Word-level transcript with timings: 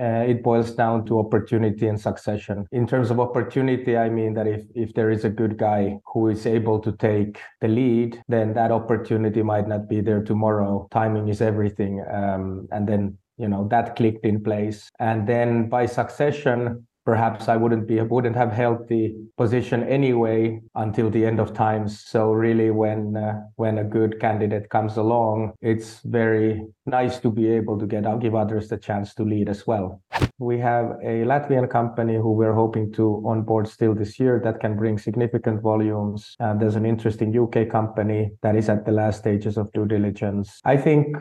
uh, 0.00 0.24
it 0.26 0.42
boils 0.42 0.72
down 0.72 1.04
to 1.06 1.18
opportunity 1.18 1.86
and 1.88 2.00
succession. 2.00 2.66
In 2.72 2.86
terms 2.86 3.10
of 3.10 3.20
opportunity, 3.20 3.96
I 3.96 4.08
mean 4.08 4.34
that 4.34 4.46
if, 4.46 4.64
if 4.74 4.94
there 4.94 5.10
is 5.10 5.24
a 5.24 5.30
good 5.30 5.56
guy 5.56 5.98
who 6.12 6.28
is 6.28 6.46
able 6.46 6.78
to 6.80 6.92
take 6.92 7.38
the 7.60 7.68
lead, 7.68 8.22
then 8.28 8.54
that 8.54 8.72
opportunity 8.72 9.42
might 9.42 9.68
not 9.68 9.88
be 9.88 10.00
there 10.00 10.22
tomorrow. 10.22 10.88
Timing 10.90 11.28
is 11.28 11.42
everything. 11.42 12.04
Um, 12.10 12.68
and 12.70 12.88
then, 12.88 13.18
you 13.36 13.48
know, 13.48 13.68
that 13.68 13.96
clicked 13.96 14.24
in 14.24 14.42
place. 14.42 14.90
And 14.98 15.26
then 15.26 15.68
by 15.68 15.86
succession, 15.86 16.86
perhaps 17.04 17.48
I 17.48 17.56
wouldn't 17.56 17.88
be 17.88 18.00
wouldn't 18.00 18.36
have 18.36 18.52
held 18.52 18.88
the 18.88 19.12
position 19.36 19.82
anyway 19.82 20.60
until 20.74 21.10
the 21.10 21.26
end 21.26 21.40
of 21.40 21.52
times. 21.52 22.00
So 22.00 22.30
really, 22.30 22.70
when 22.70 23.16
uh, 23.16 23.40
when 23.56 23.78
a 23.78 23.84
good 23.84 24.20
candidate 24.20 24.70
comes 24.70 24.96
along, 24.96 25.52
it's 25.60 26.00
very 26.04 26.62
nice 26.86 27.18
to 27.20 27.30
be 27.30 27.48
able 27.48 27.78
to 27.78 27.86
get 27.86 28.02
give 28.20 28.34
others 28.34 28.68
the 28.68 28.76
chance 28.76 29.14
to 29.14 29.22
lead 29.22 29.48
as 29.48 29.66
well. 29.66 30.02
We 30.38 30.58
have 30.58 30.96
a 31.02 31.24
Latvian 31.24 31.70
company 31.70 32.16
who 32.16 32.32
we're 32.32 32.54
hoping 32.54 32.92
to 32.94 33.22
onboard 33.26 33.68
still 33.68 33.94
this 33.94 34.18
year 34.18 34.40
that 34.44 34.60
can 34.60 34.76
bring 34.76 34.98
significant 34.98 35.62
volumes. 35.62 36.34
And 36.40 36.60
there's 36.60 36.76
an 36.76 36.86
interesting 36.86 37.36
UK 37.36 37.68
company 37.70 38.32
that 38.42 38.56
is 38.56 38.68
at 38.68 38.84
the 38.84 38.92
last 38.92 39.18
stages 39.20 39.56
of 39.56 39.72
due 39.72 39.86
diligence. 39.86 40.60
I 40.64 40.76
think 40.76 41.16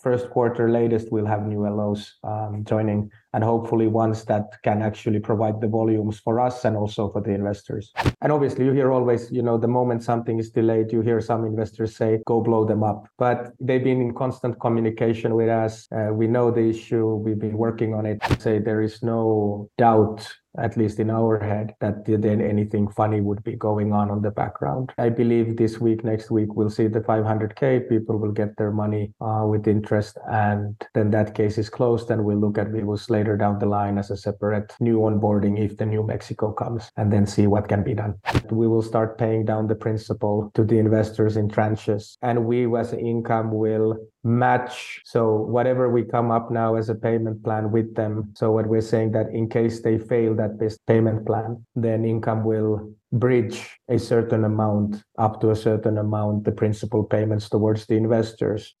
first 0.00 0.30
quarter 0.30 0.68
latest 0.68 1.12
we'll 1.12 1.26
have 1.26 1.46
new 1.46 1.62
LOs 1.62 2.16
um, 2.24 2.64
joining 2.64 3.08
and 3.32 3.44
hopefully 3.44 3.86
ones 3.86 4.24
that 4.24 4.44
can 4.64 4.82
actually 4.82 5.20
provide 5.20 5.60
the 5.60 5.68
volumes 5.68 6.18
for 6.18 6.40
us 6.40 6.64
and 6.64 6.76
also 6.76 7.10
for 7.10 7.20
the 7.20 7.30
investors. 7.30 7.92
And 8.20 8.32
obviously 8.32 8.64
you 8.64 8.72
hear 8.72 8.90
always, 8.90 9.30
you 9.30 9.42
know, 9.42 9.58
the 9.58 9.68
moment 9.68 10.02
something 10.02 10.38
is 10.38 10.50
delayed, 10.50 10.92
you 10.92 11.02
hear 11.02 11.20
some 11.20 11.44
investors 11.44 11.94
say, 11.96 12.20
go 12.26 12.40
blow 12.40 12.64
them 12.64 12.82
up. 12.82 13.06
But 13.18 13.52
they've 13.60 13.84
been 13.84 14.00
in 14.00 14.14
constant 14.14 14.58
communication 14.60 15.05
with 15.34 15.48
us. 15.48 15.86
Uh, 15.92 16.12
we 16.12 16.26
know 16.26 16.50
the 16.50 16.68
issue. 16.68 17.14
We've 17.14 17.38
been 17.38 17.56
working 17.56 17.94
on 17.94 18.06
it. 18.06 18.22
To 18.22 18.40
say 18.40 18.58
there 18.58 18.82
is 18.82 19.02
no 19.02 19.70
doubt 19.78 20.28
at 20.58 20.76
least 20.76 20.98
in 21.00 21.10
our 21.10 21.38
head, 21.38 21.74
that 21.80 22.04
then 22.06 22.40
anything 22.40 22.88
funny 22.88 23.20
would 23.20 23.42
be 23.44 23.56
going 23.56 23.92
on 23.92 24.10
on 24.10 24.22
the 24.22 24.30
background. 24.30 24.92
I 24.98 25.08
believe 25.08 25.56
this 25.56 25.80
week, 25.80 26.04
next 26.04 26.30
week, 26.30 26.54
we'll 26.54 26.70
see 26.70 26.86
the 26.86 27.00
500K. 27.00 27.88
People 27.88 28.18
will 28.18 28.32
get 28.32 28.56
their 28.56 28.70
money 28.70 29.12
uh, 29.20 29.44
with 29.46 29.68
interest, 29.68 30.18
and 30.30 30.76
then 30.94 31.10
that 31.10 31.34
case 31.34 31.58
is 31.58 31.68
closed. 31.68 32.10
And 32.10 32.24
we'll 32.24 32.38
look 32.38 32.58
at 32.58 32.68
Vivus 32.68 33.10
later 33.10 33.36
down 33.36 33.58
the 33.58 33.66
line 33.66 33.98
as 33.98 34.10
a 34.10 34.16
separate 34.16 34.74
new 34.80 34.98
onboarding 34.98 35.58
if 35.58 35.76
the 35.76 35.86
new 35.86 36.02
Mexico 36.02 36.52
comes, 36.52 36.90
and 36.96 37.12
then 37.12 37.26
see 37.26 37.46
what 37.46 37.68
can 37.68 37.82
be 37.82 37.94
done. 37.94 38.14
We 38.50 38.66
will 38.68 38.82
start 38.82 39.18
paying 39.18 39.44
down 39.44 39.66
the 39.66 39.74
principal 39.74 40.50
to 40.54 40.64
the 40.64 40.78
investors 40.78 41.36
in 41.36 41.48
tranches, 41.48 42.16
and 42.22 42.46
we 42.46 42.66
as 42.76 42.92
income 42.92 43.52
will 43.52 43.96
match. 44.26 45.00
So 45.04 45.36
whatever 45.36 45.88
we 45.88 46.02
come 46.02 46.30
up 46.30 46.50
now 46.50 46.74
as 46.74 46.88
a 46.88 46.94
payment 46.94 47.42
plan 47.44 47.70
with 47.70 47.94
them. 47.94 48.32
So 48.34 48.50
what 48.50 48.66
we're 48.66 48.80
saying 48.80 49.12
that 49.12 49.30
in 49.30 49.48
case 49.48 49.80
they 49.80 49.98
fail 49.98 50.34
that 50.34 50.45
this 50.58 50.78
payment 50.86 51.26
plan, 51.26 51.64
then 51.74 52.04
income 52.04 52.44
will 52.44 52.92
bridge 53.12 53.78
a 53.88 53.98
certain 53.98 54.44
amount 54.44 55.02
up 55.18 55.40
to 55.40 55.50
a 55.50 55.56
certain 55.56 55.98
amount, 55.98 56.44
the 56.44 56.52
principal 56.52 57.04
payments 57.04 57.48
towards 57.48 57.86
the 57.86 57.94
investors. 57.94 58.74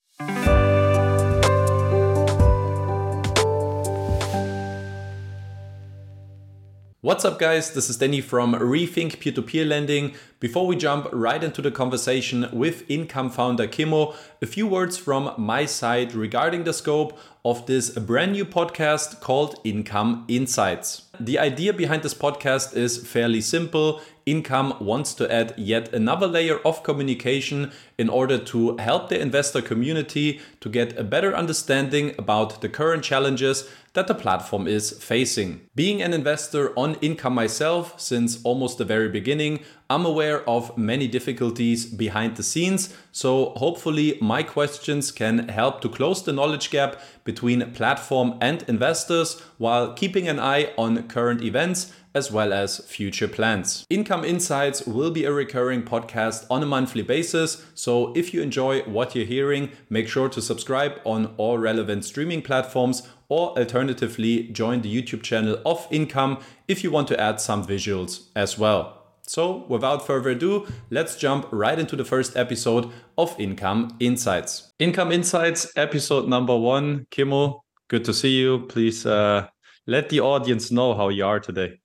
What's 7.06 7.24
up, 7.24 7.38
guys? 7.38 7.70
This 7.70 7.88
is 7.88 7.98
Denny 7.98 8.20
from 8.20 8.52
Rethink 8.52 9.20
Peer 9.20 9.32
to 9.34 9.40
Peer 9.40 9.64
Lending. 9.64 10.16
Before 10.40 10.66
we 10.66 10.74
jump 10.74 11.06
right 11.12 11.44
into 11.44 11.62
the 11.62 11.70
conversation 11.70 12.48
with 12.52 12.82
income 12.90 13.30
founder 13.30 13.68
Kimmo, 13.68 14.12
a 14.42 14.46
few 14.46 14.66
words 14.66 14.98
from 14.98 15.32
my 15.38 15.66
side 15.66 16.14
regarding 16.14 16.64
the 16.64 16.72
scope 16.72 17.16
of 17.44 17.64
this 17.66 17.90
brand 17.90 18.32
new 18.32 18.44
podcast 18.44 19.20
called 19.20 19.60
Income 19.62 20.24
Insights. 20.26 21.02
The 21.20 21.38
idea 21.38 21.72
behind 21.72 22.02
this 22.02 22.12
podcast 22.12 22.76
is 22.76 23.06
fairly 23.06 23.40
simple. 23.40 24.00
Income 24.26 24.78
wants 24.80 25.14
to 25.14 25.32
add 25.32 25.54
yet 25.56 25.94
another 25.94 26.26
layer 26.26 26.58
of 26.66 26.82
communication 26.82 27.70
in 27.96 28.08
order 28.08 28.38
to 28.38 28.76
help 28.78 29.08
the 29.08 29.20
investor 29.20 29.62
community 29.62 30.40
to 30.58 30.68
get 30.68 30.98
a 30.98 31.04
better 31.04 31.32
understanding 31.32 32.12
about 32.18 32.60
the 32.60 32.68
current 32.68 33.04
challenges 33.04 33.70
that 33.92 34.08
the 34.08 34.14
platform 34.16 34.66
is 34.66 34.90
facing. 34.90 35.60
Being 35.76 36.02
an 36.02 36.12
investor 36.12 36.76
on 36.76 36.96
income 36.96 37.34
myself 37.34 37.98
since 38.00 38.42
almost 38.42 38.78
the 38.78 38.84
very 38.84 39.08
beginning, 39.08 39.60
I'm 39.88 40.04
aware 40.04 40.46
of 40.50 40.76
many 40.76 41.06
difficulties 41.06 41.86
behind 41.86 42.36
the 42.36 42.42
scenes, 42.42 42.92
so 43.12 43.50
hopefully 43.56 44.18
my 44.20 44.42
questions 44.42 45.12
can 45.12 45.48
help 45.48 45.80
to 45.82 45.88
close 45.88 46.24
the 46.24 46.32
knowledge 46.32 46.70
gap 46.70 47.00
between 47.22 47.70
platform 47.72 48.36
and 48.40 48.64
investors 48.66 49.40
while 49.58 49.94
keeping 49.94 50.26
an 50.26 50.40
eye 50.40 50.72
on 50.76 51.06
current 51.06 51.42
events 51.42 51.92
as 52.16 52.32
well 52.32 52.50
as 52.50 52.78
future 52.86 53.28
plans. 53.28 53.84
Income 53.90 54.24
Insights 54.24 54.86
will 54.86 55.10
be 55.10 55.26
a 55.26 55.32
recurring 55.32 55.82
podcast 55.82 56.46
on 56.50 56.62
a 56.62 56.66
monthly 56.66 57.02
basis, 57.02 57.66
so 57.74 58.14
if 58.14 58.32
you 58.32 58.40
enjoy 58.40 58.80
what 58.84 59.14
you're 59.14 59.26
hearing, 59.26 59.70
make 59.90 60.08
sure 60.08 60.30
to 60.30 60.40
subscribe 60.40 60.94
on 61.04 61.34
all 61.36 61.58
relevant 61.58 62.06
streaming 62.06 62.40
platforms 62.40 63.06
or 63.28 63.50
alternatively 63.58 64.44
join 64.44 64.80
the 64.80 64.90
YouTube 64.90 65.22
channel 65.22 65.60
of 65.66 65.86
Income 65.90 66.38
if 66.66 66.82
you 66.82 66.90
want 66.90 67.06
to 67.08 67.20
add 67.20 67.38
some 67.38 67.66
visuals 67.66 68.28
as 68.34 68.58
well. 68.58 69.02
So, 69.28 69.66
without 69.68 70.06
further 70.06 70.30
ado, 70.30 70.66
let's 70.88 71.16
jump 71.16 71.48
right 71.50 71.78
into 71.78 71.96
the 71.96 72.04
first 72.04 72.34
episode 72.34 72.90
of 73.18 73.38
Income 73.38 73.96
Insights. 74.00 74.72
Income 74.78 75.12
Insights, 75.12 75.70
episode 75.76 76.28
number 76.28 76.56
one. 76.56 77.06
Kimmo, 77.10 77.62
good 77.88 78.06
to 78.06 78.14
see 78.14 78.38
you. 78.40 78.60
Please 78.68 79.04
uh, 79.04 79.48
let 79.86 80.08
the 80.08 80.20
audience 80.20 80.70
know 80.70 80.94
how 80.94 81.10
you 81.10 81.26
are 81.26 81.40
today. 81.40 81.80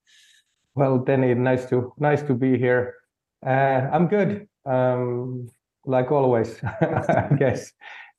Well, 0.75 0.99
Denny, 0.99 1.33
nice 1.33 1.65
to 1.69 1.93
nice 1.97 2.21
to 2.23 2.33
be 2.33 2.57
here. 2.57 2.95
Uh, 3.45 3.89
I'm 3.91 4.07
good, 4.07 4.47
um, 4.65 5.49
like 5.85 6.11
always, 6.11 6.63
I 6.63 7.35
guess 7.37 7.73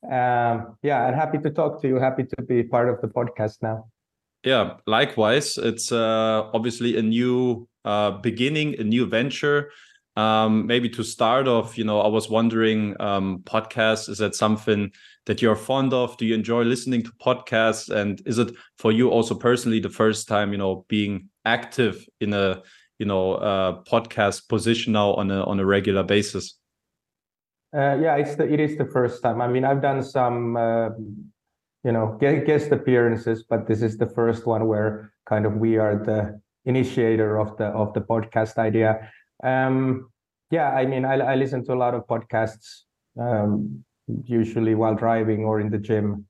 um, 0.09 0.77
yeah, 0.81 1.07
and 1.07 1.15
happy 1.15 1.37
to 1.39 1.49
talk 1.49 1.81
to 1.81 1.87
you. 1.87 1.95
Happy 1.95 2.23
to 2.23 2.41
be 2.41 2.63
part 2.63 2.89
of 2.89 2.99
the 3.01 3.07
podcast 3.07 3.61
now. 3.61 3.89
Yeah, 4.43 4.77
likewise. 4.85 5.57
It's 5.57 5.91
uh, 5.91 6.49
obviously 6.53 6.97
a 6.97 7.01
new 7.01 7.67
uh, 7.85 8.11
beginning, 8.11 8.79
a 8.79 8.83
new 8.83 9.05
venture. 9.05 9.71
Um, 10.15 10.67
maybe 10.67 10.89
to 10.89 11.03
start 11.03 11.47
off, 11.47 11.75
you 11.77 11.85
know, 11.85 11.99
I 12.01 12.07
was 12.07 12.29
wondering, 12.29 12.95
um, 12.99 13.43
is 13.47 14.17
that 14.19 14.35
something 14.35 14.91
that 15.25 15.41
you're 15.41 15.55
fond 15.55 15.91
of? 15.91 16.17
Do 16.17 16.25
you 16.25 16.35
enjoy 16.35 16.63
listening 16.63 17.01
to 17.03 17.11
podcasts? 17.13 17.89
And 17.89 18.21
is 18.25 18.37
it 18.37 18.53
for 18.77 18.91
you 18.91 19.09
also 19.09 19.33
personally 19.33 19.79
the 19.79 19.89
first 19.89 20.27
time, 20.27 20.51
you 20.51 20.59
know, 20.59 20.85
being 20.87 21.29
active 21.45 22.05
in 22.19 22.33
a 22.33 22.61
you 22.99 23.05
know 23.05 23.33
uh, 23.33 23.83
podcast 23.83 24.47
position 24.47 24.93
now 24.93 25.13
on 25.13 25.31
a 25.31 25.43
on 25.43 25.59
a 25.59 25.65
regular 25.65 26.03
basis? 26.03 26.57
Uh, 27.75 27.97
yeah, 27.99 28.15
it's 28.15 28.35
the 28.35 28.51
it 28.51 28.59
is 28.59 28.77
the 28.77 28.85
first 28.85 29.23
time. 29.23 29.41
I 29.41 29.47
mean, 29.47 29.65
I've 29.65 29.81
done 29.81 30.03
some 30.03 30.55
uh, 30.55 30.89
you 31.83 31.91
know 31.91 32.17
guest 32.19 32.71
appearances, 32.71 33.43
but 33.43 33.67
this 33.67 33.81
is 33.81 33.97
the 33.97 34.05
first 34.05 34.45
one 34.45 34.67
where 34.67 35.11
kind 35.25 35.45
of 35.45 35.57
we 35.57 35.77
are 35.77 35.95
the 35.95 36.39
initiator 36.65 37.37
of 37.39 37.57
the 37.57 37.65
of 37.65 37.93
the 37.93 38.01
podcast 38.01 38.57
idea. 38.57 39.11
Um, 39.43 40.09
yeah, 40.51 40.69
I 40.69 40.85
mean, 40.85 41.03
I, 41.03 41.15
I 41.15 41.35
listen 41.35 41.65
to 41.65 41.73
a 41.73 41.79
lot 41.83 41.95
of 41.95 42.05
podcasts, 42.05 42.83
um, 43.19 43.83
usually 44.25 44.75
while 44.75 44.93
driving 44.93 45.43
or 45.43 45.59
in 45.59 45.71
the 45.71 45.79
gym. 45.79 46.27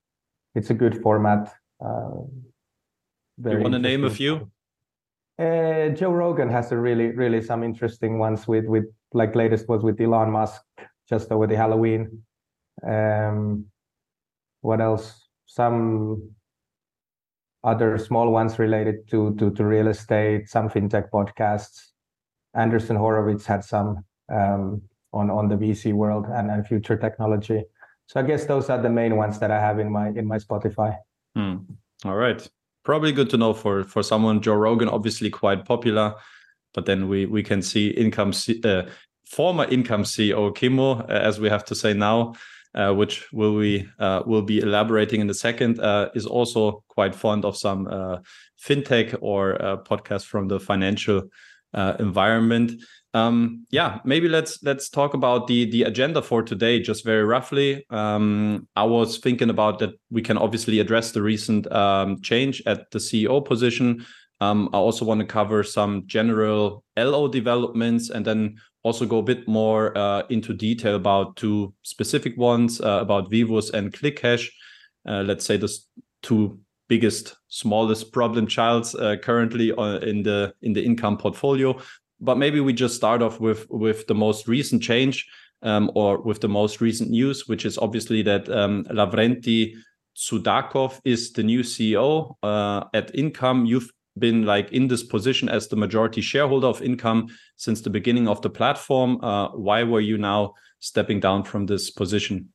It's 0.54 0.70
a 0.70 0.74
good 0.74 1.02
format. 1.02 1.52
Uh, 1.84 2.24
you 3.44 3.58
want 3.58 3.72
to 3.74 3.78
name 3.78 4.04
a 4.04 4.10
few? 4.10 4.50
Uh, 5.38 5.88
Joe 5.88 6.12
Rogan 6.12 6.48
has 6.48 6.70
a 6.70 6.76
really, 6.76 7.08
really 7.08 7.42
some 7.42 7.64
interesting 7.64 8.18
ones 8.18 8.46
with 8.46 8.66
with 8.66 8.84
like 9.12 9.34
latest 9.34 9.68
was 9.68 9.82
with 9.82 10.00
Elon 10.00 10.30
Musk 10.30 10.62
just 11.08 11.32
over 11.32 11.46
the 11.46 11.56
Halloween. 11.56 12.22
Um, 12.86 13.66
what 14.60 14.80
else? 14.80 15.28
Some 15.46 16.30
other 17.64 17.98
small 17.98 18.30
ones 18.30 18.58
related 18.58 19.08
to, 19.08 19.34
to, 19.36 19.50
to 19.50 19.64
real 19.64 19.88
estate, 19.88 20.48
some 20.48 20.68
fintech 20.68 21.10
podcasts. 21.10 21.92
Andreessen 22.56 22.96
Horowitz 22.96 23.46
had 23.46 23.64
some 23.64 24.04
um, 24.32 24.82
on, 25.12 25.30
on 25.30 25.48
the 25.48 25.56
VC 25.56 25.92
world 25.92 26.26
and, 26.28 26.50
and 26.50 26.66
future 26.66 26.96
technology. 26.96 27.62
So 28.06 28.20
I 28.20 28.22
guess 28.22 28.44
those 28.44 28.68
are 28.68 28.80
the 28.80 28.90
main 28.90 29.16
ones 29.16 29.38
that 29.38 29.50
I 29.50 29.58
have 29.58 29.78
in 29.78 29.90
my 29.90 30.08
in 30.08 30.26
my 30.26 30.36
Spotify. 30.36 30.96
Hmm. 31.34 31.56
All 32.04 32.16
right. 32.16 32.46
Probably 32.84 33.12
good 33.12 33.30
to 33.30 33.36
know 33.36 33.54
for 33.54 33.84
for 33.84 34.02
someone. 34.02 34.40
Joe 34.40 34.54
Rogan, 34.54 34.88
obviously 34.88 35.30
quite 35.30 35.64
popular, 35.64 36.14
but 36.74 36.86
then 36.86 37.08
we 37.08 37.26
we 37.26 37.42
can 37.42 37.62
see 37.62 37.88
income 37.88 38.32
uh, 38.64 38.82
former 39.24 39.64
income 39.64 40.04
CEO 40.04 40.54
Kimmo, 40.54 41.00
uh, 41.00 41.06
as 41.08 41.40
we 41.40 41.48
have 41.48 41.64
to 41.64 41.74
say 41.74 41.94
now, 41.94 42.34
uh, 42.74 42.92
which 42.92 43.32
will 43.32 43.54
we 43.54 43.88
uh, 43.98 44.22
will 44.26 44.42
be 44.42 44.58
elaborating 44.58 45.20
in 45.20 45.30
a 45.30 45.34
second, 45.34 45.80
uh, 45.80 46.10
is 46.14 46.26
also 46.26 46.84
quite 46.88 47.14
fond 47.14 47.44
of 47.44 47.56
some 47.56 47.86
uh, 47.86 48.18
fintech 48.62 49.16
or 49.20 49.60
uh, 49.62 49.76
podcast 49.78 50.26
from 50.26 50.48
the 50.48 50.60
financial 50.60 51.22
environment. 51.98 52.70
Um, 53.14 53.64
yeah, 53.70 54.00
maybe 54.04 54.28
let's 54.28 54.60
let's 54.64 54.90
talk 54.90 55.14
about 55.14 55.46
the 55.46 55.70
the 55.70 55.84
agenda 55.84 56.20
for 56.20 56.42
today, 56.42 56.80
just 56.80 57.04
very 57.04 57.24
roughly. 57.24 57.86
Um, 57.88 58.66
I 58.74 58.82
was 58.82 59.18
thinking 59.18 59.50
about 59.50 59.78
that 59.78 59.94
we 60.10 60.20
can 60.20 60.36
obviously 60.36 60.80
address 60.80 61.12
the 61.12 61.22
recent 61.22 61.70
um, 61.72 62.20
change 62.22 62.60
at 62.66 62.90
the 62.90 62.98
CEO 62.98 63.44
position. 63.44 64.04
Um, 64.40 64.68
I 64.72 64.78
also 64.78 65.04
want 65.04 65.20
to 65.20 65.26
cover 65.26 65.62
some 65.62 66.02
general 66.06 66.82
LO 66.96 67.28
developments 67.28 68.10
and 68.10 68.24
then 68.24 68.56
also 68.82 69.06
go 69.06 69.18
a 69.18 69.22
bit 69.22 69.46
more 69.46 69.96
uh, 69.96 70.24
into 70.28 70.52
detail 70.52 70.96
about 70.96 71.36
two 71.36 71.72
specific 71.82 72.36
ones 72.36 72.80
uh, 72.80 72.98
about 73.00 73.30
Vivus 73.30 73.72
and 73.72 73.92
ClickCash. 73.92 74.48
Uh, 75.08 75.22
let's 75.22 75.46
say 75.46 75.56
the 75.56 75.72
two 76.22 76.58
biggest, 76.88 77.36
smallest 77.48 78.12
problem 78.12 78.46
childs 78.46 78.94
uh, 78.96 79.16
currently 79.22 79.72
uh, 79.72 79.98
in 80.00 80.24
the 80.24 80.52
in 80.62 80.72
the 80.72 80.84
income 80.84 81.16
portfolio 81.16 81.78
but 82.20 82.38
maybe 82.38 82.60
we 82.60 82.72
just 82.72 82.94
start 82.94 83.22
off 83.22 83.40
with 83.40 83.66
with 83.70 84.06
the 84.06 84.14
most 84.14 84.48
recent 84.48 84.82
change 84.82 85.26
um, 85.62 85.90
or 85.94 86.20
with 86.20 86.40
the 86.40 86.48
most 86.48 86.80
recent 86.80 87.10
news, 87.10 87.48
which 87.48 87.64
is 87.64 87.78
obviously 87.78 88.22
that 88.22 88.48
um, 88.48 88.84
Lavrenti 88.84 89.74
Sudakov 90.16 91.00
is 91.04 91.32
the 91.32 91.42
new 91.42 91.60
CEO 91.60 92.34
uh, 92.42 92.84
at 92.94 93.14
Income. 93.14 93.66
You've 93.66 93.90
been 94.16 94.44
like 94.44 94.70
in 94.72 94.86
this 94.86 95.02
position 95.02 95.48
as 95.48 95.66
the 95.68 95.76
majority 95.76 96.20
shareholder 96.20 96.68
of 96.68 96.82
Income 96.82 97.28
since 97.56 97.80
the 97.80 97.90
beginning 97.90 98.28
of 98.28 98.40
the 98.42 98.50
platform. 98.50 99.18
Uh, 99.22 99.48
why 99.48 99.82
were 99.82 100.00
you 100.00 100.18
now 100.18 100.54
stepping 100.78 101.18
down 101.18 101.42
from 101.42 101.66
this 101.66 101.90
position? 101.90 102.50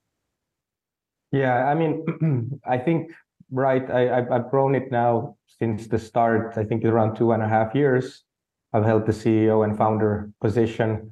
Yeah, 1.31 1.65
I 1.65 1.75
mean, 1.75 2.61
I 2.65 2.77
think 2.77 3.11
right. 3.51 3.89
I, 3.89 4.19
I've 4.19 4.49
grown 4.49 4.75
it 4.75 4.91
now 4.91 5.35
since 5.59 5.87
the 5.87 5.99
start. 5.99 6.53
I 6.57 6.63
think 6.63 6.85
around 6.85 7.17
two 7.17 7.33
and 7.33 7.43
a 7.43 7.47
half 7.47 7.75
years 7.75 8.23
I've 8.73 8.85
held 8.85 9.05
the 9.05 9.11
CEO 9.11 9.63
and 9.63 9.77
founder 9.77 10.31
position. 10.41 11.11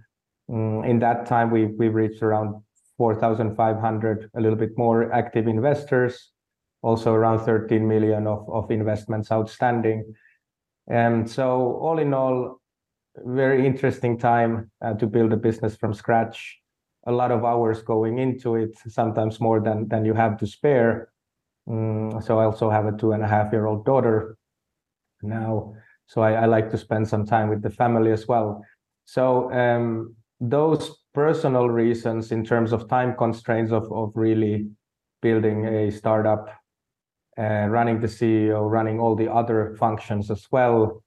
Mm, 0.49 0.87
in 0.87 0.99
that 0.99 1.25
time, 1.25 1.51
we 1.51 1.65
we've 1.65 1.93
reached 1.93 2.21
around 2.21 2.61
4,500, 2.97 4.31
a 4.35 4.41
little 4.41 4.57
bit 4.57 4.77
more 4.77 5.11
active 5.11 5.47
investors, 5.47 6.31
also 6.81 7.13
around 7.13 7.45
13 7.45 7.87
million 7.87 8.27
of, 8.27 8.49
of 8.49 8.71
investments 8.71 9.31
outstanding. 9.31 10.13
And 10.87 11.29
so, 11.29 11.77
all 11.81 11.99
in 11.99 12.13
all, 12.13 12.61
very 13.17 13.65
interesting 13.65 14.17
time 14.17 14.71
uh, 14.81 14.93
to 14.93 15.07
build 15.07 15.33
a 15.33 15.37
business 15.37 15.75
from 15.75 15.93
scratch. 15.93 16.59
A 17.07 17.11
lot 17.11 17.31
of 17.31 17.43
hours 17.43 17.81
going 17.81 18.19
into 18.19 18.55
it, 18.55 18.77
sometimes 18.87 19.39
more 19.39 19.59
than 19.59 19.87
than 19.87 20.05
you 20.05 20.13
have 20.13 20.37
to 20.39 20.47
spare. 20.47 21.09
Mm, 21.67 22.23
so 22.23 22.39
I 22.39 22.45
also 22.45 22.69
have 22.69 22.85
a 22.85 22.91
two 22.91 23.13
and 23.13 23.23
a 23.23 23.27
half 23.27 23.51
year 23.51 23.65
old 23.65 23.85
daughter 23.85 24.37
now 25.21 25.73
so 26.07 26.21
I, 26.21 26.33
I, 26.33 26.45
like 26.45 26.69
to 26.71 26.77
spend 26.77 27.07
some 27.07 27.25
time 27.25 27.49
with 27.49 27.61
the 27.61 27.69
family 27.69 28.11
as 28.11 28.27
well. 28.27 28.63
So 29.05 29.51
um, 29.51 30.15
those 30.39 30.95
personal 31.13 31.69
reasons 31.69 32.31
in 32.31 32.43
terms 32.43 32.71
of 32.71 32.87
time 32.87 33.15
constraints 33.17 33.71
of, 33.71 33.91
of 33.91 34.11
really 34.15 34.69
building 35.21 35.65
a 35.65 35.91
startup 35.91 36.47
uh, 37.39 37.67
running 37.69 37.99
the 37.99 38.07
ceo 38.07 38.69
running 38.69 38.99
all 38.99 39.15
the 39.15 39.31
other 39.31 39.75
functions 39.79 40.29
as 40.31 40.45
well 40.51 41.03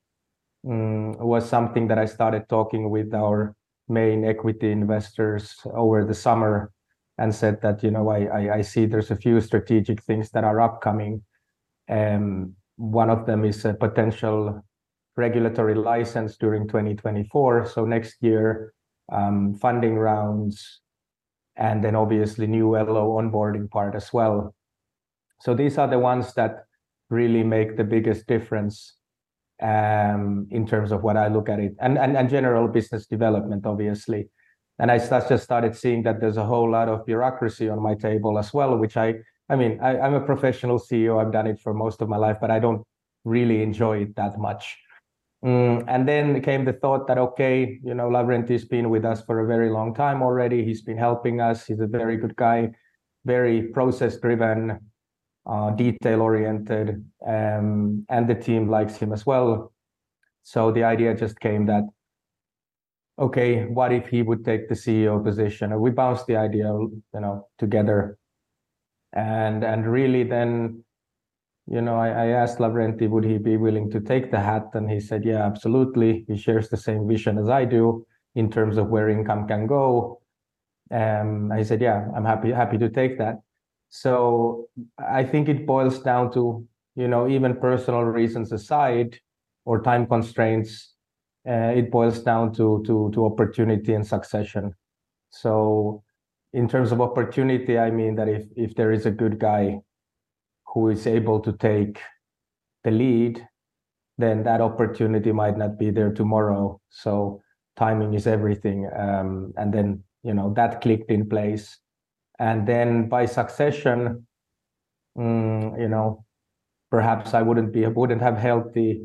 um, 0.69 1.13
was 1.19 1.49
something 1.49 1.87
that 1.87 1.99
i 1.99 2.05
started 2.05 2.49
talking 2.49 2.91
with 2.91 3.13
our 3.15 3.55
main 3.89 4.25
equity 4.25 4.71
investors 4.71 5.55
over 5.75 6.05
the 6.05 6.15
summer 6.15 6.73
and 7.21 7.35
said 7.35 7.61
that 7.61 7.83
you 7.83 7.91
know 7.91 8.09
I, 8.09 8.25
I, 8.25 8.55
I 8.57 8.63
see 8.63 8.87
there's 8.87 9.11
a 9.11 9.17
few 9.17 9.41
strategic 9.41 10.03
things 10.03 10.31
that 10.31 10.43
are 10.43 10.61
upcoming. 10.61 11.23
Um, 11.89 12.55
one 12.77 13.11
of 13.11 13.27
them 13.27 13.45
is 13.45 13.65
a 13.67 13.75
potential 13.75 14.65
regulatory 15.21 15.75
license 15.75 16.37
during 16.37 16.67
2024. 16.67 17.67
So 17.67 17.85
next 17.85 18.17
year, 18.21 18.73
um, 19.13 19.55
funding 19.55 19.97
rounds, 19.97 20.81
and 21.57 21.85
then 21.85 21.95
obviously 21.95 22.47
new 22.47 22.73
LO 22.73 23.21
onboarding 23.21 23.71
part 23.71 23.95
as 23.95 24.13
well. 24.13 24.55
So 25.41 25.55
these 25.55 25.79
are 25.79 25.89
the 25.89 25.99
ones 25.99 26.35
that 26.35 26.65
really 27.11 27.45
make 27.45 27.77
the 27.77 27.85
biggest 27.85 28.27
difference 28.27 28.97
um, 29.63 30.47
in 30.51 30.67
terms 30.67 30.91
of 30.91 31.03
what 31.03 31.17
I 31.17 31.29
look 31.29 31.49
at 31.49 31.61
it, 31.61 31.75
and 31.81 32.31
general 32.31 32.67
business 32.69 33.07
development, 33.07 33.67
obviously. 33.67 34.31
And 34.79 34.91
I 34.91 34.97
just 34.99 35.45
started 35.45 35.77
seeing 35.77 36.03
that 36.05 36.21
there's 36.21 36.39
a 36.39 36.45
whole 36.45 36.71
lot 36.71 36.89
of 36.89 37.05
bureaucracy 37.05 37.69
on 37.69 37.83
my 37.83 37.95
table 37.95 38.39
as 38.39 38.55
well, 38.55 38.79
which 38.79 38.97
I, 38.97 39.17
I 39.51 39.57
mean, 39.57 39.79
I'm 39.83 40.15
a 40.15 40.25
professional 40.25 40.79
CEO. 40.79 41.21
I've 41.21 41.33
done 41.33 41.47
it 41.47 41.61
for 41.61 41.75
most 41.75 42.01
of 42.01 42.09
my 42.09 42.17
life, 42.17 42.39
but 42.41 42.51
I 42.51 42.59
don't 42.59 42.83
really 43.25 43.63
enjoy 43.63 43.99
it 44.05 44.17
that 44.17 44.39
much. 44.39 44.79
Mm, 45.45 45.85
and 45.89 46.07
then 46.07 46.43
came 46.43 46.67
the 46.67 46.75
thought 46.75 47.07
that 47.07 47.17
okay, 47.17 47.81
you 47.83 47.95
know, 47.95 48.11
Lavrenti's 48.11 48.67
been 48.67 48.91
with 48.91 49.05
us 49.07 49.23
for 49.23 49.41
a 49.41 49.47
very 49.47 49.71
long 49.71 49.95
time 49.95 50.23
already. 50.23 50.65
He's 50.65 50.83
been 50.83 50.99
helping 50.99 51.41
us. 51.41 51.67
He's 51.67 51.81
a 51.81 51.87
very 51.87 52.19
good 52.19 52.37
guy, 52.37 52.73
very 53.25 53.69
process-driven, 53.69 54.79
uh, 55.47 55.71
detail-oriented, 55.71 57.03
um, 57.27 58.05
and 58.11 58.29
the 58.29 58.35
team 58.35 58.69
likes 58.69 58.97
him 58.97 59.15
as 59.15 59.25
well. 59.25 59.73
So 60.43 60.73
the 60.73 60.85
idea 60.85 61.15
just 61.15 61.41
came 61.41 61.67
that 61.67 61.85
okay, 63.19 63.67
what 63.67 63.93
if 63.93 64.09
he 64.09 64.23
would 64.23 64.45
take 64.45 64.69
the 64.69 64.75
CEO 64.75 65.23
position? 65.23 65.73
And 65.73 65.81
we 65.81 65.91
bounced 65.91 66.27
the 66.27 66.37
idea, 66.37 66.69
you 66.73 67.03
know, 67.15 67.49
together, 67.59 68.19
and 69.13 69.65
and 69.65 69.91
really 69.91 70.25
then 70.25 70.85
you 71.71 71.81
know, 71.81 71.95
I, 71.95 72.09
I, 72.09 72.27
asked 72.27 72.59
Lavrenti, 72.59 73.09
would 73.09 73.25
he 73.25 73.39
be 73.39 73.57
willing 73.57 73.89
to 73.93 74.01
take 74.01 74.33
the 74.33 74.41
hat? 74.41 74.71
And 74.75 74.91
he 74.91 74.99
said, 74.99 75.25
yeah, 75.25 75.47
absolutely. 75.47 76.25
He 76.27 76.37
shares 76.37 76.69
the 76.69 76.77
same 76.77 77.07
vision 77.07 77.39
as 77.39 77.49
I 77.49 77.65
do 77.65 78.05
in 78.35 78.51
terms 78.51 78.77
of 78.77 78.89
where 78.89 79.09
income 79.09 79.47
can 79.47 79.69
go. 79.69 80.21
Um, 80.91 81.53
I 81.53 81.63
said, 81.63 81.81
yeah, 81.81 82.09
I'm 82.15 82.25
happy, 82.25 82.51
happy 82.51 82.77
to 82.79 82.89
take 82.89 83.19
that. 83.19 83.37
So 83.89 84.69
I 84.99 85.23
think 85.23 85.49
it 85.49 85.65
boils 85.65 86.01
down 86.01 86.33
to, 86.33 86.67
you 86.97 87.07
know, 87.07 87.29
even 87.29 87.55
personal 87.55 88.03
reasons 88.03 88.51
aside 88.51 89.21
or 89.65 89.81
time 89.81 90.07
constraints, 90.07 90.95
uh, 91.49 91.73
it 91.77 91.93
boils 91.93 92.19
down 92.21 92.53
to, 92.55 92.83
to, 92.85 93.13
to 93.15 93.27
opportunity 93.27 93.95
and 93.95 94.05
succession. 94.05 94.75
So 95.31 96.03
in 96.53 96.69
terms 96.69 96.91
of 96.91 97.01
opportunity, 97.01 97.79
I 97.79 97.93
mean 97.93 98.17
that 98.17 98.29
if, 98.29 98.47
if 98.57 98.75
there 98.75 98.91
is 98.91 99.07
a 99.07 99.11
good 99.13 99.39
guy 99.39 99.79
who 100.73 100.89
is 100.89 101.07
able 101.07 101.41
to 101.41 101.53
take 101.53 102.01
the 102.85 102.91
lead, 102.91 103.47
then 104.19 104.43
that 104.45 104.61
opportunity 104.61 105.33
might 105.33 105.57
not 105.57 105.79
be 105.79 105.91
there 105.91 106.13
tomorrow. 106.13 106.81
So 106.91 107.41
timing 107.77 108.15
is 108.15 108.27
everything. 108.27 108.89
Um, 108.97 109.53
and 109.57 109.73
then, 109.73 110.05
you 110.23 110.35
know, 110.35 110.53
that 110.55 110.81
clicked 110.81 111.11
in 111.11 111.29
place. 111.29 111.79
And 112.39 112.67
then 112.67 113.09
by 113.09 113.27
succession, 113.27 114.27
mm, 115.17 115.81
you 115.81 115.89
know, 115.89 116.25
perhaps 116.91 117.35
I 117.35 117.43
wouldn't 117.43 117.73
be 117.73 117.87
wouldn't 117.87 118.23
have 118.23 118.37
held 118.37 118.75
the 118.75 119.01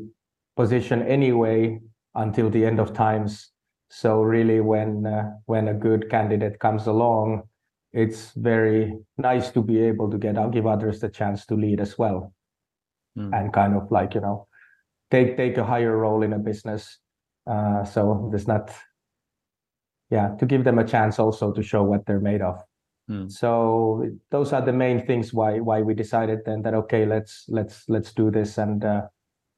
position 0.56 1.02
anyway 1.02 1.80
until 2.14 2.50
the 2.50 2.64
end 2.64 2.80
of 2.80 2.92
times. 2.92 3.52
So 3.90 4.22
really, 4.22 4.60
when 4.60 5.06
uh, 5.06 5.32
when 5.46 5.68
a 5.68 5.74
good 5.74 6.10
candidate 6.10 6.58
comes 6.58 6.86
along, 6.86 7.42
it's 7.96 8.32
very 8.36 8.94
nice 9.16 9.50
to 9.50 9.62
be 9.62 9.80
able 9.80 10.10
to 10.10 10.18
get 10.18 10.36
I'll 10.36 10.50
give 10.50 10.66
others 10.66 11.00
the 11.00 11.08
chance 11.08 11.46
to 11.46 11.54
lead 11.54 11.80
as 11.80 11.96
well 11.96 12.34
mm. 13.16 13.34
and 13.34 13.52
kind 13.52 13.74
of 13.74 13.90
like 13.90 14.14
you 14.14 14.20
know 14.20 14.46
take 15.10 15.36
take 15.36 15.56
a 15.56 15.64
higher 15.64 15.96
role 15.96 16.22
in 16.22 16.34
a 16.34 16.38
business 16.38 16.98
uh, 17.50 17.84
so 17.84 18.28
there's 18.30 18.46
not 18.46 18.70
yeah 20.10 20.28
to 20.38 20.44
give 20.44 20.62
them 20.62 20.78
a 20.78 20.86
chance 20.86 21.18
also 21.18 21.52
to 21.52 21.62
show 21.62 21.82
what 21.82 22.04
they're 22.04 22.20
made 22.20 22.42
of 22.42 22.62
mm. 23.10 23.32
so 23.32 24.06
those 24.30 24.52
are 24.52 24.62
the 24.62 24.72
main 24.72 25.06
things 25.06 25.32
why 25.32 25.58
why 25.58 25.80
we 25.80 25.94
decided 25.94 26.40
then 26.44 26.60
that 26.60 26.74
okay 26.74 27.06
let's 27.06 27.46
let's 27.48 27.84
let's 27.88 28.12
do 28.12 28.30
this 28.30 28.58
and 28.58 28.84
uh, 28.84 29.02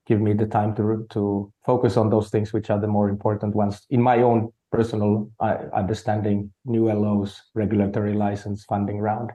give 0.06 0.20
me 0.20 0.32
the 0.32 0.46
time 0.46 0.76
to 0.76 1.04
to 1.10 1.52
focus 1.66 1.96
on 1.96 2.08
those 2.08 2.30
things 2.30 2.52
which 2.52 2.70
are 2.70 2.80
the 2.80 2.86
more 2.86 3.08
important 3.08 3.54
ones 3.54 3.84
in 3.90 4.00
my 4.00 4.22
own 4.22 4.48
personal 4.70 5.30
uh, 5.40 5.56
understanding, 5.74 6.52
new 6.64 6.92
LOs, 6.92 7.40
regulatory 7.54 8.14
license, 8.14 8.64
funding 8.64 8.98
round. 8.98 9.30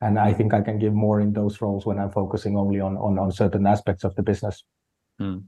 And 0.00 0.18
I 0.18 0.32
think 0.32 0.52
I 0.52 0.60
can 0.60 0.78
give 0.78 0.92
more 0.92 1.20
in 1.20 1.32
those 1.32 1.60
roles 1.60 1.86
when 1.86 1.98
I'm 1.98 2.10
focusing 2.10 2.56
only 2.56 2.80
on 2.80 2.96
on, 2.96 3.18
on 3.18 3.32
certain 3.32 3.66
aspects 3.66 4.04
of 4.04 4.14
the 4.14 4.22
business. 4.22 4.62
Hmm. 5.18 5.38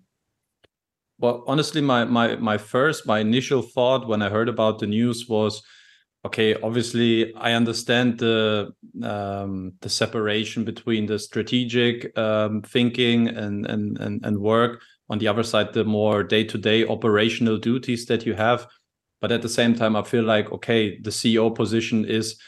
Well, 1.19 1.45
honestly, 1.47 1.81
my 1.81 2.05
my 2.05 2.37
my 2.37 2.59
first, 2.59 3.07
my 3.07 3.19
initial 3.19 3.63
thought 3.63 4.09
when 4.09 4.23
I 4.23 4.31
heard 4.31 4.49
about 4.49 4.79
the 4.79 4.87
news 4.87 5.29
was, 5.29 5.63
okay, 6.25 6.55
obviously 6.55 7.35
I 7.35 7.53
understand 7.53 8.19
the 8.19 8.73
um, 9.03 9.75
the 9.81 9.91
separation 9.91 10.65
between 10.65 11.07
the 11.07 11.19
strategic 11.19 12.17
um, 12.17 12.63
thinking 12.63 13.29
and, 13.29 13.67
and 13.67 13.99
and 13.99 14.25
and 14.25 14.39
work. 14.39 14.81
On 15.11 15.19
the 15.19 15.29
other 15.29 15.43
side, 15.43 15.73
the 15.73 15.85
more 15.85 16.23
day 16.23 16.45
to 16.45 16.59
day 16.59 16.87
operational 16.87 17.59
duties 17.59 18.07
that 18.07 18.25
you 18.25 18.35
have 18.35 18.67
but 19.21 19.33
at 19.33 19.43
the 19.43 19.49
same 19.49 19.75
time 19.75 19.97
i 19.97 20.03
feel 20.03 20.25
like 20.25 20.51
okay 20.53 20.99
the 21.01 21.11
ceo 21.11 21.55
position 21.55 22.05
is 22.05 22.39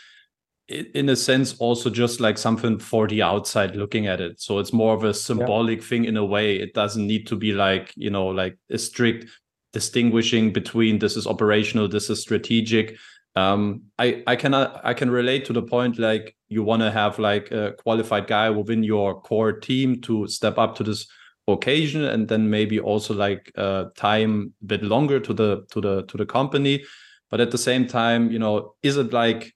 in 0.69 1.09
a 1.09 1.17
sense 1.17 1.57
also 1.59 1.91
just 1.91 2.21
like 2.21 2.39
something 2.39 2.79
for 2.79 3.09
the 3.09 3.21
outside 3.21 3.75
looking 3.75 4.07
at 4.07 4.21
it 4.21 4.41
so 4.41 4.59
it's 4.61 4.73
more 4.73 4.95
of 4.95 5.03
a 5.03 5.12
symbolic 5.12 5.81
yeah. 5.81 5.87
thing 5.87 6.05
in 6.05 6.17
a 6.17 6.25
way 6.25 6.57
it 6.57 6.75
doesn't 6.75 7.07
need 7.07 7.27
to 7.27 7.35
be 7.35 7.53
like 7.53 7.93
you 7.97 8.11
know 8.11 8.27
like 8.27 8.57
a 8.71 8.79
strict 8.79 9.27
distinguishing 9.73 10.53
between 10.53 10.99
this 10.99 11.17
is 11.17 11.27
operational, 11.27 11.89
this 11.89 12.11
is 12.11 12.21
strategic. 12.21 12.97
Um, 13.37 13.83
I 13.99 14.23
I 14.27 14.37
can 14.37 14.55
I 14.55 14.93
can 14.95 15.11
relate 15.11 15.45
to 15.47 15.53
the 15.53 15.62
point 15.62 15.99
like 15.99 16.37
you 16.49 16.65
want 16.65 16.83
to 16.83 16.91
have 16.91 17.19
like 17.19 17.50
a 17.53 17.73
qualified 17.79 18.27
guy 18.27 18.50
within 18.50 18.83
your 18.83 19.21
core 19.21 19.53
team 19.53 20.00
to 20.03 20.27
step 20.27 20.59
up 20.59 20.75
to 20.77 20.85
this 20.85 21.07
occasion 21.52 22.04
and 22.04 22.28
then 22.28 22.49
maybe 22.49 22.80
also 22.80 23.14
like 23.14 23.50
uh, 23.57 23.87
time 23.97 24.52
a 24.62 24.66
bit 24.66 24.83
longer 24.83 25.21
to 25.21 25.33
the 25.33 25.64
to 25.71 25.80
the 25.80 26.02
to 26.02 26.16
the 26.16 26.26
company. 26.26 26.85
But 27.30 27.40
at 27.40 27.50
the 27.50 27.59
same 27.59 27.87
time 27.87 28.30
you 28.30 28.38
know 28.38 28.75
is 28.83 28.97
it 28.97 29.12
like 29.12 29.52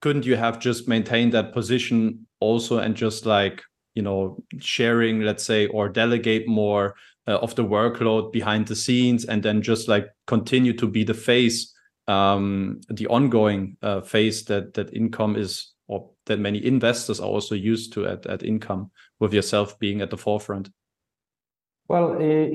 couldn't 0.00 0.26
you 0.26 0.36
have 0.36 0.58
just 0.58 0.88
maintained 0.88 1.32
that 1.32 1.52
position 1.52 2.26
also 2.40 2.78
and 2.78 2.94
just 2.96 3.26
like 3.26 3.62
you 3.94 4.02
know 4.02 4.42
sharing 4.58 5.20
let's 5.20 5.44
say 5.44 5.66
or 5.66 5.88
delegate 5.88 6.48
more 6.48 6.94
uh, 7.28 7.36
of 7.38 7.54
the 7.54 7.64
workload 7.64 8.32
behind 8.32 8.66
the 8.66 8.76
scenes 8.76 9.24
and 9.24 9.42
then 9.42 9.62
just 9.62 9.88
like 9.88 10.08
continue 10.26 10.72
to 10.72 10.86
be 10.86 11.04
the 11.04 11.14
face 11.14 11.74
um 12.08 12.80
the 12.88 13.06
ongoing 13.08 13.76
uh, 13.82 14.00
phase 14.00 14.44
that 14.44 14.74
that 14.74 14.92
income 14.94 15.36
is 15.36 15.74
or 15.86 16.10
that 16.26 16.38
many 16.38 16.64
investors 16.64 17.20
are 17.20 17.28
also 17.28 17.54
used 17.54 17.92
to 17.92 18.06
at, 18.06 18.24
at 18.26 18.42
income 18.42 18.90
with 19.18 19.34
yourself 19.34 19.78
being 19.78 20.00
at 20.00 20.10
the 20.10 20.16
forefront 20.16 20.70
well 21.90 22.08
uh, 22.22 22.46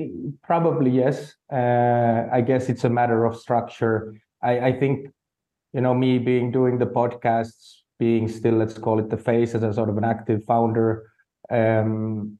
probably 0.42 0.90
yes 0.90 1.34
uh, 1.52 2.22
i 2.32 2.40
guess 2.40 2.70
it's 2.72 2.84
a 2.84 2.92
matter 2.98 3.24
of 3.26 3.36
structure 3.36 4.14
I, 4.42 4.52
I 4.68 4.72
think 4.80 5.08
you 5.74 5.82
know 5.82 5.94
me 5.94 6.18
being 6.18 6.50
doing 6.50 6.78
the 6.78 6.86
podcasts 6.86 7.82
being 7.98 8.28
still 8.28 8.54
let's 8.54 8.78
call 8.78 8.98
it 8.98 9.10
the 9.10 9.22
face 9.30 9.54
as 9.54 9.62
a 9.62 9.72
sort 9.72 9.90
of 9.90 9.98
an 9.98 10.04
active 10.04 10.42
founder 10.44 11.10
um, 11.50 12.38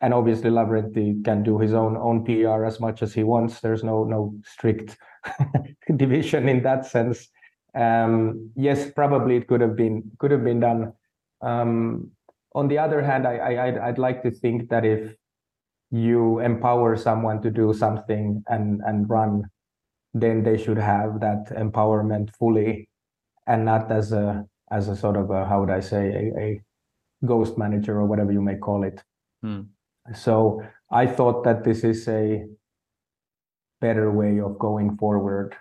and 0.00 0.12
obviously 0.12 0.50
Lavrenti 0.50 1.24
can 1.24 1.42
do 1.42 1.58
his 1.58 1.74
own 1.74 1.96
own 1.96 2.24
PR 2.24 2.64
as 2.64 2.80
much 2.80 3.02
as 3.02 3.14
he 3.14 3.22
wants. 3.22 3.60
There's 3.60 3.84
no 3.84 4.02
no 4.02 4.34
strict 4.44 4.98
division 5.96 6.48
in 6.48 6.64
that 6.64 6.86
sense. 6.86 7.28
Um, 7.72 8.50
yes, 8.56 8.90
probably 8.90 9.36
it 9.36 9.46
could 9.46 9.60
have 9.60 9.76
been 9.76 10.10
could 10.18 10.32
have 10.32 10.42
been 10.42 10.58
done. 10.58 10.92
Um, 11.40 12.10
on 12.52 12.66
the 12.66 12.78
other 12.78 13.00
hand, 13.00 13.28
I, 13.28 13.36
I 13.36 13.88
I'd 13.88 13.98
like 13.98 14.24
to 14.24 14.32
think 14.32 14.70
that 14.70 14.84
if 14.84 15.14
you 15.92 16.40
empower 16.40 16.96
someone 16.96 17.42
to 17.42 17.50
do 17.50 17.72
something 17.74 18.42
and 18.48 18.80
and 18.86 19.08
run, 19.08 19.44
then 20.14 20.42
they 20.42 20.56
should 20.56 20.78
have 20.78 21.20
that 21.20 21.52
empowerment 21.54 22.34
fully, 22.36 22.88
and 23.46 23.64
not 23.64 23.92
as 23.92 24.12
a 24.12 24.44
as 24.70 24.88
a 24.88 24.96
sort 24.96 25.16
of 25.16 25.30
a 25.30 25.44
how 25.44 25.60
would 25.60 25.70
I 25.70 25.80
say 25.80 26.08
a, 26.08 26.40
a 26.40 26.62
ghost 27.24 27.58
manager 27.58 28.00
or 28.00 28.06
whatever 28.06 28.32
you 28.32 28.42
may 28.42 28.56
call 28.56 28.84
it. 28.84 29.04
Hmm. 29.42 29.62
So 30.14 30.62
I 30.90 31.06
thought 31.06 31.44
that 31.44 31.62
this 31.62 31.84
is 31.84 32.08
a 32.08 32.44
better 33.80 34.10
way 34.10 34.40
of 34.40 34.58
going 34.58 34.96
forward. 34.96 35.54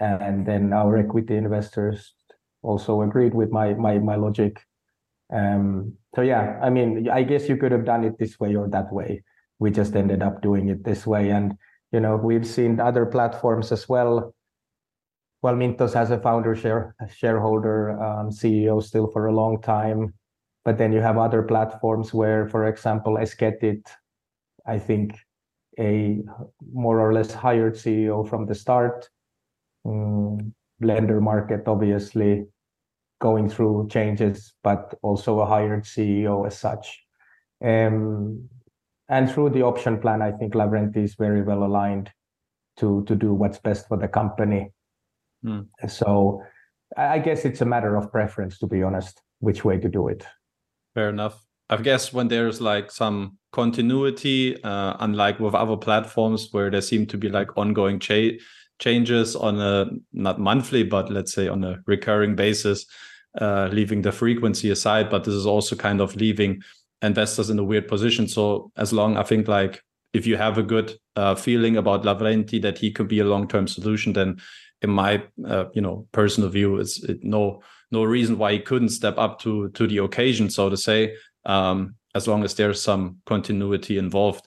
And 0.00 0.44
then 0.44 0.72
our 0.72 0.96
equity 0.96 1.36
investors 1.36 2.14
also 2.62 3.02
agreed 3.02 3.34
with 3.34 3.50
my 3.50 3.74
my 3.74 3.98
my 3.98 4.16
logic. 4.16 4.58
Um, 5.32 5.94
so 6.14 6.22
yeah, 6.22 6.58
I 6.62 6.70
mean, 6.70 7.08
I 7.08 7.22
guess 7.22 7.48
you 7.48 7.56
could 7.56 7.72
have 7.72 7.84
done 7.84 8.04
it 8.04 8.18
this 8.18 8.40
way 8.40 8.56
or 8.56 8.68
that 8.68 8.92
way. 8.92 9.22
We 9.62 9.70
just 9.70 9.94
ended 9.94 10.22
up 10.22 10.42
doing 10.42 10.70
it 10.70 10.82
this 10.82 11.06
way, 11.06 11.30
and 11.30 11.56
you 11.92 12.00
know, 12.00 12.16
we've 12.16 12.46
seen 12.46 12.80
other 12.80 13.06
platforms 13.06 13.70
as 13.70 13.88
well. 13.88 14.34
Well, 15.40 15.54
Mintos 15.54 15.94
has 15.94 16.10
a 16.10 16.18
founder 16.18 16.56
share 16.56 16.96
shareholder 17.14 17.90
um, 18.02 18.30
CEO 18.30 18.82
still 18.82 19.06
for 19.06 19.26
a 19.26 19.32
long 19.32 19.62
time. 19.62 20.14
But 20.64 20.78
then 20.78 20.92
you 20.92 21.00
have 21.00 21.16
other 21.16 21.42
platforms 21.42 22.12
where, 22.12 22.48
for 22.48 22.66
example, 22.66 23.18
Esketit, 23.18 23.86
I 24.66 24.80
think 24.80 25.16
a 25.78 26.18
more 26.72 27.00
or 27.00 27.12
less 27.12 27.32
hired 27.32 27.74
CEO 27.74 28.28
from 28.28 28.46
the 28.46 28.54
start. 28.56 29.08
Um, 29.84 30.54
Lendermarket, 30.82 31.68
obviously, 31.68 32.46
going 33.20 33.48
through 33.48 33.88
changes, 33.90 34.54
but 34.64 34.94
also 35.02 35.38
a 35.38 35.46
hired 35.46 35.84
CEO 35.84 36.46
as 36.46 36.58
such. 36.58 37.00
Um, 37.64 38.48
and 39.12 39.30
through 39.30 39.50
the 39.50 39.62
option 39.62 40.00
plan, 40.00 40.22
I 40.22 40.32
think 40.32 40.54
Lavrenti 40.54 41.04
is 41.04 41.14
very 41.14 41.42
well 41.42 41.62
aligned 41.64 42.10
to 42.78 43.04
to 43.04 43.14
do 43.14 43.34
what's 43.34 43.58
best 43.58 43.86
for 43.86 43.98
the 43.98 44.08
company. 44.08 44.70
Mm. 45.44 45.66
So 45.86 46.42
I 46.96 47.18
guess 47.18 47.44
it's 47.44 47.60
a 47.60 47.66
matter 47.66 47.94
of 47.96 48.10
preference, 48.10 48.58
to 48.58 48.66
be 48.66 48.82
honest, 48.82 49.20
which 49.40 49.64
way 49.64 49.78
to 49.78 49.88
do 49.88 50.08
it. 50.08 50.26
Fair 50.94 51.10
enough. 51.10 51.44
I 51.68 51.76
guess 51.76 52.12
when 52.12 52.28
there's 52.28 52.60
like 52.60 52.90
some 52.90 53.38
continuity, 53.52 54.62
uh, 54.62 54.96
unlike 55.00 55.40
with 55.40 55.54
other 55.54 55.76
platforms 55.76 56.48
where 56.52 56.70
there 56.70 56.80
seem 56.80 57.06
to 57.06 57.18
be 57.18 57.28
like 57.28 57.56
ongoing 57.56 57.98
cha- 57.98 58.38
changes 58.78 59.36
on 59.36 59.60
a 59.60 59.90
not 60.12 60.38
monthly, 60.38 60.84
but 60.84 61.10
let's 61.10 61.34
say 61.34 61.48
on 61.48 61.64
a 61.64 61.78
recurring 61.86 62.34
basis, 62.34 62.86
uh, 63.40 63.68
leaving 63.72 64.02
the 64.02 64.12
frequency 64.12 64.70
aside. 64.70 65.10
But 65.10 65.24
this 65.24 65.34
is 65.34 65.46
also 65.46 65.76
kind 65.76 66.00
of 66.00 66.16
leaving 66.16 66.62
investors 67.02 67.50
in 67.50 67.58
a 67.58 67.64
weird 67.64 67.88
position. 67.88 68.28
So 68.28 68.70
as 68.76 68.92
long 68.92 69.16
I 69.16 69.22
think 69.22 69.48
like 69.48 69.82
if 70.12 70.26
you 70.26 70.36
have 70.36 70.58
a 70.58 70.62
good 70.62 70.94
uh, 71.16 71.34
feeling 71.34 71.76
about 71.76 72.04
Lavrenti 72.04 72.60
that 72.62 72.78
he 72.78 72.90
could 72.90 73.08
be 73.08 73.20
a 73.20 73.24
long 73.24 73.48
term 73.48 73.66
solution, 73.66 74.12
then 74.12 74.40
in 74.82 74.90
my 74.90 75.22
uh, 75.46 75.66
you 75.74 75.80
know 75.80 76.06
personal 76.12 76.48
view, 76.48 76.78
it's 76.78 77.02
it, 77.04 77.22
no 77.22 77.62
no 77.90 78.04
reason 78.04 78.38
why 78.38 78.52
he 78.52 78.58
couldn't 78.58 78.90
step 78.90 79.18
up 79.18 79.40
to 79.40 79.68
to 79.70 79.86
the 79.86 79.98
occasion, 79.98 80.50
so 80.50 80.68
to 80.68 80.76
say, 80.76 81.14
um, 81.46 81.94
as 82.14 82.28
long 82.28 82.44
as 82.44 82.54
there's 82.54 82.82
some 82.82 83.18
continuity 83.26 83.98
involved. 83.98 84.46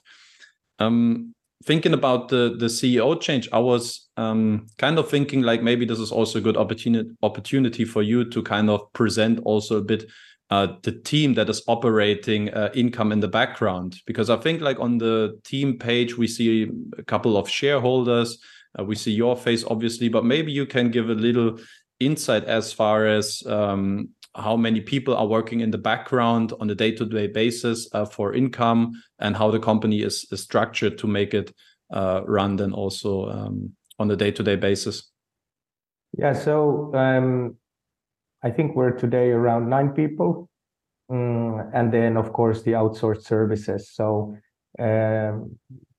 Um, 0.78 1.34
thinking 1.64 1.94
about 1.94 2.28
the 2.28 2.56
the 2.58 2.66
CEO 2.66 3.20
change, 3.20 3.48
I 3.52 3.58
was 3.58 4.08
um, 4.16 4.66
kind 4.78 4.98
of 4.98 5.10
thinking 5.10 5.42
like 5.42 5.62
maybe 5.62 5.84
this 5.84 5.98
is 5.98 6.12
also 6.12 6.38
a 6.38 6.42
good 6.42 6.56
opportunity 6.56 7.10
opportunity 7.22 7.84
for 7.84 8.02
you 8.02 8.24
to 8.30 8.42
kind 8.42 8.70
of 8.70 8.92
present 8.92 9.40
also 9.44 9.78
a 9.78 9.82
bit 9.82 10.04
uh, 10.50 10.68
the 10.82 10.92
team 10.92 11.34
that 11.34 11.48
is 11.48 11.62
operating 11.66 12.50
uh, 12.50 12.70
income 12.74 13.10
in 13.12 13.20
the 13.20 13.28
background 13.28 14.00
because 14.06 14.30
I 14.30 14.36
think 14.36 14.60
like 14.60 14.78
on 14.78 14.98
the 14.98 15.40
team 15.44 15.78
page 15.78 16.16
we 16.16 16.28
see 16.28 16.70
a 16.96 17.02
couple 17.02 17.36
of 17.36 17.48
shareholders. 17.48 18.38
Uh, 18.78 18.84
we 18.84 18.94
see 18.94 19.12
your 19.12 19.36
face 19.36 19.64
obviously, 19.64 20.08
but 20.08 20.24
maybe 20.24 20.52
you 20.52 20.66
can 20.66 20.90
give 20.90 21.10
a 21.10 21.14
little 21.14 21.58
insight 21.98 22.44
as 22.44 22.72
far 22.72 23.06
as 23.06 23.42
um, 23.46 24.10
how 24.36 24.56
many 24.56 24.80
people 24.80 25.16
are 25.16 25.26
working 25.26 25.60
in 25.60 25.70
the 25.70 25.78
background 25.78 26.52
on 26.60 26.68
a 26.70 26.74
day-to-day 26.74 27.28
basis 27.28 27.88
uh, 27.92 28.04
for 28.04 28.34
income 28.34 28.92
and 29.18 29.34
how 29.34 29.50
the 29.50 29.58
company 29.58 30.02
is, 30.02 30.26
is 30.30 30.42
structured 30.42 30.98
to 30.98 31.06
make 31.06 31.32
it 31.34 31.52
uh, 31.90 32.20
run 32.26 32.56
then 32.56 32.72
also 32.72 33.30
um, 33.30 33.72
on 33.98 34.10
a 34.10 34.16
day-to-day 34.16 34.56
basis 34.56 35.10
yeah 36.18 36.32
so 36.32 36.92
um, 36.94 37.56
i 38.46 38.50
think 38.50 38.76
we're 38.76 38.96
today 39.04 39.28
around 39.30 39.68
nine 39.76 39.90
people 40.00 40.48
mm, 41.10 41.70
and 41.74 41.92
then 41.92 42.16
of 42.16 42.32
course 42.32 42.62
the 42.62 42.72
outsourced 42.72 43.24
services 43.24 43.90
so 43.98 44.36
um, 44.78 45.34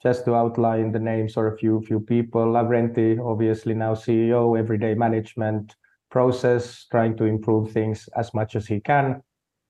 just 0.02 0.26
to 0.26 0.36
outline 0.36 0.92
the 0.92 1.00
names 1.12 1.38
or 1.38 1.48
a 1.48 1.58
few 1.58 1.82
few 1.82 2.00
people 2.00 2.46
lavrenti 2.58 3.10
obviously 3.32 3.74
now 3.74 3.94
ceo 3.94 4.58
everyday 4.58 4.94
management 4.94 5.76
process, 6.10 6.86
trying 6.90 7.18
to 7.18 7.26
improve 7.26 7.72
things 7.72 8.10
as 8.16 8.34
much 8.34 8.56
as 8.56 8.68
he 8.68 8.80
can. 8.80 9.22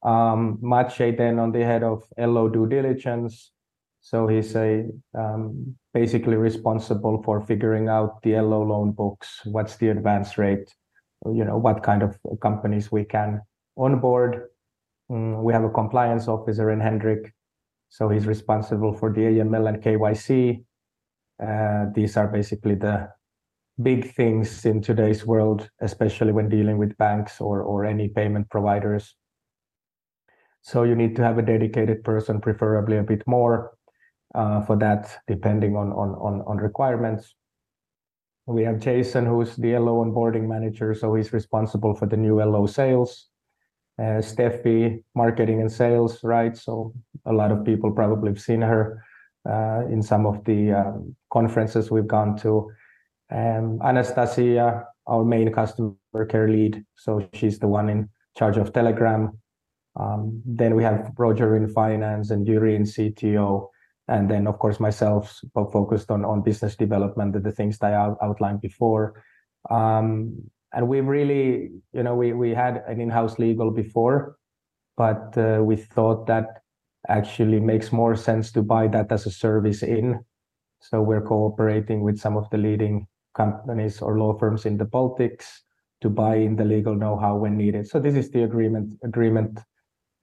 Um, 0.03 0.59
Maciej 0.61 1.17
then 1.17 1.39
on 1.39 1.51
the 1.51 1.65
head 1.65 1.83
of 1.83 2.03
LO 2.17 2.49
due 2.49 2.67
diligence. 2.67 3.51
So 4.01 4.27
he's 4.27 4.55
a 4.55 4.87
um, 5.17 5.75
basically 5.93 6.37
responsible 6.37 7.21
for 7.23 7.41
figuring 7.41 7.89
out 7.89 8.21
the 8.21 8.39
LO 8.39 8.63
loan 8.63 8.91
books, 8.91 9.41
what's 9.45 9.75
the 9.77 9.89
advance 9.89 10.37
rate, 10.37 10.73
you 11.25 11.43
know, 11.43 11.57
what 11.57 11.83
kind 11.83 12.03
of 12.03 12.17
companies 12.41 12.91
we 12.91 13.03
can 13.03 13.41
onboard. 13.77 14.49
Mm, 15.11 15.41
we 15.43 15.53
have 15.53 15.63
a 15.63 15.69
compliance 15.69 16.27
officer 16.27 16.71
in 16.71 16.79
Hendrik. 16.79 17.33
So 17.89 18.09
he's 18.09 18.27
responsible 18.27 18.93
for 18.93 19.11
the 19.11 19.21
AML 19.21 19.69
and 19.69 19.81
KYC. 19.81 20.63
Uh, 21.41 21.85
these 21.93 22.17
are 22.17 22.27
basically 22.27 22.75
the 22.75 23.09
big 23.81 24.13
things 24.13 24.65
in 24.65 24.81
today's 24.81 25.25
world, 25.25 25.69
especially 25.81 26.31
when 26.31 26.49
dealing 26.49 26.77
with 26.77 26.97
banks 26.97 27.39
or, 27.39 27.61
or 27.61 27.85
any 27.85 28.07
payment 28.07 28.49
providers. 28.49 29.15
So 30.61 30.83
you 30.83 30.95
need 30.95 31.15
to 31.15 31.23
have 31.23 31.37
a 31.37 31.43
dedicated 31.43 32.03
person, 32.03 32.41
preferably 32.41 32.97
a 32.97 33.03
bit 33.03 33.23
more 33.27 33.77
uh, 34.35 34.61
for 34.61 34.75
that, 34.77 35.17
depending 35.27 35.75
on, 35.75 35.91
on, 35.93 36.09
on, 36.15 36.41
on 36.45 36.57
requirements. 36.57 37.35
We 38.47 38.63
have 38.63 38.79
Jason, 38.79 39.25
who's 39.25 39.57
the 39.57 39.77
LO 39.77 40.03
onboarding 40.05 40.47
manager, 40.47 40.93
so 40.93 41.13
he's 41.13 41.33
responsible 41.33 41.93
for 41.93 42.07
the 42.07 42.15
new 42.15 42.41
LO 42.41 42.65
sales. 42.65 43.27
Uh, 43.99 44.21
Steffi, 44.21 45.03
marketing 45.15 45.59
and 45.59 45.71
sales, 45.71 46.23
right? 46.23 46.55
So 46.55 46.93
a 47.25 47.33
lot 47.33 47.51
of 47.51 47.65
people 47.65 47.91
probably 47.91 48.29
have 48.29 48.39
seen 48.39 48.61
her 48.61 49.03
uh, 49.49 49.81
in 49.89 50.01
some 50.01 50.25
of 50.25 50.45
the 50.45 50.71
um, 50.71 51.15
conferences 51.29 51.91
we've 51.91 52.07
gone 52.07 52.37
to 52.37 52.71
um, 53.31 53.79
Anastasia, 53.83 54.85
our 55.07 55.25
main 55.25 55.51
customer 55.51 55.95
care 56.29 56.47
lead. 56.47 56.85
So 56.95 57.27
she's 57.33 57.59
the 57.59 57.67
one 57.67 57.89
in 57.89 58.09
charge 58.37 58.55
of 58.55 58.71
Telegram. 58.71 59.37
Um, 59.99 60.41
then 60.45 60.75
we 60.75 60.83
have 60.83 61.11
Roger 61.17 61.57
in 61.57 61.67
finance 61.67 62.29
and 62.29 62.47
Yuri 62.47 62.75
in 62.75 62.83
CTO. 62.83 63.67
And 64.07 64.29
then 64.29 64.47
of 64.47 64.57
course 64.59 64.79
myself 64.79 65.41
focused 65.53 66.11
on 66.11 66.23
on 66.23 66.41
business 66.41 66.75
development 66.75 67.35
and 67.35 67.43
the 67.43 67.51
things 67.51 67.77
that 67.79 67.93
I 67.93 68.15
outlined 68.23 68.61
before. 68.61 69.23
Um, 69.69 70.49
and 70.73 70.87
we 70.87 71.01
really, 71.01 71.69
you 71.93 72.03
know, 72.03 72.15
we 72.15 72.33
we 72.33 72.53
had 72.53 72.83
an 72.87 73.01
in-house 73.01 73.39
legal 73.39 73.71
before, 73.71 74.37
but 74.95 75.37
uh, 75.37 75.61
we 75.63 75.75
thought 75.75 76.27
that 76.27 76.45
actually 77.09 77.59
makes 77.59 77.91
more 77.91 78.15
sense 78.15 78.51
to 78.51 78.61
buy 78.61 78.87
that 78.87 79.11
as 79.11 79.25
a 79.25 79.31
service 79.31 79.83
in. 79.83 80.19
So 80.79 81.01
we're 81.01 81.21
cooperating 81.21 82.01
with 82.01 82.19
some 82.19 82.37
of 82.37 82.49
the 82.49 82.57
leading 82.57 83.07
companies 83.33 84.01
or 84.01 84.19
law 84.19 84.37
firms 84.37 84.65
in 84.65 84.77
the 84.77 84.85
Baltics 84.85 85.45
to 86.01 86.09
buy 86.09 86.35
in 86.35 86.55
the 86.55 86.65
legal 86.65 86.95
know-how 86.95 87.37
when 87.37 87.57
needed. 87.57 87.87
So 87.87 87.99
this 87.99 88.15
is 88.15 88.29
the 88.29 88.43
agreement 88.43 88.99
agreement 89.03 89.59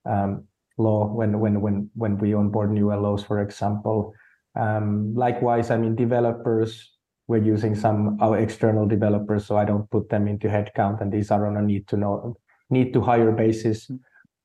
um, 0.05 0.47
law 0.77 1.07
when 1.07 1.39
when 1.41 1.61
when 1.61 1.91
when 1.95 2.19
we 2.19 2.35
onboard 2.35 2.71
new 2.71 2.95
LOs, 2.95 3.23
for 3.23 3.41
example. 3.41 4.15
Um, 4.57 5.15
likewise, 5.15 5.71
I 5.71 5.77
mean 5.77 5.95
developers. 5.95 6.91
We're 7.27 7.43
using 7.43 7.75
some 7.75 8.19
our 8.21 8.39
external 8.39 8.87
developers, 8.87 9.47
so 9.47 9.57
I 9.57 9.65
don't 9.65 9.91
put 9.91 10.11
them 10.11 10.29
into 10.29 10.49
headcount, 10.49 11.01
and 11.01 11.13
these 11.13 11.31
are 11.31 11.47
on 11.47 11.57
a 11.57 11.63
need 11.63 11.89
to 11.89 11.97
know 11.97 12.37
need 12.71 12.93
to 12.93 13.01
hire 13.01 13.33
basis. 13.33 13.91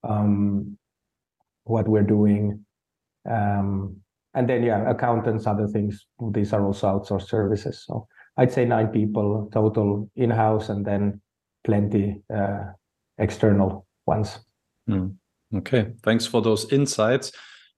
Um, 0.03 0.77
what 1.65 1.87
we're 1.87 2.07
doing, 2.07 2.65
um, 3.29 3.97
and 4.33 4.49
then 4.49 4.63
yeah, 4.63 4.89
accountants, 4.89 5.45
other 5.45 5.67
things. 5.67 6.07
These 6.31 6.53
are 6.53 6.65
also 6.65 6.87
outsourced 6.87 7.27
services. 7.27 7.83
So 7.85 8.07
I'd 8.37 8.51
say 8.51 8.65
nine 8.65 8.87
people 8.87 9.49
total 9.51 10.09
in 10.15 10.29
house, 10.29 10.69
and 10.69 10.85
then 10.85 11.21
plenty 11.65 12.23
uh, 12.33 12.71
external 13.17 13.85
ones. 14.07 14.39
Mm. 14.89 15.18
Okay, 15.55 15.93
thanks 16.03 16.27
for 16.27 16.41
those 16.41 16.71
insights. 16.71 17.31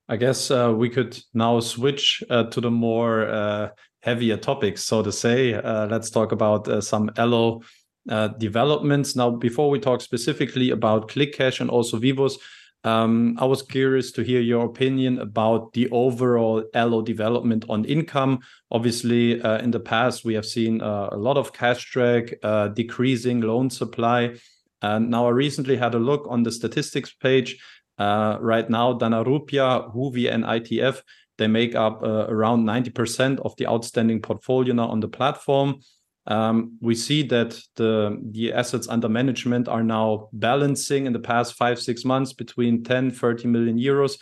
I 0.10 0.18
guess 0.18 0.52
uh, 0.52 0.74
we 0.76 0.90
could 0.90 1.18
now 1.34 1.62
switch 1.62 2.22
uh, 2.30 2.44
to 2.44 2.60
the 2.60 2.72
more 2.72 3.30
uh, 3.30 3.70
heavier 4.04 4.36
topics, 4.36 4.84
so 4.84 5.02
to 5.02 5.12
say. 5.12 5.54
Uh, 5.54 5.88
let's 5.88 6.10
talk 6.10 6.34
about 6.34 6.68
uh, 6.68 6.82
some 6.82 7.10
LO 7.18 7.62
uh, 8.10 8.28
developments. 8.28 9.16
Now, 9.16 9.30
before 9.30 9.70
we 9.70 9.80
talk 9.80 10.02
specifically 10.02 10.72
about 10.72 11.08
ClickCash 11.08 11.62
and 11.62 11.70
also 11.70 11.98
Vivus, 11.98 12.38
um, 12.84 13.38
I 13.40 13.46
was 13.46 13.62
curious 13.62 14.12
to 14.14 14.22
hear 14.22 14.42
your 14.42 14.66
opinion 14.66 15.20
about 15.20 15.72
the 15.72 15.88
overall 15.92 16.66
LO 16.76 17.02
development 17.02 17.64
on 17.70 17.86
income. 17.86 18.40
Obviously, 18.70 19.40
in 19.40 19.72
the 19.72 19.80
past, 19.80 20.26
we 20.26 20.34
have 20.34 20.48
seen 20.48 20.82
a 20.82 21.16
lot 21.16 21.38
of 21.38 21.54
cash 21.54 21.90
drag, 21.92 22.38
decreasing 22.74 23.42
loan 23.42 23.70
supply. 23.70 24.36
And 24.82 25.10
now 25.10 25.28
I 25.28 25.32
recently 25.32 25.78
had 25.78 25.96
a 25.96 26.00
look 26.00 26.26
on 26.30 26.44
the 26.44 26.52
statistics 26.52 27.14
page. 27.14 27.58
Uh, 27.98 28.38
right 28.40 28.70
now, 28.70 28.94
DanaRupiah, 28.94 29.94
Huvi, 29.94 30.32
and 30.34 30.44
ITF, 30.44 31.02
they 31.38 31.48
make 31.48 31.76
up 31.76 32.02
uh, 32.04 32.26
around 32.30 32.66
90% 32.66 33.40
of 33.40 33.56
the 33.58 33.68
outstanding 33.68 34.22
portfolio 34.22 34.74
now 34.74 34.88
on 34.88 35.00
the 35.00 35.08
platform. 35.08 35.82
Um, 36.28 36.78
we 36.82 36.96
see 36.96 37.24
that 37.24 37.60
the, 37.76 38.20
the 38.32 38.54
assets 38.54 38.88
under 38.88 39.10
management 39.10 39.68
are 39.68 39.84
now 39.84 40.30
balancing 40.34 41.06
in 41.06 41.14
the 41.14 41.20
past 41.20 41.56
five, 41.56 41.80
six 41.80 42.06
months 42.06 42.34
between 42.34 42.84
10, 42.84 43.12
30 43.12 43.48
million 43.48 43.78
euros. 43.78 44.18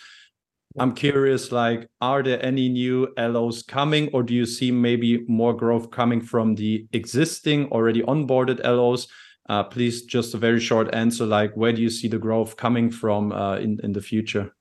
I'm 0.77 0.93
curious, 0.93 1.51
like, 1.51 1.89
are 1.99 2.21
there 2.21 2.43
any 2.45 2.69
new 2.69 3.07
LOs 3.17 3.63
coming, 3.63 4.09
or 4.13 4.23
do 4.23 4.33
you 4.35 4.45
see 4.45 4.71
maybe 4.71 5.25
more 5.27 5.53
growth 5.53 5.89
coming 5.89 6.21
from 6.21 6.55
the 6.55 6.87
existing, 6.93 7.69
already 7.71 8.01
onboarded 8.03 8.63
LOs? 8.63 9.07
Uh, 9.49 9.63
please, 9.63 10.03
just 10.03 10.35
a 10.35 10.37
very 10.37 10.59
short 10.59 10.93
answer, 10.93 11.25
like 11.25 11.51
where 11.57 11.73
do 11.73 11.81
you 11.81 11.89
see 11.89 12.07
the 12.07 12.19
growth 12.19 12.55
coming 12.55 12.91
from 12.91 13.31
uh, 13.31 13.57
in 13.57 13.93
the 13.93 14.01
future? 14.01 14.55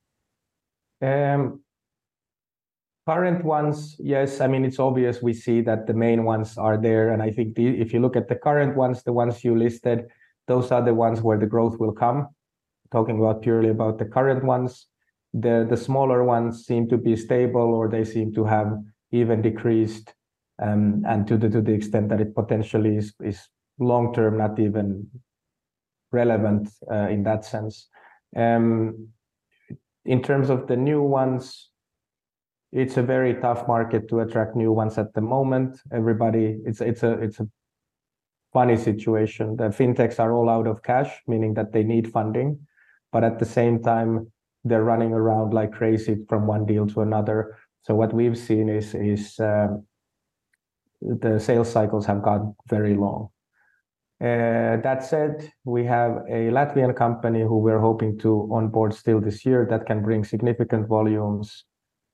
Um, 1.02 1.60
current 3.06 3.44
ones, 3.44 3.96
yes. 3.98 4.40
I 4.40 4.46
mean, 4.46 4.64
it's 4.64 4.78
obvious 4.78 5.22
we 5.22 5.34
see 5.34 5.60
that 5.60 5.86
the 5.86 5.92
main 5.92 6.24
ones 6.24 6.56
are 6.56 6.78
there, 6.78 7.10
and 7.10 7.22
I 7.22 7.30
think 7.30 7.58
if 7.58 7.92
you 7.92 8.00
look 8.00 8.16
at 8.16 8.28
the 8.28 8.34
current 8.34 8.76
ones, 8.76 9.02
the 9.02 9.12
ones 9.12 9.44
you 9.44 9.56
listed, 9.56 10.06
those 10.46 10.72
are 10.72 10.82
the 10.82 10.94
ones 10.94 11.20
where 11.20 11.38
the 11.38 11.46
growth 11.46 11.78
will 11.78 11.92
come. 11.92 12.28
Talking 12.90 13.18
about 13.18 13.42
purely 13.42 13.68
about 13.68 13.98
the 13.98 14.06
current 14.06 14.42
ones, 14.42 14.86
the 15.34 15.66
the 15.68 15.76
smaller 15.76 16.24
ones 16.24 16.64
seem 16.64 16.88
to 16.88 16.96
be 16.96 17.14
stable, 17.14 17.74
or 17.74 17.88
they 17.88 18.04
seem 18.04 18.32
to 18.32 18.44
have 18.44 18.72
even 19.12 19.42
decreased, 19.42 20.14
um, 20.62 21.04
and 21.06 21.26
to 21.28 21.36
the 21.36 21.50
to 21.50 21.60
the 21.60 21.72
extent 21.72 22.08
that 22.08 22.22
it 22.22 22.34
potentially 22.34 22.96
is 22.96 23.12
is 23.22 23.48
long 23.78 24.14
term 24.14 24.36
not 24.38 24.58
even 24.58 25.08
relevant 26.12 26.68
uh, 26.90 27.08
in 27.08 27.22
that 27.24 27.44
sense. 27.44 27.88
Um, 28.36 29.08
in 30.04 30.22
terms 30.22 30.50
of 30.50 30.66
the 30.66 30.76
new 30.76 31.02
ones, 31.02 31.70
it's 32.72 32.96
a 32.96 33.02
very 33.02 33.34
tough 33.34 33.66
market 33.66 34.08
to 34.08 34.20
attract 34.20 34.56
new 34.56 34.72
ones 34.72 34.98
at 34.98 35.14
the 35.14 35.20
moment. 35.20 35.80
Everybody, 35.92 36.58
it's 36.64 36.80
it's 36.80 37.02
a 37.02 37.12
it's 37.12 37.40
a 37.40 37.48
funny 38.52 38.76
situation. 38.76 39.56
The 39.56 39.64
fintechs 39.64 40.18
are 40.18 40.32
all 40.32 40.48
out 40.48 40.66
of 40.66 40.82
cash, 40.82 41.10
meaning 41.26 41.54
that 41.54 41.72
they 41.72 41.82
need 41.82 42.12
funding, 42.12 42.58
but 43.12 43.24
at 43.24 43.38
the 43.38 43.44
same 43.44 43.82
time 43.82 44.30
they're 44.64 44.84
running 44.84 45.12
around 45.12 45.54
like 45.54 45.72
crazy 45.72 46.24
from 46.28 46.46
one 46.46 46.66
deal 46.66 46.86
to 46.88 47.00
another. 47.00 47.56
So 47.82 47.94
what 47.94 48.12
we've 48.12 48.36
seen 48.36 48.68
is 48.68 48.94
is 48.94 49.38
uh, 49.40 49.68
the 51.00 51.38
sales 51.38 51.70
cycles 51.70 52.06
have 52.06 52.22
got 52.22 52.42
very 52.68 52.94
long. 52.94 53.30
Uh, 54.20 54.76
that 54.82 55.04
said, 55.04 55.52
we 55.64 55.84
have 55.84 56.24
a 56.28 56.50
Latvian 56.50 56.94
company 56.96 57.42
who 57.42 57.58
we're 57.58 57.78
hoping 57.78 58.18
to 58.18 58.48
onboard 58.52 58.92
still 58.92 59.20
this 59.20 59.46
year 59.46 59.66
that 59.70 59.86
can 59.86 60.02
bring 60.02 60.24
significant 60.24 60.88
volumes. 60.88 61.64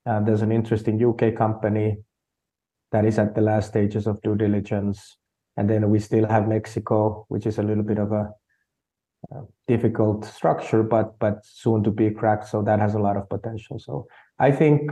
There's 0.04 0.42
an 0.42 0.52
interesting 0.52 1.00
U.K. 1.00 1.32
company 1.32 1.96
that 2.92 3.06
is 3.06 3.18
at 3.18 3.34
the 3.34 3.40
last 3.40 3.68
stages 3.68 4.06
of 4.06 4.20
due 4.20 4.36
diligence. 4.36 5.16
And 5.56 5.70
then 5.70 5.88
we 5.88 5.98
still 5.98 6.26
have 6.28 6.46
Mexico, 6.46 7.24
which 7.28 7.46
is 7.46 7.58
a 7.58 7.62
little 7.62 7.82
bit 7.82 7.98
of 7.98 8.12
a 8.12 8.30
difficult 9.66 10.26
structure, 10.26 10.82
but 10.82 11.16
soon 11.44 11.82
to 11.84 11.90
be 11.90 12.10
cracked. 12.10 12.48
So 12.48 12.60
that 12.62 12.80
has 12.80 12.94
a 12.94 12.98
lot 12.98 13.16
of 13.16 13.30
potential. 13.30 13.78
So 13.78 14.06
I 14.38 14.50
think 14.50 14.90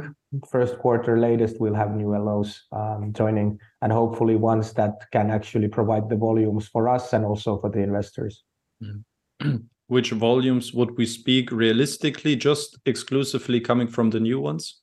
first 0.49 0.79
quarter 0.79 1.19
latest, 1.19 1.61
we'll 1.61 1.75
have 1.75 1.95
new 1.95 2.17
LOs 2.17 2.63
um, 2.73 3.13
joining, 3.13 3.59
and 3.81 3.93
hopefully 3.93 4.37
ones 4.37 4.73
that 4.75 5.11
can 5.13 5.31
actually 5.31 5.69
provide 5.69 6.09
the 6.09 6.17
volumes 6.17 6.69
for 6.69 6.89
us 6.89 7.13
and 7.13 7.25
also 7.25 7.59
for 7.59 7.71
the 7.71 7.81
investors. 7.81 8.45
Mm-hmm. 8.83 9.57
Which 9.89 10.13
volumes 10.13 10.73
would 10.73 10.97
we 10.97 11.07
speak 11.07 11.51
realistically, 11.51 12.37
just 12.37 12.79
exclusively 12.87 13.61
coming 13.61 13.89
from 13.89 14.11
the 14.11 14.21
new 14.21 14.41
ones? 14.41 14.81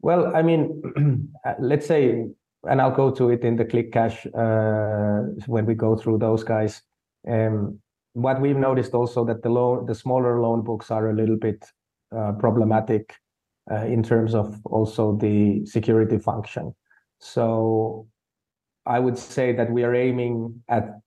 Well, 0.00 0.36
I 0.36 0.42
mean, 0.42 0.82
let's 1.58 1.86
say, 1.86 2.26
and 2.68 2.80
I'll 2.80 2.94
go 2.94 3.10
to 3.10 3.30
it 3.30 3.42
in 3.42 3.56
the 3.56 3.64
ClickCash 3.64 4.26
uh, 4.26 5.42
when 5.46 5.66
we 5.66 5.74
go 5.74 5.96
through 5.96 6.18
those 6.18 6.44
guys. 6.44 6.82
Um, 7.26 7.80
what 8.12 8.40
we've 8.40 8.56
noticed 8.56 8.94
also 8.94 9.24
that 9.24 9.42
the 9.42 9.48
loan 9.48 9.86
the 9.86 9.94
smaller 9.94 10.40
loan 10.40 10.62
books 10.62 10.90
are 10.90 11.10
a 11.10 11.14
little 11.14 11.36
bit 11.36 11.64
uh, 12.16 12.32
problematic 12.32 13.14
uh, 13.70 13.86
in 13.86 14.02
terms 14.02 14.34
of 14.34 14.60
also 14.66 15.16
the 15.16 15.64
security 15.66 16.18
function. 16.18 16.74
So 17.20 18.08
I 18.86 18.98
would 18.98 19.18
say 19.18 19.52
that 19.52 19.70
we 19.70 19.84
are 19.84 19.94
aiming 19.94 20.62
at 20.68 21.00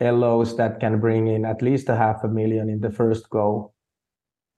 LOs 0.00 0.56
that 0.56 0.80
can 0.80 0.98
bring 0.98 1.28
in 1.28 1.44
at 1.44 1.62
least 1.62 1.88
a 1.88 1.96
half 1.96 2.24
a 2.24 2.28
million 2.28 2.68
in 2.68 2.80
the 2.80 2.90
first 2.90 3.30
go, 3.30 3.72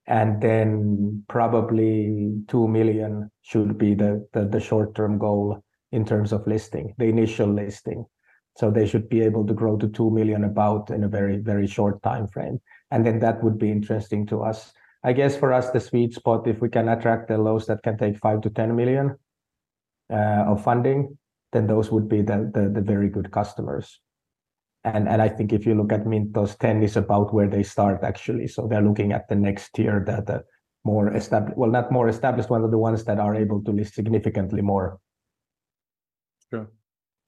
and 0.07 0.41
then 0.41 1.25
probably 1.29 2.43
2 2.49 2.69
million 2.69 3.31
should 3.43 3.77
be 3.77 3.95
the 3.95 4.27
the 4.33 4.61
short-term 4.61 5.19
goal 5.19 5.63
in 5.93 6.05
terms 6.05 6.33
of 6.33 6.47
listing, 6.47 6.95
the 6.99 7.05
initial 7.05 7.47
listing. 7.47 8.05
So 8.57 8.71
they 8.71 8.87
should 8.87 9.09
be 9.09 9.21
able 9.21 9.47
to 9.47 9.55
grow 9.55 9.77
to 9.77 9.89
2 9.89 10.11
million 10.11 10.45
about 10.45 10.91
in 10.91 11.05
a 11.05 11.09
very, 11.09 11.39
very 11.39 11.67
short 11.67 12.03
time 12.03 12.29
frame. 12.29 12.61
And 12.91 13.05
then 13.05 13.19
that 13.21 13.43
would 13.43 13.59
be 13.59 13.71
interesting 13.71 14.27
to 14.27 14.43
us. 14.43 14.73
I 15.05 15.13
guess 15.13 15.37
for 15.37 15.53
us, 15.53 15.71
the 15.71 15.81
sweet 15.81 16.15
spot, 16.15 16.49
if 16.49 16.61
we 16.63 16.71
can 16.71 16.89
attract 16.89 17.29
the 17.29 17.37
LOs 17.37 17.67
that 17.67 17.83
can 17.83 17.99
take 17.99 18.19
five 18.19 18.41
to 18.41 18.51
10 18.51 18.75
million 18.75 19.17
uh, 20.11 20.45
of 20.49 20.65
funding, 20.65 21.19
then 21.53 21.67
those 21.67 21.93
would 21.93 22.09
be 22.09 22.23
the, 22.23 22.51
the, 22.55 22.71
the 22.71 22.81
very 22.81 23.11
good 23.11 23.31
customers. 23.31 24.01
And 24.87 25.09
and 25.09 25.23
I 25.23 25.29
think 25.29 25.53
if 25.53 25.65
you 25.65 25.75
look 25.75 25.93
at 25.93 26.05
Mintos, 26.05 26.59
10 26.59 26.83
is 26.83 26.97
about 26.97 27.33
where 27.33 27.49
they 27.49 27.63
start 27.63 28.03
actually. 28.03 28.49
So 28.49 28.67
they're 28.67 28.83
looking 28.83 29.13
at 29.13 29.29
the 29.29 29.35
next 29.35 29.73
tier, 29.75 30.05
the, 30.05 30.45
more 30.85 31.15
established, 31.15 31.57
well, 31.57 31.71
not 31.71 31.91
more 31.91 32.09
established 32.09 32.51
one 32.51 32.63
of 32.63 32.71
the 32.71 32.79
ones 32.79 33.05
that 33.05 33.19
are 33.19 33.35
able 33.35 33.63
to 33.65 33.71
list 33.71 33.95
significantly 33.95 34.61
more. 34.61 34.99
Sure. 36.51 36.71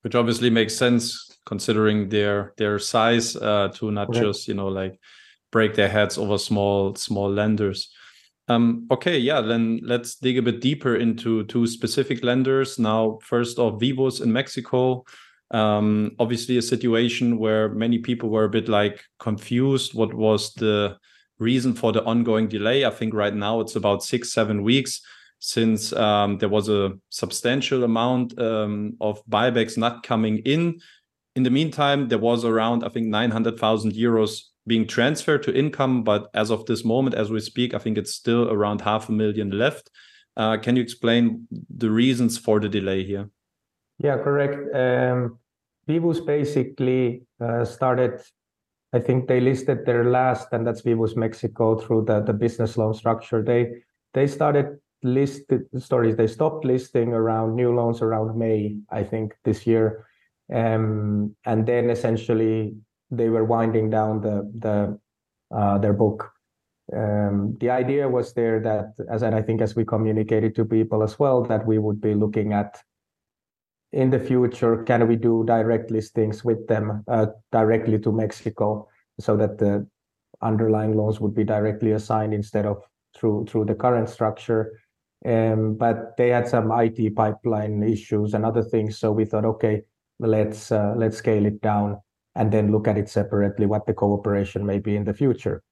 Which 0.03 0.15
obviously 0.15 0.51
makes 0.51 0.77
sense 0.77 1.39
considering 1.47 2.11
their 2.11 2.53
their 2.59 2.79
size 2.79 3.35
uh, 3.37 3.69
to 3.77 3.91
not 3.91 4.13
just, 4.13 4.47
you 4.47 4.55
know, 4.55 4.69
like 4.69 5.01
break 5.57 5.75
their 5.75 5.93
heads 5.97 6.19
over 6.19 6.39
small 6.39 6.95
small 6.95 7.31
lenders. 7.41 7.81
Um, 8.49 8.87
okay, 8.91 9.19
yeah, 9.19 9.41
then 9.41 9.81
let's 9.93 10.11
dig 10.25 10.39
a 10.39 10.43
bit 10.43 10.61
deeper 10.61 10.95
into 11.05 11.45
two 11.53 11.67
specific 11.67 12.19
lenders. 12.23 12.79
Now, 12.79 13.19
first 13.23 13.59
off, 13.59 13.81
Vivus 13.81 14.21
in 14.21 14.31
Mexico. 14.33 15.05
Um, 15.51 16.11
obviously, 16.19 16.57
a 16.59 16.63
situation 16.75 17.39
where 17.39 17.69
many 17.85 17.99
people 17.99 18.29
were 18.29 18.45
a 18.45 18.57
bit 18.59 18.69
like 18.69 18.97
confused. 19.19 19.95
What 19.95 20.13
was 20.15 20.53
the 20.55 20.97
reason 21.39 21.75
for 21.75 21.93
the 21.93 22.05
ongoing 22.05 22.49
delay? 22.49 22.85
I 22.85 22.91
think 22.91 23.15
right 23.15 23.35
now 23.35 23.61
it's 23.63 23.77
about 23.77 24.03
six, 24.03 24.33
seven 24.33 24.63
weeks. 24.63 25.01
since 25.39 25.93
um, 25.93 26.39
there 26.39 26.49
was 26.49 26.69
a 26.69 26.93
substantial 27.11 27.85
amount 27.85 28.39
um, 28.39 28.97
of 29.01 29.25
buybacks 29.27 29.77
not 29.77 30.03
coming 30.03 30.39
in. 30.39 30.81
In 31.37 31.43
the 31.43 31.51
meantime, 31.51 32.09
there 32.09 32.19
was 32.19 32.47
around, 32.47 32.83
I 32.83 32.89
think, 32.89 33.09
900,000 33.09 33.93
euros 33.93 34.41
being 34.67 34.87
transferred 34.87 35.43
to 35.43 35.55
income. 35.55 36.03
But 36.03 36.31
as 36.33 36.51
of 36.51 36.65
this 36.65 36.83
moment, 36.83 37.15
as 37.15 37.31
we 37.31 37.41
speak, 37.41 37.75
I 37.75 37.79
think 37.79 37.99
it's 37.99 38.15
still 38.15 38.51
around 38.51 38.81
half 38.81 39.11
a 39.11 39.13
million 39.13 39.51
left. 39.51 39.91
Uh, 40.35 40.57
can 40.57 40.77
you 40.77 40.83
explain 40.83 41.47
the 41.69 41.91
reasons 41.91 42.39
for 42.39 42.59
the 42.59 42.71
delay 42.71 43.05
here? 43.05 43.29
Yeah, 43.99 44.17
correct. 44.17 44.75
Um, 44.75 45.39
Vivus 45.87 46.25
basically 46.25 47.23
uh, 47.39 47.67
started, 47.67 48.23
I 48.95 49.01
think 49.01 49.29
they 49.29 49.41
listed 49.41 49.85
their 49.85 50.11
last, 50.11 50.49
and 50.53 50.67
that's 50.67 50.83
Vivus 50.83 51.17
Mexico 51.17 51.79
through 51.79 52.07
the, 52.07 52.21
the 52.21 52.33
business 52.33 52.79
loan 52.79 52.95
structure. 52.95 53.43
They 53.43 53.83
they 54.15 54.27
started 54.27 54.79
listed 55.03 55.67
stories. 55.79 56.17
They 56.17 56.27
stopped 56.27 56.65
listing 56.65 57.13
around 57.13 57.55
new 57.55 57.75
loans 57.75 58.01
around 58.01 58.39
May, 58.39 58.79
I 58.91 59.05
think, 59.05 59.35
this 59.45 59.67
year. 59.67 60.07
Um, 60.53 61.35
and 61.45 61.67
then 61.67 61.91
essentially 61.91 62.77
they 63.11 63.29
were 63.29 63.45
winding 63.45 63.91
down 63.91 64.21
the 64.21 64.51
the 64.59 64.99
uh, 65.57 65.79
their 65.79 65.93
book. 65.93 66.31
Um, 66.95 67.57
the 67.59 67.71
idea 67.71 68.09
was 68.09 68.33
there 68.33 68.61
that, 68.61 68.95
as 69.11 69.23
and 69.23 69.35
I 69.35 69.43
think, 69.43 69.61
as 69.61 69.75
we 69.75 69.85
communicated 69.85 70.55
to 70.55 70.65
people 70.65 71.03
as 71.03 71.19
well, 71.19 71.43
that 71.45 71.67
we 71.67 71.79
would 71.79 72.01
be 72.01 72.15
looking 72.15 72.53
at 72.53 72.81
in 73.93 74.11
the 74.11 74.19
future, 74.19 74.83
can 74.85 75.09
we 75.09 75.17
do 75.17 75.45
direct 75.47 75.91
listings 75.91 76.45
with 76.45 76.67
them 76.67 77.05
uh, 77.09 77.27
directly 77.51 77.99
to 78.01 78.13
Mexico, 78.13 78.89
so 79.19 79.37
that 79.37 79.59
the 79.59 79.87
underlying 80.43 80.97
loans 80.97 81.21
would 81.21 81.35
be 81.35 81.45
directly 81.45 81.93
assigned 81.93 82.35
instead 82.35 82.67
of 82.67 82.83
through 83.17 83.47
through 83.47 83.65
the 83.65 83.75
current 83.75 84.09
structure. 84.09 84.81
Um, 85.25 85.75
but 85.75 86.17
they 86.17 86.29
had 86.29 86.47
some 86.47 86.71
IT 86.71 87.17
pipeline 87.17 87.83
issues 87.83 88.35
and 88.35 88.45
other 88.45 88.63
things, 88.63 88.99
so 88.99 89.11
we 89.13 89.25
thought, 89.25 89.45
okay, 89.45 89.83
let's 90.19 90.73
uh, 90.73 90.95
let's 90.97 91.19
scale 91.19 91.47
it 91.47 91.61
down 91.61 92.01
and 92.35 92.53
then 92.53 92.71
look 92.71 92.87
at 92.87 92.99
it 92.99 93.09
separately, 93.09 93.67
what 93.67 93.87
the 93.87 93.95
cooperation 93.95 94.65
may 94.65 94.79
be 94.79 94.95
in 94.95 95.05
the 95.05 95.15
future. 95.15 95.63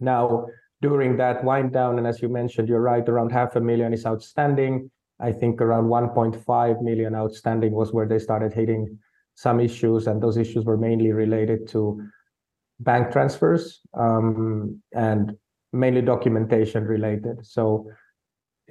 Now, 0.00 0.46
during 0.80 1.16
that 1.18 1.44
wind 1.44 1.72
down, 1.72 1.98
and 1.98 2.06
as 2.06 2.22
you 2.22 2.28
mentioned, 2.28 2.68
you're 2.68 2.80
right, 2.80 3.06
around 3.06 3.32
half 3.32 3.56
a 3.56 3.60
million 3.60 3.92
is 3.92 4.06
outstanding. 4.06 4.90
I 5.20 5.32
think 5.32 5.60
around 5.60 5.84
1.5 5.84 6.82
million 6.82 7.14
outstanding 7.14 7.72
was 7.72 7.92
where 7.92 8.06
they 8.06 8.18
started 8.18 8.52
hitting 8.52 8.98
some 9.34 9.60
issues, 9.60 10.06
and 10.06 10.22
those 10.22 10.36
issues 10.36 10.64
were 10.64 10.76
mainly 10.76 11.12
related 11.12 11.68
to 11.68 12.02
bank 12.80 13.12
transfers 13.12 13.80
um, 13.94 14.80
and 14.94 15.36
mainly 15.72 16.00
documentation 16.00 16.84
related. 16.84 17.44
So 17.44 17.90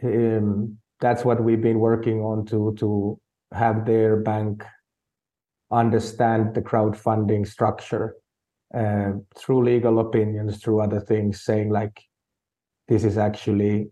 um, 0.04 0.78
that's 1.00 1.24
what 1.26 1.44
we've 1.44 1.62
been 1.62 1.80
working 1.80 2.22
on 2.22 2.46
to 2.46 2.74
to 2.80 3.20
have 3.54 3.86
their 3.86 4.18
bank 4.18 4.64
understand 5.72 6.54
the 6.54 6.62
crowdfunding 6.62 7.48
structure 7.48 8.16
uh, 8.74 9.12
through 9.38 9.64
legal 9.64 10.00
opinions, 10.00 10.58
through 10.58 10.82
other 10.82 11.00
things, 11.00 11.44
saying 11.44 11.70
like 11.70 12.02
this 12.88 13.04
is 13.04 13.18
actually 13.18 13.90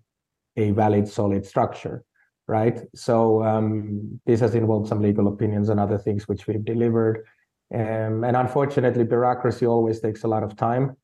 a 0.58 0.72
valid, 0.72 1.08
solid 1.08 1.46
structure, 1.46 2.04
right? 2.48 2.80
So 2.96 3.44
um, 3.44 4.20
this 4.26 4.40
has 4.40 4.56
involved 4.56 4.88
some 4.88 5.02
legal 5.02 5.28
opinions 5.28 5.70
and 5.70 5.80
other 5.80 5.98
things 5.98 6.28
which 6.28 6.48
we've 6.48 6.64
delivered. 6.64 7.26
Um, 7.74 8.24
and 8.24 8.38
unfortunately, 8.38 9.04
bureaucracy 9.04 9.66
always 9.66 10.00
takes 10.00 10.24
a 10.24 10.28
lot 10.28 10.44
of 10.44 10.56
time. 10.56 10.96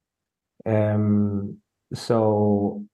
Um, 0.66 1.58
so 1.94 2.86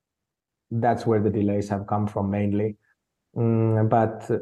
that's 0.72 1.06
where 1.06 1.22
the 1.22 1.30
delays 1.30 1.70
have 1.70 1.86
come 1.86 2.08
from 2.08 2.32
mainly. 2.32 2.78
Mm, 3.36 3.89
but 3.89 4.30
uh, 4.32 4.38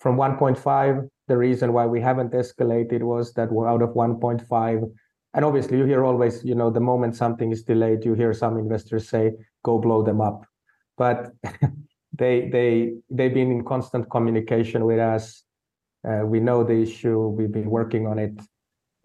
from 0.00 0.16
1.5, 0.16 1.08
the 1.28 1.36
reason 1.36 1.72
why 1.72 1.86
we 1.86 2.00
haven't 2.00 2.32
escalated 2.32 3.02
was 3.02 3.32
that 3.34 3.50
we're 3.50 3.68
out 3.68 3.82
of 3.82 3.90
1.5. 3.90 4.92
And 5.34 5.44
obviously, 5.44 5.78
you 5.78 5.84
hear 5.84 6.04
always, 6.04 6.44
you 6.44 6.54
know, 6.54 6.70
the 6.70 6.80
moment 6.80 7.16
something 7.16 7.52
is 7.52 7.62
delayed, 7.62 8.04
you 8.04 8.14
hear 8.14 8.34
some 8.34 8.58
investors 8.58 9.08
say, 9.08 9.32
"Go 9.64 9.78
blow 9.78 10.02
them 10.02 10.20
up," 10.20 10.44
but 10.98 11.32
they 12.12 12.50
they 12.50 12.92
they've 13.08 13.32
been 13.32 13.50
in 13.50 13.64
constant 13.64 14.10
communication 14.10 14.84
with 14.84 14.98
us. 14.98 15.42
Uh, 16.06 16.26
we 16.26 16.38
know 16.40 16.64
the 16.64 16.82
issue. 16.82 17.28
We've 17.28 17.50
been 17.50 17.70
working 17.70 18.06
on 18.06 18.18
it, 18.18 18.38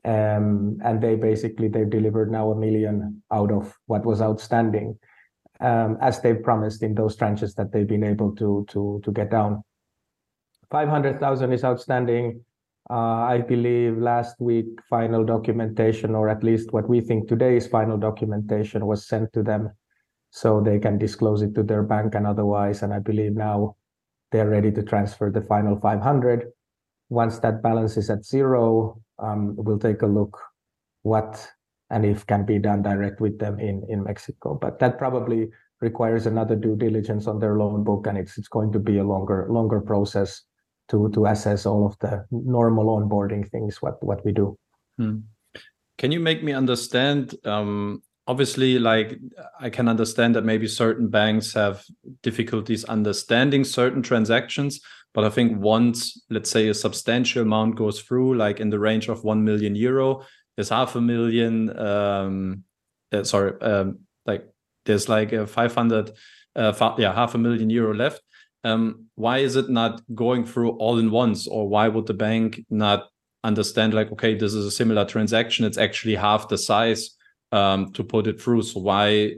um, 0.03 0.79
and 0.83 1.01
they 1.01 1.15
basically 1.15 1.69
they've 1.69 1.89
delivered 1.89 2.29
now 2.29 2.51
a 2.51 2.55
million 2.55 3.23
out 3.31 3.51
of 3.51 3.73
what 3.85 4.05
was 4.05 4.21
outstanding 4.21 4.99
um, 5.59 5.97
as 6.01 6.21
they've 6.21 6.41
promised 6.41 6.83
in 6.83 6.93
those 6.93 7.15
tranches 7.15 7.55
that 7.55 7.71
they've 7.71 7.87
been 7.87 8.03
able 8.03 8.35
to 8.35 8.65
to 8.69 9.01
to 9.03 9.11
get 9.11 9.31
down. 9.31 9.63
500,000 10.71 11.53
is 11.53 11.63
outstanding. 11.63 12.41
Uh, 12.89 13.27
I 13.27 13.41
believe 13.41 13.97
last 13.97 14.36
week 14.39 14.65
final 14.89 15.23
documentation, 15.23 16.15
or 16.15 16.30
at 16.30 16.43
least 16.43 16.71
what 16.71 16.88
we 16.88 17.01
think 17.01 17.27
today 17.27 17.58
is 17.58 17.67
final 17.67 17.97
documentation, 17.97 18.86
was 18.86 19.08
sent 19.08 19.34
to 19.34 19.43
them 19.43 19.71
so 20.30 20.62
they 20.62 20.80
can 20.80 20.97
disclose 20.97 21.41
it 21.41 21.53
to 21.56 21.63
their 21.63 21.84
bank 21.84 22.15
and 22.15 22.25
otherwise. 22.25 22.84
And 22.84 22.93
I 22.93 22.99
believe 22.99 23.34
now 23.34 23.75
they're 24.32 24.49
ready 24.49 24.71
to 24.71 24.84
transfer 24.84 25.30
the 25.30 25.41
final 25.41 25.80
500. 25.80 26.51
Once 27.10 27.39
that 27.39 27.62
balance 27.62 27.97
is 27.97 28.10
at 28.10 28.25
zero, 28.25 29.01
um, 29.19 29.56
we'll 29.58 29.80
take 29.80 30.01
a 30.01 30.08
look 30.08 30.38
what 31.03 31.49
and 31.89 32.06
if 32.06 32.25
can 32.27 32.45
be 32.45 32.60
done 32.60 32.82
direct 32.82 33.21
with 33.21 33.39
them 33.39 33.60
in, 33.60 33.86
in 33.89 34.03
Mexico. 34.03 34.58
But 34.62 34.80
that 34.80 34.97
probably 34.97 35.47
requires 35.80 36.25
another 36.25 36.56
due 36.56 36.75
diligence 36.75 37.27
on 37.27 37.39
their 37.39 37.58
loan 37.58 37.84
book, 37.84 38.08
and 38.08 38.17
it's 38.17 38.38
it's 38.38 38.47
going 38.47 38.71
to 38.73 38.80
be 38.80 38.97
a 38.97 39.03
longer 39.03 39.47
longer 39.49 39.80
process 39.80 40.43
to 40.89 41.10
to 41.13 41.26
assess 41.26 41.65
all 41.65 41.86
of 41.86 41.97
the 42.00 42.26
normal 42.32 42.97
onboarding 42.97 43.50
things 43.50 43.82
what 43.82 44.02
what 44.04 44.23
we 44.26 44.32
do. 44.32 44.58
Hmm. 44.97 45.19
Can 45.97 46.12
you 46.12 46.19
make 46.19 46.43
me 46.43 46.54
understand? 46.54 47.36
Um, 47.43 48.04
obviously, 48.28 48.78
like 48.80 49.17
I 49.60 49.69
can 49.69 49.88
understand 49.88 50.36
that 50.36 50.45
maybe 50.45 50.67
certain 50.67 51.08
banks 51.10 51.54
have 51.54 51.84
difficulties 52.21 52.84
understanding 52.86 53.63
certain 53.63 54.04
transactions, 54.04 54.80
but 55.13 55.23
I 55.23 55.30
think 55.30 55.60
once, 55.60 56.21
let's 56.30 56.52
say, 56.52 56.67
a 56.69 56.73
substantial 56.73 57.41
amount 57.41 57.76
goes 57.76 58.02
through, 58.02 58.38
like 58.38 58.60
in 58.60 58.69
the 58.69 58.80
range 58.80 59.10
of 59.10 59.23
one 59.23 59.43
million 59.43 59.76
euro, 59.76 60.23
there's 60.58 60.69
half 60.69 60.95
a 60.95 61.02
million 61.02 61.78
um 61.80 62.63
uh, 63.13 63.23
sorry 63.23 63.54
um 63.62 64.00
like 64.26 64.45
there's 64.86 65.08
like 65.08 65.32
a 65.32 65.47
500 65.47 66.12
uh 66.56 66.95
yeah 66.97 67.13
half 67.13 67.36
a 67.36 67.38
million 67.38 67.69
euro 67.69 67.93
left 67.93 68.21
um 68.67 69.06
why 69.15 69.39
is 69.39 69.56
it 69.56 69.69
not 69.69 70.01
going 70.13 70.45
through 70.45 70.71
all 70.71 70.99
in 70.99 71.10
once? 71.12 71.47
Or 71.47 71.67
why 71.67 71.88
would 71.88 72.08
the 72.08 72.13
bank 72.13 72.65
not 72.69 73.10
understand 73.43 73.93
like 73.93 74.12
okay 74.12 74.34
this 74.36 74.53
is 74.53 74.65
a 74.65 74.71
similar 74.71 75.06
transaction 75.06 75.63
it's 75.63 75.77
actually 75.77 76.15
half 76.15 76.49
the 76.49 76.58
size 76.58 77.12
um 77.51 77.91
to 77.93 78.03
put 78.03 78.27
it 78.27 78.41
through? 78.41 78.63
So 78.63 78.80
why 78.80 79.36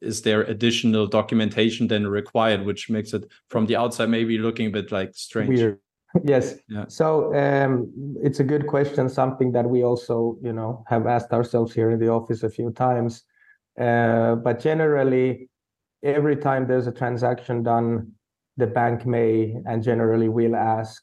is 0.00 0.22
there 0.22 0.42
additional 0.42 1.06
documentation 1.06 1.88
then 1.88 2.06
required 2.06 2.64
which 2.64 2.88
makes 2.88 3.12
it 3.12 3.24
from 3.48 3.66
the 3.66 3.76
outside 3.76 4.08
maybe 4.08 4.38
looking 4.38 4.66
a 4.68 4.70
bit 4.78 4.90
like 4.92 5.10
strange? 5.14 5.58
Weird. 5.60 5.78
yes. 6.24 6.56
Yeah. 6.68 6.86
so 6.88 7.32
um, 7.36 7.92
it's 8.26 8.40
a 8.40 8.44
good 8.52 8.66
question 8.66 9.08
something 9.08 9.52
that 9.52 9.66
we 9.74 9.84
also 9.84 10.38
you 10.42 10.52
know 10.52 10.84
have 10.88 11.06
asked 11.06 11.32
ourselves 11.32 11.72
here 11.74 11.90
in 11.90 12.00
the 12.00 12.08
office 12.08 12.42
a 12.42 12.50
few 12.50 12.70
times. 12.72 13.24
Uh, 13.80 14.34
but 14.34 14.58
generally 14.58 15.48
every 16.02 16.36
time 16.36 16.66
there's 16.66 16.86
a 16.86 16.92
transaction 16.92 17.62
done 17.62 18.12
the 18.60 18.66
bank 18.66 19.06
may 19.06 19.56
and 19.66 19.82
generally 19.82 20.28
will 20.28 20.56
ask 20.56 21.02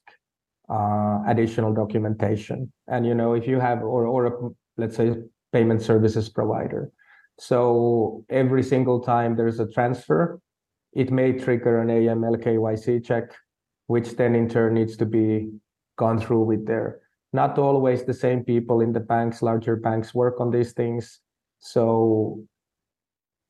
uh, 0.70 1.20
additional 1.28 1.74
documentation 1.74 2.72
and 2.88 3.06
you 3.06 3.16
know 3.16 3.34
if 3.34 3.48
you 3.48 3.60
have 3.60 3.82
or 3.82 4.06
or 4.06 4.26
a, 4.26 4.32
let's 4.78 4.96
say 4.96 5.16
payment 5.54 5.82
services 5.82 6.30
provider 6.30 6.92
so 7.40 8.24
every 8.30 8.64
single 8.64 9.00
time 9.00 9.36
there's 9.36 9.60
a 9.60 9.72
transfer 9.72 10.40
it 10.94 11.12
may 11.12 11.32
trigger 11.32 11.80
an 11.82 11.90
aml 11.90 12.36
kyc 12.44 13.06
check 13.06 13.34
which 13.88 14.16
then 14.18 14.36
in 14.36 14.48
turn 14.48 14.74
needs 14.74 14.96
to 14.98 15.06
be 15.06 15.50
gone 15.98 16.20
through 16.20 16.44
with 16.44 16.66
there. 16.66 17.00
Not 17.34 17.58
always 17.58 18.04
the 18.04 18.14
same 18.14 18.44
people 18.44 18.82
in 18.82 18.94
the 18.94 19.00
banks, 19.00 19.42
larger 19.42 19.76
banks 19.76 20.14
work 20.14 20.40
on 20.40 20.52
these 20.52 20.74
things. 20.74 21.20
So 21.60 22.44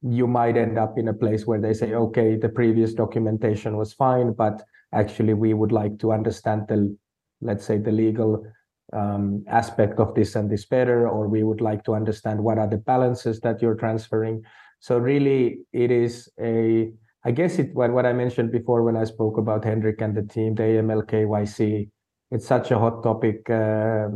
you 0.01 0.27
might 0.27 0.57
end 0.57 0.77
up 0.77 0.97
in 0.97 1.07
a 1.07 1.13
place 1.13 1.45
where 1.45 1.59
they 1.59 1.73
say, 1.73 1.93
okay, 1.93 2.35
the 2.35 2.49
previous 2.49 2.93
documentation 2.93 3.77
was 3.77 3.93
fine, 3.93 4.33
but 4.33 4.61
actually 4.93 5.33
we 5.33 5.53
would 5.53 5.71
like 5.71 5.97
to 5.99 6.11
understand 6.11 6.63
the, 6.67 6.95
let's 7.41 7.65
say, 7.65 7.77
the 7.77 7.91
legal 7.91 8.45
um, 8.93 9.43
aspect 9.47 9.99
of 9.99 10.13
this 10.15 10.35
and 10.35 10.49
this 10.49 10.65
better, 10.65 11.07
or 11.07 11.27
we 11.27 11.43
would 11.43 11.61
like 11.61 11.83
to 11.85 11.93
understand 11.93 12.41
what 12.41 12.57
are 12.57 12.67
the 12.67 12.77
balances 12.77 13.39
that 13.41 13.61
you're 13.61 13.75
transferring. 13.75 14.43
So 14.79 14.97
really, 14.97 15.59
it 15.73 15.91
is 15.91 16.29
a 16.39 16.91
I 17.25 17.31
guess 17.31 17.59
it 17.59 17.73
what, 17.73 17.91
what 17.91 18.05
I 18.05 18.13
mentioned 18.13 18.53
before 18.53 18.83
when 18.83 18.95
I 18.95 19.03
spoke 19.03 19.37
about 19.37 19.65
Hendrik 19.65 19.99
and 19.99 20.15
the 20.15 20.21
team, 20.21 20.55
the 20.55 20.63
AML 20.63 21.03
KYC, 21.07 21.89
it's 22.31 22.47
such 22.47 22.71
a 22.71 22.79
hot 22.79 23.03
topic, 23.03 23.49
uh, 23.49 24.07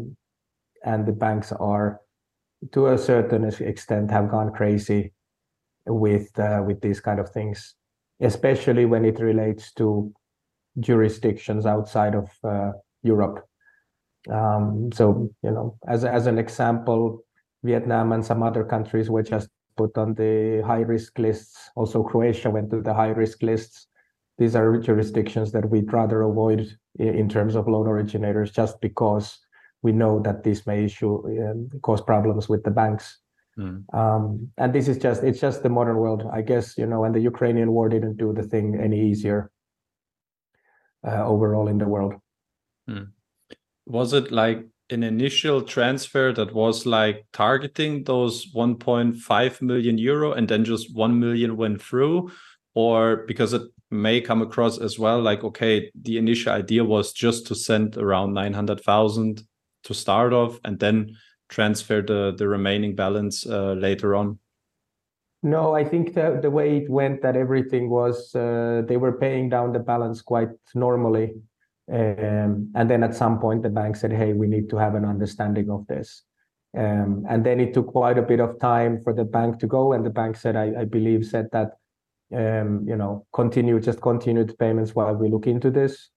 and 0.85 1.05
the 1.05 1.11
banks 1.11 1.51
are, 1.51 1.99
to 2.71 2.87
a 2.87 2.97
certain 2.97 3.43
extent, 3.43 4.11
have 4.11 4.29
gone 4.29 4.53
crazy 4.53 5.11
with 5.85 6.37
uh, 6.39 6.63
with 6.65 6.81
these 6.81 6.99
kind 7.01 7.19
of 7.19 7.29
things. 7.29 7.75
especially 8.21 8.85
when 8.85 9.03
it 9.03 9.19
relates 9.19 9.73
to 9.73 10.13
jurisdictions 10.79 11.65
outside 11.65 12.15
of 12.15 12.29
uh, 12.43 12.71
Europe. 13.03 13.45
Um, 14.31 14.91
so, 14.93 15.29
you 15.43 15.51
know, 15.51 15.77
as, 15.87 16.05
as 16.05 16.27
an 16.27 16.37
example, 16.37 17.23
Vietnam 17.63 18.11
and 18.11 18.23
some 18.25 18.43
other 18.43 18.63
countries 18.63 19.09
were 19.09 19.23
just 19.23 19.49
put 19.75 19.97
on 19.97 20.13
the 20.13 20.61
high 20.65 20.81
risk 20.81 21.17
lists. 21.17 21.71
Also, 21.75 22.03
Croatia 22.03 22.49
went 22.49 22.69
to 22.71 22.81
the 22.81 22.93
high 22.93 23.09
risk 23.09 23.41
lists. 23.41 23.87
These 24.37 24.55
are 24.55 24.77
jurisdictions 24.77 25.51
that 25.53 25.69
we'd 25.69 25.91
rather 25.91 26.21
avoid 26.21 26.77
in 26.99 27.27
terms 27.29 27.55
of 27.55 27.67
loan 27.67 27.87
originators 27.87 28.51
just 28.51 28.79
because 28.81 29.39
we 29.81 29.91
know 29.91 30.19
that 30.19 30.43
this 30.43 30.67
may 30.67 30.85
issue 30.85 31.25
um, 31.49 31.69
cause 31.81 32.01
problems 32.01 32.47
with 32.47 32.63
the 32.63 32.71
banks. 32.71 33.17
Mm. 33.57 33.93
Um, 33.93 34.51
and 34.57 34.73
this 34.73 34.87
is 34.87 34.97
just 34.97 35.23
it's 35.23 35.39
just 35.39 35.63
the 35.63 35.69
modern 35.69 35.97
world, 35.97 36.23
I 36.31 36.41
guess. 36.41 36.77
You 36.77 36.85
know, 36.85 37.03
and 37.03 37.13
the 37.13 37.19
Ukrainian 37.19 37.71
war 37.71 37.89
didn't 37.89 38.17
do 38.17 38.33
the 38.33 38.43
thing 38.43 38.79
any 38.81 39.09
easier 39.09 39.51
uh, 41.05 41.25
overall 41.25 41.67
in 41.67 41.77
the 41.77 41.87
world. 41.87 42.15
Mm. 42.89 43.09
Was 43.85 44.13
it 44.13 44.31
like 44.31 44.65
an 44.89 45.03
initial 45.03 45.61
transfer 45.61 46.33
that 46.33 46.53
was 46.53 46.85
like 46.85 47.25
targeting 47.33 48.03
those 48.03 48.53
1.5 48.53 49.61
million 49.61 49.97
euro 49.97 50.33
and 50.33 50.47
then 50.47 50.65
just 50.65 50.95
1 50.95 51.19
million 51.19 51.57
went 51.57 51.81
through? 51.81 52.31
Or 52.73 53.25
because 53.27 53.53
it 53.53 53.63
may 53.89 54.21
come 54.21 54.41
across 54.41 54.77
as 54.79 54.97
well 54.97 55.21
like, 55.21 55.43
okay, 55.43 55.91
the 56.01 56.17
initial 56.17 56.53
idea 56.53 56.83
was 56.83 57.11
just 57.11 57.47
to 57.47 57.55
send 57.55 57.97
around 57.97 58.33
900,000 58.33 59.43
to 59.83 59.93
start 59.93 60.31
off 60.31 60.59
and 60.63 60.79
then 60.79 61.15
transfer 61.51 62.01
the, 62.01 62.33
the 62.35 62.47
remaining 62.47 62.95
balance 62.95 63.45
uh, 63.45 63.73
later 63.73 64.15
on? 64.15 64.39
No, 65.43 65.75
I 65.75 65.83
think 65.83 66.15
the, 66.15 66.39
the 66.41 66.49
way 66.49 66.77
it 66.77 66.89
went 66.89 67.21
that 67.21 67.35
everything 67.35 67.89
was 67.89 68.33
uh, 68.35 68.81
they 68.87 68.97
were 68.97 69.13
paying 69.13 69.49
down 69.49 69.73
the 69.73 69.79
balance 69.79 70.21
quite 70.21 70.49
normally 70.73 71.33
um, 71.91 72.71
and 72.75 72.89
then 72.89 73.03
at 73.03 73.15
some 73.15 73.39
point, 73.39 73.63
the 73.63 73.69
bank 73.69 73.97
said, 73.97 74.13
hey, 74.13 74.31
we 74.31 74.47
need 74.47 74.69
to 74.69 74.77
have 74.77 74.95
an 74.95 75.03
understanding 75.03 75.69
of 75.69 75.85
this. 75.87 76.23
Um, 76.77 77.25
and 77.29 77.45
then 77.45 77.59
it 77.59 77.73
took 77.73 77.87
quite 77.87 78.17
a 78.17 78.21
bit 78.21 78.39
of 78.39 78.59
time 78.59 79.01
for 79.03 79.13
the 79.13 79.25
bank 79.25 79.59
to 79.59 79.67
go. 79.67 79.91
And 79.91 80.05
the 80.05 80.09
bank 80.09 80.37
said, 80.37 80.55
I, 80.55 80.81
I 80.81 80.85
believe, 80.85 81.25
said 81.25 81.49
that, 81.51 81.71
um, 82.33 82.85
you 82.87 82.95
know, 82.95 83.25
continue, 83.33 83.79
just 83.81 83.99
continue 83.99 84.45
the 84.45 84.53
payments 84.53 84.95
while 84.95 85.15
we 85.15 85.29
look 85.29 85.47
into 85.47 85.69
this. 85.69 86.09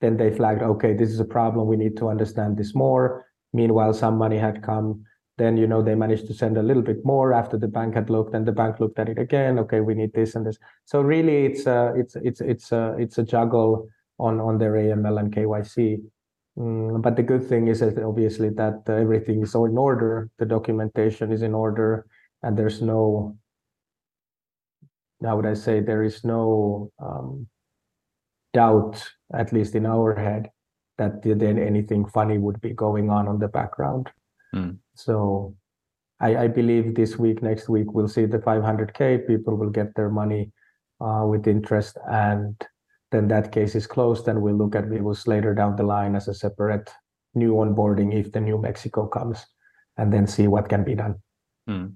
Then 0.00 0.16
they 0.16 0.34
flagged, 0.34 0.62
okay, 0.62 0.94
this 0.94 1.10
is 1.10 1.20
a 1.20 1.24
problem. 1.24 1.68
We 1.68 1.76
need 1.76 1.96
to 1.98 2.08
understand 2.08 2.56
this 2.56 2.74
more. 2.74 3.26
Meanwhile, 3.52 3.94
some 3.94 4.16
money 4.16 4.38
had 4.38 4.62
come. 4.62 5.04
Then, 5.38 5.56
you 5.56 5.66
know, 5.66 5.82
they 5.82 5.94
managed 5.94 6.26
to 6.26 6.34
send 6.34 6.58
a 6.58 6.62
little 6.62 6.82
bit 6.82 7.04
more 7.04 7.32
after 7.32 7.56
the 7.56 7.68
bank 7.68 7.94
had 7.94 8.10
looked, 8.10 8.34
and 8.34 8.46
the 8.46 8.52
bank 8.52 8.78
looked 8.78 8.98
at 8.98 9.08
it 9.08 9.18
again. 9.18 9.58
Okay, 9.58 9.80
we 9.80 9.94
need 9.94 10.12
this 10.12 10.34
and 10.34 10.46
this. 10.46 10.58
So 10.84 11.00
really, 11.00 11.46
it's 11.46 11.66
a, 11.66 11.94
it's 11.96 12.16
it's 12.16 12.40
it's 12.40 12.72
a 12.72 12.94
it's 12.98 13.18
a 13.18 13.22
juggle 13.22 13.88
on 14.18 14.38
on 14.38 14.58
their 14.58 14.72
AML 14.72 15.18
and 15.18 15.34
KYC. 15.34 16.02
Mm, 16.58 17.00
but 17.00 17.16
the 17.16 17.22
good 17.22 17.48
thing 17.48 17.68
is 17.68 17.80
that 17.80 17.98
obviously 17.98 18.50
that 18.50 18.82
everything 18.86 19.42
is 19.42 19.54
in 19.54 19.78
order, 19.78 20.28
the 20.38 20.44
documentation 20.44 21.32
is 21.32 21.42
in 21.42 21.54
order, 21.54 22.06
and 22.42 22.56
there's 22.56 22.82
no. 22.82 23.36
How 25.24 25.36
would 25.36 25.46
I 25.46 25.54
say 25.54 25.80
there 25.80 26.02
is 26.02 26.24
no 26.24 26.90
um, 26.98 27.46
doubt, 28.52 29.02
at 29.32 29.52
least 29.52 29.74
in 29.74 29.86
our 29.86 30.14
head, 30.14 30.50
that 31.00 31.22
then 31.22 31.58
anything 31.58 32.04
funny 32.04 32.36
would 32.36 32.60
be 32.60 32.72
going 32.74 33.08
on 33.08 33.26
on 33.26 33.38
the 33.38 33.48
background. 33.48 34.10
Mm. 34.54 34.76
So 34.94 35.56
I, 36.20 36.44
I, 36.44 36.48
believe 36.48 36.94
this 36.94 37.16
week, 37.16 37.42
next 37.42 37.70
week, 37.70 37.94
we'll 37.94 38.08
see 38.16 38.26
the 38.26 38.38
500k. 38.38 39.26
People 39.26 39.56
will 39.56 39.70
get 39.70 39.94
their 39.94 40.10
money 40.10 40.52
uh, 41.00 41.24
with 41.26 41.48
interest, 41.48 41.96
and 42.10 42.54
then 43.10 43.28
that 43.28 43.50
case 43.50 43.74
is 43.74 43.86
closed 43.86 44.28
and 44.28 44.42
we'll 44.42 44.54
look 44.54 44.76
at 44.76 44.84
Vivus 44.84 45.26
later 45.26 45.54
down 45.54 45.76
the 45.76 45.82
line 45.82 46.14
as 46.14 46.28
a 46.28 46.34
separate 46.34 46.90
new 47.34 47.54
onboarding 47.54 48.14
if 48.14 48.30
the 48.32 48.40
new 48.40 48.58
Mexico 48.58 49.06
comes 49.06 49.44
and 49.96 50.12
then 50.12 50.26
see 50.26 50.46
what 50.46 50.68
can 50.68 50.84
be 50.84 50.94
done. 50.94 51.16
Mm. 51.68 51.94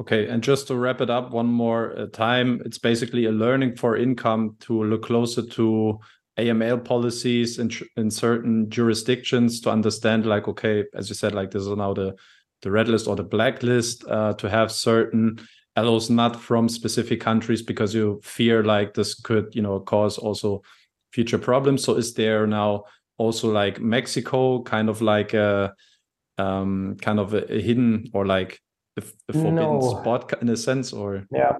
Okay, 0.00 0.28
and 0.28 0.42
just 0.42 0.68
to 0.68 0.76
wrap 0.76 1.00
it 1.00 1.10
up 1.10 1.32
one 1.32 1.46
more 1.46 1.98
uh, 1.98 2.06
time, 2.06 2.62
it's 2.64 2.78
basically 2.78 3.26
a 3.26 3.32
learning 3.32 3.76
for 3.76 3.96
income 3.96 4.56
to 4.60 4.84
look 4.84 5.04
closer 5.04 5.42
to 5.42 5.98
AML 6.38 6.84
policies 6.84 7.58
in, 7.58 7.70
in 7.96 8.10
certain 8.10 8.70
jurisdictions 8.70 9.60
to 9.60 9.70
understand, 9.70 10.24
like, 10.24 10.48
okay, 10.48 10.84
as 10.94 11.08
you 11.08 11.14
said, 11.14 11.34
like 11.34 11.50
this 11.50 11.62
is 11.62 11.68
now 11.68 11.92
the 11.92 12.14
the 12.62 12.70
red 12.70 12.88
list 12.88 13.08
or 13.08 13.16
the 13.16 13.24
blacklist 13.24 14.04
uh, 14.08 14.32
to 14.34 14.48
have 14.48 14.70
certain 14.70 15.38
LOs 15.76 16.10
not 16.10 16.40
from 16.40 16.68
specific 16.68 17.20
countries 17.20 17.60
because 17.60 17.94
you 17.94 18.20
fear 18.22 18.62
like 18.62 18.94
this 18.94 19.14
could 19.14 19.52
you 19.54 19.62
know 19.62 19.80
cause 19.80 20.16
also 20.16 20.62
future 21.12 21.38
problems. 21.38 21.82
So 21.84 21.94
is 21.94 22.14
there 22.14 22.46
now 22.46 22.84
also 23.18 23.50
like 23.50 23.80
mexico 23.80 24.62
kind 24.62 24.88
of 24.88 25.02
like 25.02 25.34
a 25.34 25.72
um 26.38 26.96
kind 27.00 27.20
of 27.20 27.34
a, 27.34 27.40
hidden 27.60 28.08
or 28.14 28.26
like 28.26 28.60
a, 28.96 29.02
a 29.28 29.32
forbidden 29.32 29.54
no. 29.54 29.80
spot 29.80 30.32
in 30.40 30.48
a 30.48 30.56
sense 30.56 30.92
or? 30.92 31.26
Yeah. 31.30 31.56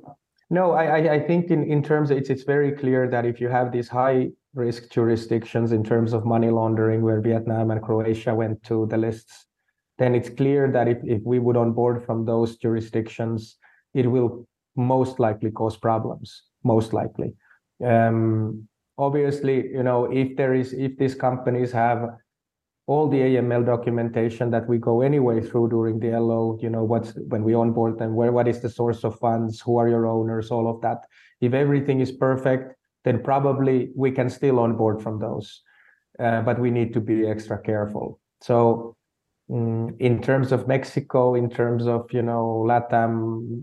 No 0.51 0.73
i 0.73 1.15
i 1.15 1.21
think 1.21 1.51
in 1.51 1.63
in 1.65 1.83
terms 1.83 2.11
of, 2.11 2.19
it's 2.19 2.31
it's 2.31 2.45
very 2.45 2.73
clear 2.73 3.09
that 3.09 3.25
if 3.25 3.41
you 3.41 3.49
have 3.49 3.73
these 3.73 3.89
high 3.89 4.31
risk 4.55 4.91
jurisdictions 4.91 5.73
in 5.73 5.83
terms 5.83 6.13
of 6.13 6.25
money 6.25 6.51
laundering 6.51 7.03
where 7.03 7.21
vietnam 7.21 7.71
and 7.71 7.83
croatia 7.83 8.35
went 8.35 8.63
to 8.63 8.87
the 8.87 8.97
lists 8.97 9.47
then 9.99 10.15
it's 10.15 10.31
clear 10.31 10.71
that 10.71 10.89
if, 10.89 10.99
if 11.05 11.23
we 11.25 11.39
would 11.39 11.57
onboard 11.57 12.05
from 12.05 12.25
those 12.25 12.57
jurisdictions 12.57 13.57
it 13.95 14.07
will 14.07 14.47
most 14.77 15.21
likely 15.21 15.51
cause 15.51 15.77
problems 15.77 16.45
most 16.65 16.93
likely. 16.93 17.35
Um, 17.85 18.69
obviously 18.99 19.69
you 19.69 19.83
know 19.83 20.05
if 20.13 20.37
there 20.37 20.55
is 20.55 20.73
if 20.73 20.97
these 20.99 21.15
companies 21.15 21.73
have 21.73 22.11
all 22.87 23.09
the 23.09 23.19
aml 23.19 23.65
documentation 23.65 24.51
that 24.51 24.69
we 24.69 24.77
go 24.77 25.01
anyway 25.01 25.41
through 25.41 25.69
during 25.69 25.99
the 25.99 26.11
lo 26.21 26.59
you 26.61 26.69
know 26.69 26.85
what's 26.85 27.13
when 27.29 27.43
we 27.43 27.55
onboard 27.55 27.99
them 27.99 28.15
where 28.15 28.33
what 28.33 28.47
is 28.47 28.61
the 28.61 28.69
source 28.69 29.03
of 29.03 29.19
funds 29.19 29.61
who 29.61 29.79
are 29.79 29.89
your 29.89 30.07
owners 30.07 30.51
all 30.51 30.69
of 30.69 30.81
that 30.83 31.07
if 31.41 31.55
everything 31.55 32.01
is 32.01 32.13
perfect 32.13 32.75
then 33.05 33.23
probably 33.23 33.91
we 33.97 34.11
can 34.11 34.31
still 34.31 34.59
onboard 34.59 35.03
from 35.03 35.19
those 35.19 35.63
uh, 36.21 36.43
but 36.43 36.59
we 36.59 36.71
need 36.71 36.93
to 36.93 37.01
be 37.01 37.27
extra 37.27 37.61
careful 37.61 38.21
so 38.41 38.97
um, 39.53 39.95
in 39.99 40.21
terms 40.23 40.53
of 40.53 40.69
mexico 40.69 41.35
in 41.35 41.49
terms 41.49 41.87
of 41.87 42.13
you 42.13 42.23
know 42.23 42.65
latam 42.67 43.63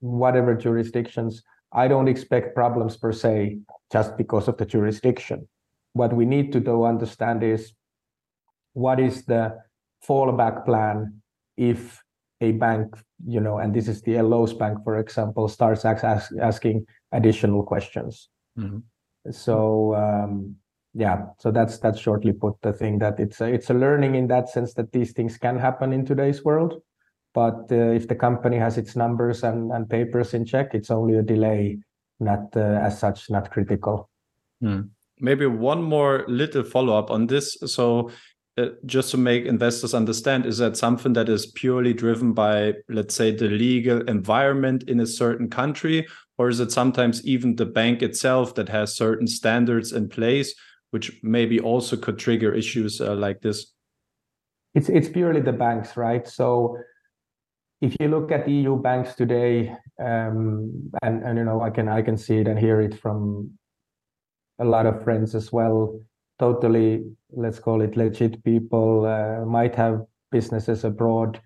whatever 0.00 0.54
jurisdictions, 0.54 1.42
I 1.72 1.86
don't 1.86 2.08
expect 2.08 2.54
problems 2.54 2.96
per 2.96 3.12
se 3.12 3.58
just 3.92 4.16
because 4.16 4.48
of 4.48 4.56
the 4.56 4.66
jurisdiction. 4.66 5.48
What 5.92 6.12
we 6.14 6.24
need 6.24 6.52
to 6.52 6.60
though 6.60 6.84
understand 6.84 7.42
is 7.42 7.72
what 8.72 8.98
is 8.98 9.24
the 9.24 9.58
fallback 10.06 10.64
plan 10.64 11.22
if 11.56 12.02
a 12.40 12.52
bank, 12.52 12.96
you 13.26 13.40
know, 13.40 13.58
and 13.58 13.74
this 13.74 13.86
is 13.86 14.00
the 14.02 14.20
LO's 14.20 14.54
bank, 14.54 14.78
for 14.82 14.98
example, 14.98 15.46
starts 15.48 15.84
ask, 15.84 16.32
asking 16.40 16.86
additional 17.12 17.62
questions. 17.62 18.28
Mm-hmm. 18.58 19.30
So 19.30 19.94
um, 19.94 20.56
yeah, 20.94 21.26
so 21.38 21.50
that's 21.50 21.78
that's 21.78 22.00
shortly 22.00 22.32
put 22.32 22.60
the 22.62 22.72
thing 22.72 22.98
that 22.98 23.20
it's 23.20 23.40
a, 23.40 23.46
it's 23.46 23.70
a 23.70 23.74
learning 23.74 24.16
in 24.16 24.26
that 24.28 24.48
sense 24.48 24.74
that 24.74 24.92
these 24.92 25.12
things 25.12 25.36
can 25.36 25.58
happen 25.58 25.92
in 25.92 26.04
today's 26.04 26.44
world. 26.44 26.82
But 27.32 27.70
uh, 27.70 27.92
if 27.92 28.08
the 28.08 28.16
company 28.16 28.56
has 28.56 28.76
its 28.76 28.96
numbers 28.96 29.44
and, 29.44 29.70
and 29.70 29.88
papers 29.88 30.34
in 30.34 30.44
check, 30.44 30.74
it's 30.74 30.90
only 30.90 31.14
a 31.14 31.22
delay, 31.22 31.78
not 32.18 32.56
uh, 32.56 32.80
as 32.82 32.98
such, 32.98 33.30
not 33.30 33.52
critical. 33.52 34.10
Hmm. 34.60 34.80
Maybe 35.20 35.46
one 35.46 35.82
more 35.82 36.24
little 36.26 36.64
follow 36.64 36.98
up 36.98 37.10
on 37.10 37.28
this. 37.28 37.56
So, 37.66 38.10
uh, 38.58 38.70
just 38.84 39.12
to 39.12 39.16
make 39.16 39.44
investors 39.44 39.94
understand, 39.94 40.44
is 40.44 40.58
that 40.58 40.76
something 40.76 41.12
that 41.12 41.28
is 41.28 41.46
purely 41.46 41.92
driven 41.92 42.32
by, 42.32 42.74
let's 42.88 43.14
say, 43.14 43.34
the 43.34 43.48
legal 43.48 44.00
environment 44.08 44.84
in 44.88 44.98
a 44.98 45.06
certain 45.06 45.48
country? 45.48 46.08
Or 46.40 46.48
is 46.48 46.58
it 46.58 46.72
sometimes 46.72 47.22
even 47.26 47.56
the 47.56 47.66
bank 47.66 48.00
itself 48.00 48.54
that 48.54 48.70
has 48.70 48.96
certain 48.96 49.26
standards 49.26 49.92
in 49.92 50.08
place, 50.08 50.54
which 50.90 51.20
maybe 51.22 51.60
also 51.60 51.98
could 51.98 52.18
trigger 52.18 52.54
issues 52.54 52.98
uh, 52.98 53.14
like 53.14 53.42
this? 53.42 53.74
It's, 54.74 54.88
it's 54.88 55.10
purely 55.10 55.42
the 55.42 55.52
banks, 55.52 55.98
right? 55.98 56.26
So, 56.26 56.78
if 57.82 57.94
you 58.00 58.08
look 58.08 58.32
at 58.32 58.48
EU 58.48 58.80
banks 58.80 59.14
today, 59.14 59.76
um, 60.02 60.90
and 61.02 61.22
and 61.22 61.36
you 61.36 61.44
know 61.44 61.60
I 61.60 61.68
can 61.68 61.88
I 61.88 62.00
can 62.00 62.16
see 62.16 62.38
it 62.38 62.48
and 62.48 62.58
hear 62.58 62.80
it 62.80 62.98
from 62.98 63.50
a 64.58 64.64
lot 64.64 64.86
of 64.86 65.04
friends 65.04 65.34
as 65.34 65.52
well. 65.52 66.00
Totally, 66.38 67.04
let's 67.32 67.58
call 67.58 67.82
it 67.82 67.98
legit 67.98 68.42
people 68.44 69.04
uh, 69.04 69.44
might 69.44 69.74
have 69.74 70.06
businesses 70.32 70.84
abroad. 70.84 71.38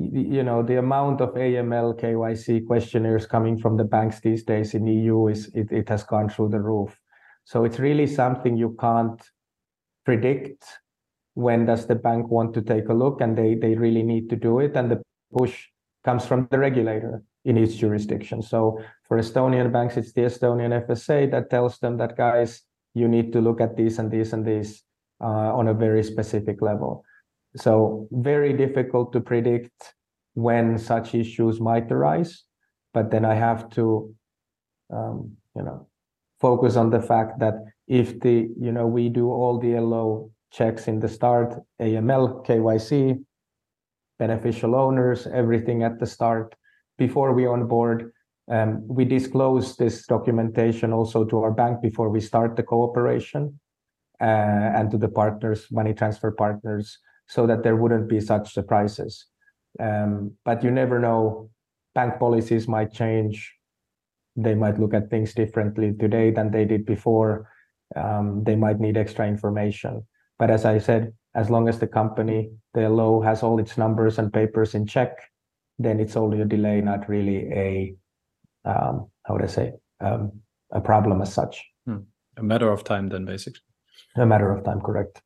You 0.00 0.42
know 0.42 0.62
the 0.62 0.78
amount 0.78 1.20
of 1.20 1.34
AML 1.34 2.00
KYC 2.00 2.66
questionnaires 2.66 3.26
coming 3.26 3.58
from 3.58 3.76
the 3.76 3.84
banks 3.84 4.20
these 4.20 4.44
days 4.44 4.72
in 4.72 4.86
EU 4.86 5.26
is 5.26 5.50
it, 5.54 5.70
it 5.70 5.88
has 5.90 6.04
gone 6.04 6.30
through 6.30 6.48
the 6.48 6.60
roof. 6.60 6.98
So 7.44 7.64
it's 7.64 7.78
really 7.78 8.06
something 8.06 8.56
you 8.56 8.76
can't 8.80 9.20
predict 10.06 10.64
when 11.34 11.66
does 11.66 11.86
the 11.86 11.94
bank 11.94 12.30
want 12.30 12.54
to 12.54 12.62
take 12.62 12.88
a 12.88 12.94
look 12.94 13.20
and 13.20 13.36
they 13.36 13.54
they 13.54 13.74
really 13.74 14.02
need 14.02 14.30
to 14.30 14.36
do 14.36 14.60
it 14.60 14.74
and 14.74 14.90
the 14.90 15.02
push 15.36 15.66
comes 16.02 16.24
from 16.24 16.48
the 16.50 16.58
regulator. 16.58 17.22
in 17.44 17.56
each 17.56 17.78
jurisdiction. 17.78 18.42
So 18.42 18.80
for 19.08 19.18
Estonian 19.18 19.72
banks, 19.72 19.96
it's 19.96 20.12
the 20.12 20.22
Estonian 20.22 20.86
FSA 20.86 21.30
that 21.30 21.48
tells 21.48 21.78
them 21.78 21.96
that 21.96 22.16
guys, 22.16 22.62
you 22.94 23.08
need 23.08 23.32
to 23.32 23.40
look 23.40 23.60
at 23.60 23.76
these 23.76 23.98
and 23.98 24.10
these 24.10 24.32
and 24.32 24.44
these 24.44 24.84
uh, 25.20 25.50
on 25.56 25.68
a 25.68 25.74
very 25.74 26.02
specific 26.02 26.60
level. 26.60 27.04
So 27.56 28.08
very 28.10 28.52
difficult 28.52 29.12
to 29.12 29.20
predict 29.20 29.94
when 30.34 30.78
such 30.78 31.14
issues 31.14 31.60
might 31.60 31.90
arise, 31.90 32.44
but 32.94 33.10
then 33.10 33.24
I 33.24 33.34
have 33.34 33.68
to, 33.70 34.14
um, 34.92 35.32
you 35.56 35.62
know, 35.62 35.88
focus 36.40 36.76
on 36.76 36.90
the 36.90 37.02
fact 37.02 37.40
that 37.40 37.54
if 37.86 38.20
the 38.20 38.48
you 38.58 38.72
know 38.72 38.86
we 38.86 39.08
do 39.08 39.30
all 39.30 39.58
the 39.58 39.78
LO 39.80 40.30
checks 40.52 40.86
in 40.88 41.00
the 41.00 41.08
start, 41.08 41.54
AML, 41.80 42.46
KYC, 42.46 43.24
beneficial 44.18 44.74
owners, 44.74 45.26
everything 45.26 45.82
at 45.82 45.98
the 45.98 46.06
start 46.06 46.54
before 46.98 47.32
we 47.32 47.46
onboard. 47.46 48.12
Um, 48.50 48.86
we 48.86 49.04
disclose 49.04 49.76
this 49.76 50.06
documentation 50.06 50.92
also 50.92 51.24
to 51.24 51.38
our 51.38 51.52
bank 51.52 51.80
before 51.80 52.10
we 52.10 52.20
start 52.20 52.56
the 52.56 52.64
cooperation 52.64 53.60
uh, 54.20 54.24
and 54.76 54.90
to 54.90 54.98
the 54.98 55.08
partners, 55.08 55.66
money 55.70 55.94
transfer 55.94 56.32
partners, 56.32 56.98
so 57.30 57.46
that 57.46 57.62
there 57.62 57.76
wouldn't 57.76 58.08
be 58.08 58.20
such 58.20 58.52
surprises. 58.52 59.26
Um, 59.78 60.32
but 60.44 60.62
you 60.62 60.70
never 60.70 60.98
know. 60.98 61.50
Bank 61.94 62.18
policies 62.18 62.68
might 62.68 62.92
change 62.92 63.52
they 64.36 64.54
might 64.54 64.78
look 64.78 64.94
at 64.94 65.10
things 65.10 65.34
differently 65.34 65.92
today 65.98 66.30
than 66.30 66.50
they 66.50 66.64
did 66.64 66.86
before. 66.86 67.50
Um, 67.96 68.44
they 68.44 68.56
might 68.56 68.80
need 68.80 68.96
extra 68.96 69.26
information. 69.26 70.06
But 70.38 70.50
as 70.50 70.64
I 70.64 70.78
said, 70.78 71.12
as 71.34 71.50
long 71.50 71.68
as 71.68 71.78
the 71.78 71.86
company, 71.86 72.50
the 72.74 72.88
LO 72.88 73.20
has 73.20 73.42
all 73.42 73.58
its 73.58 73.76
numbers 73.76 74.18
and 74.18 74.32
papers 74.32 74.74
in 74.74 74.86
check, 74.86 75.18
then 75.78 76.00
it's 76.00 76.16
only 76.16 76.40
a 76.40 76.44
delay, 76.44 76.80
not 76.80 77.08
really 77.08 77.50
a, 77.52 77.94
um, 78.64 79.10
how 79.24 79.34
would 79.34 79.42
I 79.42 79.46
say, 79.46 79.72
um, 80.00 80.32
a 80.70 80.80
problem 80.80 81.22
as 81.22 81.32
such. 81.32 81.64
Hmm. 81.86 82.04
A 82.36 82.42
matter 82.42 82.70
of 82.70 82.84
time, 82.84 83.08
then, 83.08 83.24
basically. 83.24 83.60
A 84.16 84.26
matter 84.26 84.50
of 84.50 84.64
time, 84.64 84.80
correct. 84.80 85.22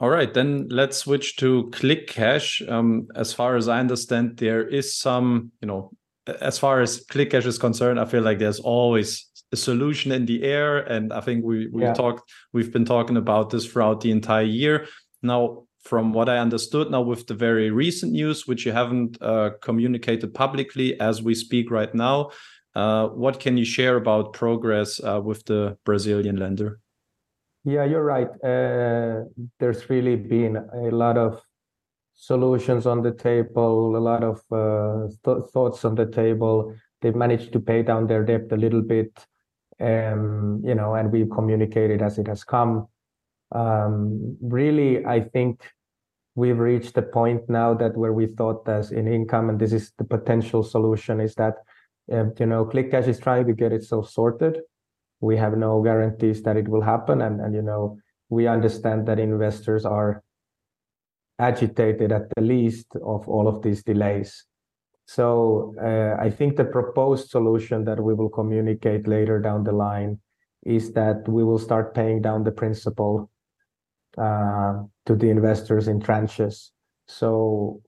All 0.00 0.10
right, 0.10 0.32
then 0.32 0.66
let's 0.70 0.98
switch 0.98 1.36
to 1.36 1.70
ClickCash. 1.72 2.68
Um, 2.70 3.06
as 3.14 3.32
far 3.32 3.56
as 3.56 3.68
I 3.68 3.78
understand, 3.78 4.36
there 4.38 4.66
is 4.66 4.96
some, 4.96 5.52
you 5.60 5.68
know, 5.68 5.92
as 6.40 6.58
far 6.58 6.80
as 6.80 7.04
ClickCash 7.06 7.46
is 7.46 7.58
concerned, 7.58 8.00
I 8.00 8.04
feel 8.04 8.22
like 8.22 8.38
there's 8.38 8.60
always 8.60 9.26
a 9.52 9.56
solution 9.56 10.10
in 10.10 10.26
the 10.26 10.42
air, 10.42 10.78
and 10.78 11.12
I 11.12 11.20
think 11.20 11.44
we 11.44 11.68
we 11.68 11.82
yeah. 11.82 11.94
talked 11.94 12.30
we've 12.52 12.72
been 12.72 12.84
talking 12.84 13.16
about 13.16 13.50
this 13.50 13.66
throughout 13.66 14.00
the 14.00 14.10
entire 14.10 14.44
year. 14.44 14.86
Now, 15.22 15.64
from 15.82 16.12
what 16.12 16.28
I 16.28 16.38
understood, 16.38 16.90
now 16.90 17.02
with 17.02 17.26
the 17.26 17.34
very 17.34 17.70
recent 17.70 18.12
news, 18.12 18.46
which 18.46 18.66
you 18.66 18.72
haven't 18.72 19.18
uh, 19.22 19.50
communicated 19.60 20.34
publicly 20.34 20.98
as 20.98 21.22
we 21.22 21.34
speak 21.34 21.70
right 21.70 21.94
now, 21.94 22.30
uh, 22.74 23.08
what 23.08 23.38
can 23.38 23.56
you 23.56 23.64
share 23.64 23.96
about 23.96 24.32
progress 24.32 25.00
uh, 25.04 25.20
with 25.22 25.44
the 25.44 25.76
Brazilian 25.84 26.36
lender? 26.36 26.80
Yeah, 27.64 27.84
you're 27.84 28.04
right. 28.04 28.28
Uh, 28.44 29.24
there's 29.58 29.88
really 29.88 30.16
been 30.16 30.56
a 30.56 30.90
lot 30.90 31.16
of 31.16 31.40
solutions 32.14 32.86
on 32.86 33.02
the 33.02 33.12
table, 33.12 33.96
a 33.96 33.98
lot 33.98 34.22
of 34.22 34.42
uh, 34.52 35.08
th- 35.24 35.50
thoughts 35.52 35.84
on 35.84 35.94
the 35.94 36.06
table. 36.06 36.74
They've 37.00 37.14
managed 37.14 37.52
to 37.54 37.60
pay 37.60 37.82
down 37.82 38.06
their 38.06 38.22
debt 38.22 38.52
a 38.52 38.56
little 38.56 38.82
bit, 38.82 39.12
um, 39.80 40.62
you 40.64 40.74
know, 40.74 40.94
and 40.94 41.10
we've 41.10 41.30
communicated 41.30 42.02
as 42.02 42.18
it 42.18 42.26
has 42.28 42.44
come. 42.44 42.86
Um, 43.52 44.36
really, 44.42 45.04
I 45.06 45.20
think 45.20 45.62
we've 46.34 46.58
reached 46.58 46.96
a 46.98 47.02
point 47.02 47.48
now 47.48 47.72
that 47.74 47.96
where 47.96 48.12
we 48.12 48.26
thought 48.26 48.68
as 48.68 48.92
in 48.92 49.08
income, 49.08 49.48
and 49.48 49.58
this 49.58 49.72
is 49.72 49.92
the 49.96 50.04
potential 50.04 50.62
solution, 50.62 51.18
is 51.20 51.34
that 51.36 51.54
uh, 52.12 52.26
you 52.38 52.46
know, 52.46 52.66
ClickCash 52.66 53.08
is 53.08 53.18
trying 53.18 53.46
to 53.46 53.54
get 53.54 53.72
itself 53.72 54.10
sorted. 54.10 54.60
We 55.20 55.36
have 55.36 55.56
no 55.56 55.82
guarantees 55.82 56.42
that 56.42 56.56
it 56.56 56.68
will 56.68 56.82
happen, 56.82 57.22
and 57.22 57.40
and 57.40 57.54
you 57.54 57.62
know, 57.62 57.98
we 58.28 58.46
understand 58.46 59.06
that 59.06 59.18
investors 59.18 59.84
are 59.84 60.22
agitated 61.38 62.12
at 62.12 62.28
the 62.36 62.42
least 62.42 62.86
of 63.04 63.28
all 63.28 63.48
of 63.48 63.62
these 63.62 63.82
delays. 63.82 64.44
So 65.06 65.74
uh, 65.82 66.16
I 66.20 66.30
think 66.30 66.56
the 66.56 66.64
proposed 66.64 67.28
solution 67.28 67.84
that 67.84 68.02
we 68.02 68.14
will 68.14 68.28
communicate 68.28 69.06
later 69.06 69.38
down 69.38 69.64
the 69.64 69.72
line 69.72 70.20
is 70.64 70.92
that 70.92 71.28
we 71.28 71.44
will 71.44 71.58
start 71.58 71.94
paying 71.94 72.22
down 72.22 72.44
the 72.44 72.52
principal 72.52 73.30
uh, 74.16 74.82
to 75.06 75.14
the 75.14 75.28
investors 75.28 75.88
in 75.88 76.00
tranches. 76.00 76.70
So, 77.06 77.82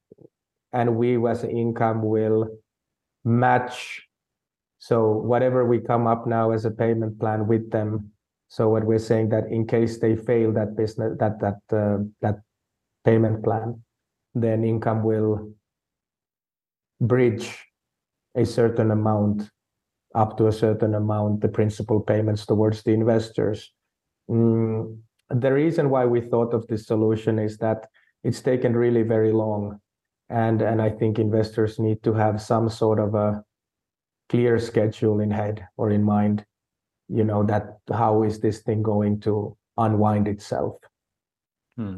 and 0.72 0.96
we 0.96 1.16
as 1.26 1.44
income 1.44 2.02
will 2.02 2.48
match. 3.24 4.05
So 4.86 5.10
whatever 5.10 5.66
we 5.66 5.80
come 5.80 6.06
up 6.06 6.28
now 6.28 6.52
as 6.52 6.64
a 6.64 6.70
payment 6.70 7.18
plan 7.18 7.48
with 7.48 7.72
them. 7.72 8.12
So 8.46 8.68
what 8.68 8.84
we're 8.86 9.00
saying 9.02 9.30
that 9.30 9.50
in 9.50 9.66
case 9.66 9.98
they 9.98 10.14
fail 10.14 10.52
that 10.52 10.76
business, 10.76 11.18
that 11.18 11.40
that 11.40 11.58
uh, 11.74 12.04
that 12.22 12.36
payment 13.04 13.42
plan, 13.42 13.82
then 14.36 14.62
income 14.62 15.02
will 15.02 15.50
bridge 17.00 17.50
a 18.36 18.46
certain 18.46 18.92
amount 18.92 19.50
up 20.14 20.38
to 20.38 20.46
a 20.46 20.52
certain 20.52 20.94
amount, 20.94 21.40
the 21.40 21.48
principal 21.48 22.00
payments 22.00 22.46
towards 22.46 22.84
the 22.84 22.92
investors. 22.92 23.72
Mm, 24.30 24.98
the 25.30 25.52
reason 25.52 25.90
why 25.90 26.06
we 26.06 26.20
thought 26.20 26.54
of 26.54 26.64
this 26.68 26.86
solution 26.86 27.40
is 27.40 27.58
that 27.58 27.88
it's 28.22 28.40
taken 28.40 28.76
really 28.76 29.02
very 29.02 29.32
long. 29.32 29.80
And, 30.30 30.62
and 30.62 30.80
I 30.80 30.90
think 30.90 31.18
investors 31.18 31.80
need 31.80 32.04
to 32.04 32.14
have 32.14 32.40
some 32.40 32.68
sort 32.68 33.00
of 33.00 33.14
a 33.16 33.42
clear 34.28 34.58
schedule 34.58 35.20
in 35.20 35.30
head 35.30 35.66
or 35.76 35.90
in 35.90 36.02
mind, 36.02 36.44
you 37.08 37.24
know, 37.24 37.44
that 37.44 37.78
how 37.92 38.22
is 38.22 38.40
this 38.40 38.62
thing 38.62 38.82
going 38.82 39.20
to 39.20 39.56
unwind 39.76 40.28
itself? 40.28 40.76
Hmm. 41.76 41.96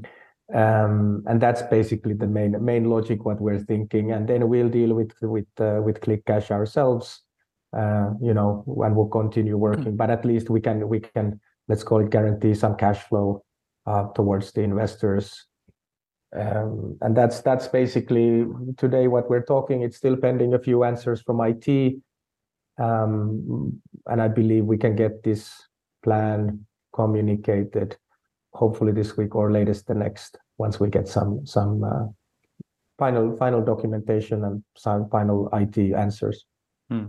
Um, 0.55 1.25
and 1.27 1.41
that's 1.41 1.61
basically 1.62 2.14
the 2.14 2.27
main 2.27 2.57
main 2.64 2.85
logic 2.85 3.25
what 3.25 3.41
we're 3.41 3.59
thinking. 3.59 4.12
And 4.12 4.27
then 4.27 4.49
we'll 4.49 4.71
deal 4.71 4.95
with 4.95 5.12
with 5.21 5.47
uh, 5.61 5.81
with 5.85 6.01
ClickCash 6.01 6.51
ourselves, 6.51 7.23
uh, 7.77 8.11
you 8.21 8.33
know, 8.33 8.64
and 8.83 8.97
we'll 8.97 9.09
continue 9.09 9.59
working. 9.59 9.97
But 9.97 10.11
at 10.11 10.25
least 10.25 10.49
we 10.49 10.61
can 10.61 10.88
we 10.88 11.01
can 11.01 11.38
let's 11.69 11.85
call 11.85 12.01
it 12.01 12.11
guarantee 12.11 12.55
some 12.55 12.77
cash 12.77 13.03
flow 13.05 13.45
uh, 13.87 14.09
towards 14.14 14.53
the 14.53 14.62
investors. 14.62 15.47
Um, 16.35 16.99
and 17.01 17.17
that's 17.17 17.41
that's 17.41 17.69
basically 17.69 18.47
today 18.77 19.07
what 19.07 19.31
we're 19.31 19.45
talking. 19.45 19.83
It's 19.83 19.97
still 19.97 20.17
pending 20.17 20.55
a 20.55 20.59
few 20.59 20.85
answers 20.85 21.23
from 21.23 21.41
IT, 21.41 21.95
and 22.79 24.23
I 24.23 24.29
believe 24.29 24.64
we 24.64 24.79
can 24.79 24.97
get 24.97 25.23
this 25.23 25.51
plan 26.03 26.67
communicated 26.95 27.97
hopefully 28.55 28.93
this 28.93 29.17
week 29.17 29.35
or 29.35 29.53
latest 29.53 29.87
the 29.87 29.95
next 29.95 30.38
once 30.59 30.81
we 30.81 30.88
get 30.88 31.07
some 31.07 31.47
some 31.47 31.85
uh, 31.85 32.07
final 32.99 33.37
final 33.37 33.62
documentation 33.62 34.45
and 34.45 34.62
some 34.77 35.09
final 35.11 35.49
IT 35.53 35.79
answers. 35.95 36.45
Hmm. 36.91 37.07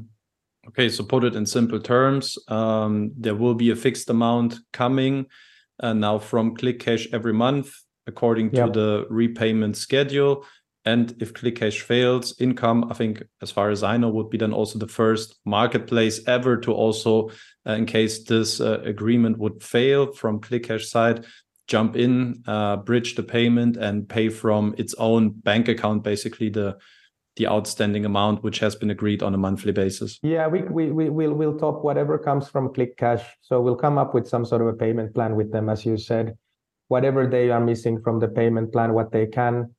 Okay, 0.68 0.90
so 0.90 1.04
put 1.04 1.24
it 1.24 1.36
in 1.36 1.46
simple 1.46 1.80
terms, 1.80 2.38
um, 2.50 3.12
there 3.18 3.34
will 3.34 3.56
be 3.56 3.72
a 3.72 3.76
fixed 3.76 4.10
amount 4.10 4.60
coming 4.74 5.26
uh, 5.80 5.94
now 5.94 6.20
from 6.20 6.56
ClickCash 6.56 7.08
every 7.14 7.34
month 7.34 7.72
according 8.06 8.52
to 8.52 8.70
the 8.70 9.06
repayment 9.10 9.78
schedule. 9.78 10.46
And 10.90 11.16
if 11.22 11.34
ClickCash 11.34 11.82
fails, 11.82 12.34
income, 12.42 12.88
I 12.90 12.96
think, 12.96 13.22
as 13.44 13.52
far 13.52 13.70
as 13.70 13.84
I 13.84 13.96
know, 13.98 14.10
would 14.10 14.32
be 14.32 14.40
then 14.40 14.54
also 14.54 14.80
the 14.80 14.88
first 14.88 15.40
marketplace 15.46 16.20
ever 16.26 16.58
to 16.66 16.72
also 16.74 17.30
uh, 17.68 17.74
in 17.74 17.86
case 17.86 18.24
this 18.24 18.60
uh, 18.60 18.80
agreement 18.94 19.38
would 19.38 19.62
fail 19.62 20.12
from 20.12 20.42
ClickCash 20.42 20.86
side, 20.86 21.26
jump 21.68 21.96
in, 21.96 22.42
uh, 22.48 22.78
bridge 22.78 23.14
the 23.16 23.22
payment, 23.22 23.78
and 23.78 24.10
pay 24.10 24.30
from 24.30 24.74
its 24.80 24.96
own 24.96 25.30
bank 25.30 25.68
account, 25.68 26.04
basically 26.04 26.50
the 26.50 26.78
the 27.36 27.48
outstanding 27.48 28.04
amount 28.04 28.44
which 28.44 28.60
has 28.60 28.76
been 28.76 28.90
agreed 28.90 29.22
on 29.24 29.34
a 29.34 29.38
monthly 29.38 29.72
basis. 29.72 30.20
Yeah, 30.24 30.48
we 30.48 30.64
we 30.64 30.92
we 30.92 31.10
will 31.10 31.36
we'll 31.40 31.58
top 31.58 31.84
whatever 31.84 32.18
comes 32.18 32.50
from 32.50 32.74
ClickCash. 32.76 33.24
So 33.42 33.62
we'll 33.62 33.82
come 33.86 33.98
up 34.02 34.14
with 34.16 34.28
some 34.28 34.44
sort 34.44 34.62
of 34.64 34.68
a 34.68 34.74
payment 34.74 35.14
plan 35.14 35.36
with 35.36 35.52
them, 35.52 35.70
as 35.70 35.86
you 35.86 35.98
said. 35.98 36.36
Whatever 36.88 37.28
they 37.28 37.52
are 37.52 37.64
missing 37.72 38.02
from 38.02 38.20
the 38.20 38.28
payment 38.28 38.74
plan, 38.74 38.94
what 38.94 39.12
they 39.12 39.28
can, 39.28 39.76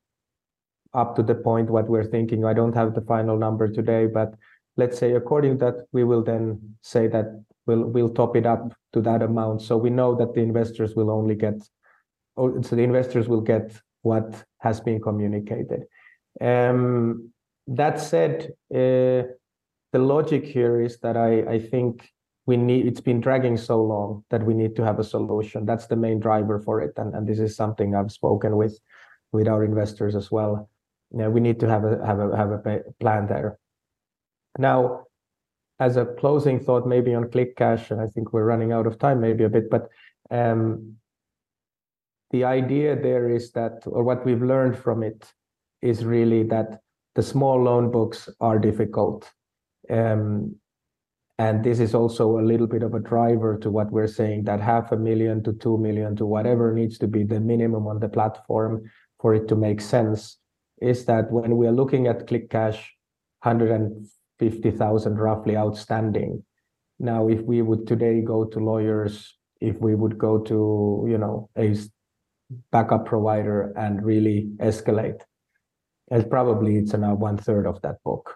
up 0.94 1.16
to 1.16 1.22
the 1.22 1.34
point 1.34 1.70
what 1.70 1.88
we're 1.88 2.04
thinking. 2.04 2.44
I 2.44 2.52
don't 2.52 2.74
have 2.74 2.94
the 2.94 3.00
final 3.02 3.36
number 3.38 3.68
today, 3.68 4.06
but 4.06 4.34
let's 4.76 4.98
say 4.98 5.12
according 5.12 5.58
to 5.58 5.64
that, 5.66 5.86
we 5.92 6.04
will 6.04 6.22
then 6.22 6.76
say 6.82 7.06
that 7.08 7.44
we'll 7.66 7.84
we'll 7.84 8.14
top 8.14 8.36
it 8.36 8.46
up 8.46 8.72
to 8.92 9.00
that 9.02 9.22
amount. 9.22 9.62
So 9.62 9.76
we 9.76 9.90
know 9.90 10.14
that 10.16 10.34
the 10.34 10.40
investors 10.40 10.94
will 10.94 11.10
only 11.10 11.34
get, 11.34 11.62
so 12.36 12.76
the 12.76 12.82
investors 12.82 13.28
will 13.28 13.40
get 13.40 13.80
what 14.02 14.44
has 14.58 14.80
been 14.80 15.00
communicated. 15.00 15.84
Um, 16.40 17.32
that 17.66 18.00
said, 18.00 18.52
uh, 18.74 19.22
the 19.92 19.98
logic 19.98 20.44
here 20.44 20.80
is 20.80 20.98
that 21.00 21.16
I 21.16 21.42
I 21.54 21.58
think 21.58 22.08
we 22.46 22.56
need 22.56 22.86
it's 22.86 23.00
been 23.00 23.20
dragging 23.20 23.56
so 23.56 23.82
long 23.82 24.24
that 24.30 24.44
we 24.44 24.54
need 24.54 24.74
to 24.76 24.84
have 24.84 24.98
a 24.98 25.04
solution. 25.04 25.66
That's 25.66 25.86
the 25.86 25.96
main 25.96 26.18
driver 26.20 26.58
for 26.58 26.80
it, 26.80 26.94
and 26.96 27.14
and 27.14 27.26
this 27.26 27.38
is 27.38 27.54
something 27.54 27.94
I've 27.94 28.12
spoken 28.12 28.56
with 28.56 28.78
with 29.32 29.46
our 29.46 29.62
investors 29.64 30.16
as 30.16 30.30
well. 30.30 30.68
Yeah, 31.16 31.28
we 31.28 31.40
need 31.40 31.60
to 31.60 31.68
have 31.68 31.84
a 31.84 32.04
have 32.06 32.20
a 32.20 32.36
have 32.36 32.50
a 32.52 32.80
plan 33.00 33.26
there. 33.26 33.58
Now, 34.58 35.06
as 35.80 35.96
a 35.96 36.04
closing 36.04 36.60
thought, 36.60 36.86
maybe 36.86 37.14
on 37.14 37.24
ClickCash, 37.24 37.90
and 37.90 38.00
I 38.00 38.06
think 38.06 38.32
we're 38.32 38.44
running 38.44 38.72
out 38.72 38.86
of 38.86 38.98
time, 38.98 39.20
maybe 39.20 39.44
a 39.44 39.48
bit, 39.48 39.70
but 39.70 39.88
um, 40.30 40.96
the 42.30 42.44
idea 42.44 42.94
there 42.94 43.28
is 43.28 43.50
that, 43.52 43.82
or 43.86 44.04
what 44.04 44.24
we've 44.24 44.42
learned 44.42 44.78
from 44.78 45.02
it, 45.02 45.32
is 45.82 46.04
really 46.04 46.42
that 46.44 46.80
the 47.14 47.22
small 47.22 47.62
loan 47.62 47.90
books 47.90 48.28
are 48.40 48.58
difficult. 48.58 49.30
Um, 49.88 50.56
and 51.38 51.64
this 51.64 51.80
is 51.80 51.94
also 51.94 52.38
a 52.38 52.44
little 52.44 52.66
bit 52.66 52.82
of 52.82 52.92
a 52.92 53.00
driver 53.00 53.58
to 53.58 53.70
what 53.70 53.90
we're 53.90 54.06
saying 54.06 54.44
that 54.44 54.60
half 54.60 54.92
a 54.92 54.96
million 54.96 55.42
to 55.44 55.54
two 55.54 55.78
million 55.78 56.14
to 56.16 56.26
whatever 56.26 56.74
needs 56.74 56.98
to 56.98 57.08
be 57.08 57.24
the 57.24 57.40
minimum 57.40 57.86
on 57.86 57.98
the 57.98 58.10
platform 58.10 58.82
for 59.18 59.34
it 59.34 59.48
to 59.48 59.56
make 59.56 59.80
sense 59.80 60.36
is 60.80 61.04
that 61.04 61.30
when 61.30 61.56
we 61.56 61.66
are 61.66 61.72
looking 61.72 62.06
at 62.06 62.26
ClickCash, 62.26 62.78
150,000 63.42 65.18
roughly 65.18 65.56
outstanding. 65.56 66.44
Now, 66.98 67.28
if 67.28 67.40
we 67.42 67.62
would 67.62 67.86
today 67.86 68.20
go 68.20 68.44
to 68.44 68.58
lawyers, 68.58 69.36
if 69.60 69.76
we 69.80 69.94
would 69.94 70.18
go 70.18 70.38
to, 70.38 71.06
you 71.08 71.18
know, 71.18 71.48
a 71.56 71.76
backup 72.70 73.06
provider 73.06 73.72
and 73.76 74.04
really 74.04 74.50
escalate, 74.58 75.20
and 76.10 76.28
probably 76.28 76.76
it's 76.76 76.92
now 76.92 77.14
one 77.14 77.38
third 77.38 77.66
of 77.66 77.80
that 77.82 78.02
book. 78.04 78.34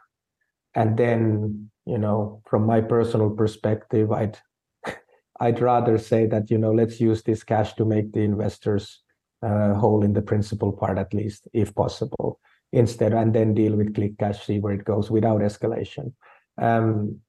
And 0.74 0.96
then, 0.96 1.70
you 1.86 1.98
know, 1.98 2.42
from 2.46 2.66
my 2.66 2.80
personal 2.80 3.30
perspective, 3.30 4.12
I'd 4.12 4.38
I'd 5.40 5.60
rather 5.60 5.98
say 5.98 6.26
that, 6.26 6.50
you 6.50 6.58
know, 6.58 6.72
let's 6.72 7.00
use 7.00 7.22
this 7.22 7.42
cash 7.42 7.74
to 7.74 7.84
make 7.84 8.12
the 8.12 8.20
investors 8.20 9.03
uh, 9.44 9.74
whole 9.74 10.02
in 10.02 10.12
the 10.12 10.22
principal 10.22 10.72
part 10.72 10.98
at 10.98 11.12
least, 11.12 11.48
if 11.52 11.74
possible, 11.74 12.40
instead, 12.72 13.12
and 13.12 13.34
then 13.34 13.54
deal 13.54 13.76
with 13.76 13.94
ClickCash, 13.94 14.44
see 14.44 14.58
where 14.58 14.72
it 14.72 14.84
goes 14.84 15.10
without 15.10 15.40
escalation. 15.40 16.12
Um, 16.60 17.20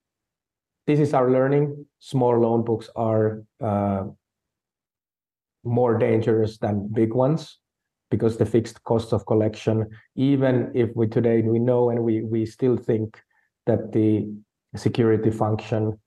this 0.87 0.99
is 0.99 1.13
our 1.13 1.29
learning. 1.29 1.85
Small 1.99 2.39
loan 2.39 2.63
books 2.63 2.89
are 2.95 3.43
uh, 3.61 4.03
more 5.63 5.97
dangerous 5.97 6.57
than 6.57 6.87
big 6.93 7.13
ones 7.13 7.57
because 8.11 8.37
the 8.37 8.45
fixed 8.45 8.83
cost 8.83 9.11
of 9.11 9.25
collection, 9.25 9.89
even 10.15 10.71
if 10.75 10.89
we 10.95 11.07
today 11.07 11.41
we 11.41 11.59
know 11.59 11.89
and 11.89 12.03
we 12.03 12.21
we 12.21 12.45
still 12.45 12.77
think 12.77 13.19
that 13.65 13.91
the 13.91 14.29
security 14.75 15.31
function 15.31 15.99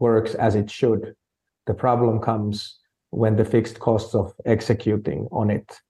works 0.00 0.34
as 0.34 0.56
it 0.56 0.68
should, 0.68 1.14
the 1.66 1.74
problem 1.74 2.18
comes 2.18 2.79
when 3.10 3.36
the 3.36 3.44
fixed 3.44 3.78
costs 3.78 4.14
of 4.14 4.32
executing 4.46 5.28
on 5.32 5.50
it 5.50 5.80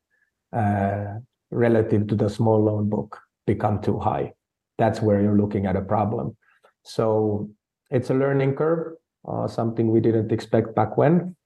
uh, 0.53 1.19
relative 1.51 2.07
to 2.09 2.15
the 2.15 2.29
small 2.29 2.63
loan 2.65 2.89
book 2.89 3.19
become 3.47 3.81
too 3.81 3.99
high. 3.99 4.33
That's 4.79 5.03
where 5.03 5.21
you're 5.21 5.37
looking 5.37 5.67
at 5.67 5.77
a 5.77 5.83
problem. 5.83 6.37
So 6.83 7.51
it's 7.91 8.11
a 8.11 8.15
learning 8.15 8.55
curve, 8.57 8.95
uh, 9.29 9.47
something 9.49 9.91
we 9.91 10.01
didn't 10.01 10.33
expect 10.33 10.75
back 10.75 10.97
when, 10.97 11.37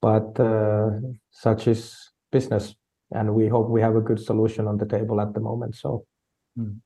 but 0.00 0.38
uh, 0.40 0.90
such 1.30 1.68
is 1.68 1.96
business. 2.30 2.74
And 3.14 3.34
we 3.34 3.46
hope 3.46 3.68
we 3.68 3.82
have 3.82 3.94
a 3.94 4.00
good 4.00 4.18
solution 4.18 4.66
on 4.66 4.78
the 4.78 4.86
table 4.86 5.20
at 5.20 5.34
the 5.34 5.40
moment. 5.40 5.76
So, 5.76 6.06
hmm. 6.56 6.78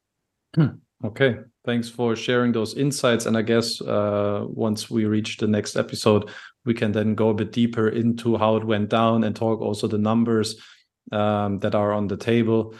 okay. 1.04 1.38
Thanks 1.64 1.88
for 1.88 2.14
sharing 2.14 2.52
those 2.52 2.74
insights. 2.74 3.26
And 3.26 3.36
I 3.36 3.42
guess 3.42 3.80
uh, 3.80 4.44
once 4.48 4.88
we 4.88 5.04
reach 5.04 5.36
the 5.38 5.48
next 5.48 5.76
episode, 5.76 6.30
we 6.64 6.74
can 6.74 6.92
then 6.92 7.14
go 7.14 7.30
a 7.30 7.34
bit 7.34 7.52
deeper 7.52 7.88
into 7.88 8.36
how 8.36 8.56
it 8.56 8.64
went 8.64 8.88
down 8.88 9.24
and 9.24 9.34
talk 9.34 9.60
also 9.60 9.88
the 9.88 9.98
numbers 9.98 10.56
um, 11.12 11.58
that 11.58 11.74
are 11.74 11.92
on 11.92 12.06
the 12.06 12.16
table. 12.16 12.74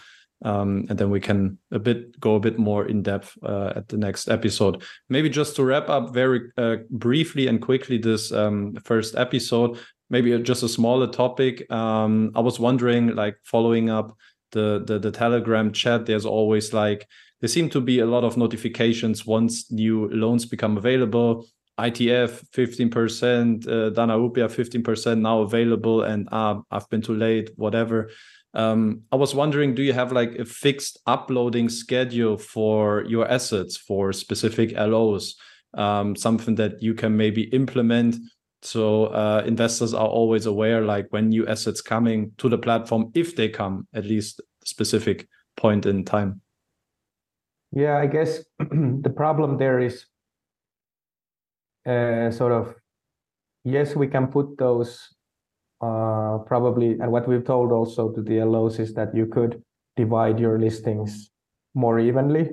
Um, 0.45 0.87
and 0.91 0.99
then 0.99 1.11
we 1.11 1.19
can 1.19 1.59
a 1.73 1.79
bit 1.79 2.21
go 2.21 2.35
a 2.35 2.41
bit 2.41 2.59
more 2.59 2.87
in 2.87 3.03
depth 3.03 3.37
uh, 3.43 3.73
at 3.75 3.89
the 3.89 3.97
next 3.97 4.29
episode. 4.29 4.83
Maybe 5.09 5.31
just 5.31 5.57
to 5.57 5.65
wrap 5.65 5.89
up 5.89 6.13
very 6.13 6.43
uh, 6.59 6.77
briefly 6.91 7.47
and 7.47 7.61
quickly 7.61 7.99
this 7.99 8.33
um, 8.33 8.75
first 8.85 9.17
episode. 9.17 9.79
Maybe 10.11 10.39
just 10.43 10.63
a 10.63 10.69
smaller 10.69 11.09
topic. 11.09 11.71
Um, 11.73 12.33
I 12.37 12.41
was 12.41 12.61
wondering, 12.61 13.17
like 13.17 13.39
following 13.45 13.89
up 13.89 14.17
the, 14.53 14.85
the 14.87 14.99
the 14.99 15.11
Telegram 15.11 15.73
chat. 15.73 16.07
There's 16.07 16.27
always 16.27 16.73
like 16.73 17.09
there 17.41 17.49
seem 17.49 17.69
to 17.71 17.81
be 17.81 18.01
a 18.01 18.07
lot 18.07 18.25
of 18.25 18.37
notifications 18.37 19.27
once 19.27 19.71
new 19.71 20.09
loans 20.09 20.47
become 20.47 20.77
available 20.77 21.47
ITF 21.79 22.43
15%, 22.55 23.67
uh, 23.67 23.91
DanaRupiah 23.91 24.49
15% 24.49 25.21
now 25.21 25.43
available, 25.43 26.05
and 26.05 26.27
uh, 26.33 26.59
I've 26.71 26.89
been 26.89 27.03
too 27.03 27.15
late, 27.15 27.51
whatever. 27.57 28.11
Um, 28.55 29.03
I 29.13 29.17
was 29.17 29.35
wondering, 29.35 29.75
do 29.75 29.83
you 29.83 29.93
have 29.93 30.11
like 30.11 30.37
a 30.37 30.47
fixed 30.47 30.99
uploading 31.07 31.69
schedule 31.69 32.39
for 32.39 33.05
your 33.05 33.31
assets 33.31 33.77
for 33.77 34.15
specific 34.15 34.73
LOs? 34.73 35.37
Um, 35.75 36.17
something 36.17 36.55
that 36.55 36.83
you 36.83 36.95
can 36.95 37.15
maybe 37.15 37.43
implement 37.43 38.17
so 38.63 39.07
uh, 39.07 39.45
investors 39.47 39.95
are 39.95 40.09
always 40.09 40.47
aware, 40.47 40.81
like 40.81 41.07
when 41.11 41.29
new 41.29 41.47
assets 41.47 41.81
coming 41.81 42.33
to 42.39 42.49
the 42.49 42.59
platform, 42.59 43.13
if 43.15 43.37
they 43.37 43.49
come 43.49 43.87
at 43.95 44.05
least 44.05 44.41
specific 44.65 45.29
point 45.57 45.87
in 45.87 46.05
time. 46.05 46.41
Yeah, 47.73 47.99
I 47.99 48.07
guess 48.07 48.45
the 48.59 49.13
problem 49.15 49.59
there 49.59 49.81
is 49.81 50.07
uh, 51.87 52.31
sort 52.31 52.53
of 52.53 52.75
yes, 53.65 53.97
we 53.97 54.07
can 54.07 54.29
put 54.29 54.57
those 54.59 55.15
uh, 55.81 56.39
probably, 56.47 56.93
and 57.01 57.13
what 57.13 57.29
we've 57.29 57.45
told 57.45 57.73
also 57.73 58.11
to 58.13 58.23
the 58.23 58.43
LOs 58.43 58.79
is 58.79 58.95
that 58.95 59.15
you 59.15 59.27
could 59.27 59.63
divide 59.97 60.39
your 60.39 60.59
listings 60.59 61.31
more 61.75 61.99
evenly. 61.99 62.51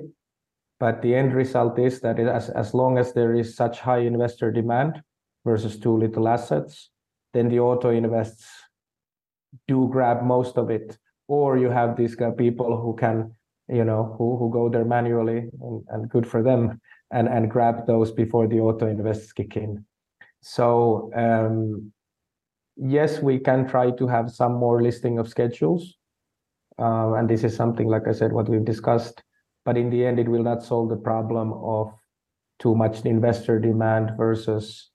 But 0.80 1.00
the 1.00 1.14
end 1.14 1.32
result 1.32 1.78
is 1.78 2.00
that 2.00 2.18
it, 2.18 2.26
as, 2.26 2.50
as 2.50 2.74
long 2.74 2.98
as 2.98 3.14
there 3.14 3.34
is 3.34 3.56
such 3.56 3.80
high 3.80 4.00
investor 4.00 4.50
demand 4.50 5.00
versus 5.44 5.78
too 5.78 5.96
little 5.96 6.28
assets, 6.28 6.90
then 7.32 7.48
the 7.48 7.60
auto 7.60 7.90
invests 7.90 8.46
do 9.68 9.88
grab 9.90 10.22
most 10.22 10.58
of 10.58 10.70
it. 10.70 10.98
Or 11.28 11.56
you 11.56 11.70
have 11.70 11.96
these 11.96 12.16
people 12.36 12.76
who 12.76 12.94
can, 12.96 13.34
you 13.68 13.84
know, 13.84 14.14
who, 14.18 14.36
who 14.36 14.50
go 14.50 14.68
there 14.68 14.84
manually 14.84 15.48
and, 15.60 15.84
and 15.88 16.08
good 16.08 16.26
for 16.26 16.42
them 16.42 16.80
and, 17.10 17.28
and 17.28 17.50
grab 17.50 17.86
those 17.86 18.12
before 18.12 18.46
the 18.46 18.60
auto 18.60 18.86
invests 18.86 19.32
kick 19.32 19.56
in. 19.56 19.84
So 20.40 21.10
um, 21.14 21.92
yes, 22.76 23.20
we 23.20 23.38
can 23.38 23.66
try 23.66 23.90
to 23.92 24.06
have 24.06 24.30
some 24.30 24.54
more 24.54 24.82
listing 24.82 25.18
of 25.18 25.28
schedules. 25.28 25.96
Uh, 26.78 27.14
and 27.14 27.30
this 27.30 27.44
is 27.44 27.54
something, 27.54 27.88
like 27.88 28.08
I 28.08 28.12
said, 28.12 28.32
what 28.32 28.48
we've 28.48 28.64
discussed. 28.64 29.22
But 29.64 29.78
in 29.78 29.90
the 29.90 30.04
end, 30.04 30.18
it 30.18 30.28
will 30.28 30.42
not 30.42 30.62
solve 30.62 30.90
the 30.90 30.96
problem 30.96 31.52
of 31.52 31.92
too 32.58 32.74
much 32.74 33.04
investor 33.06 33.58
demand 33.58 34.12
versus 34.16 34.90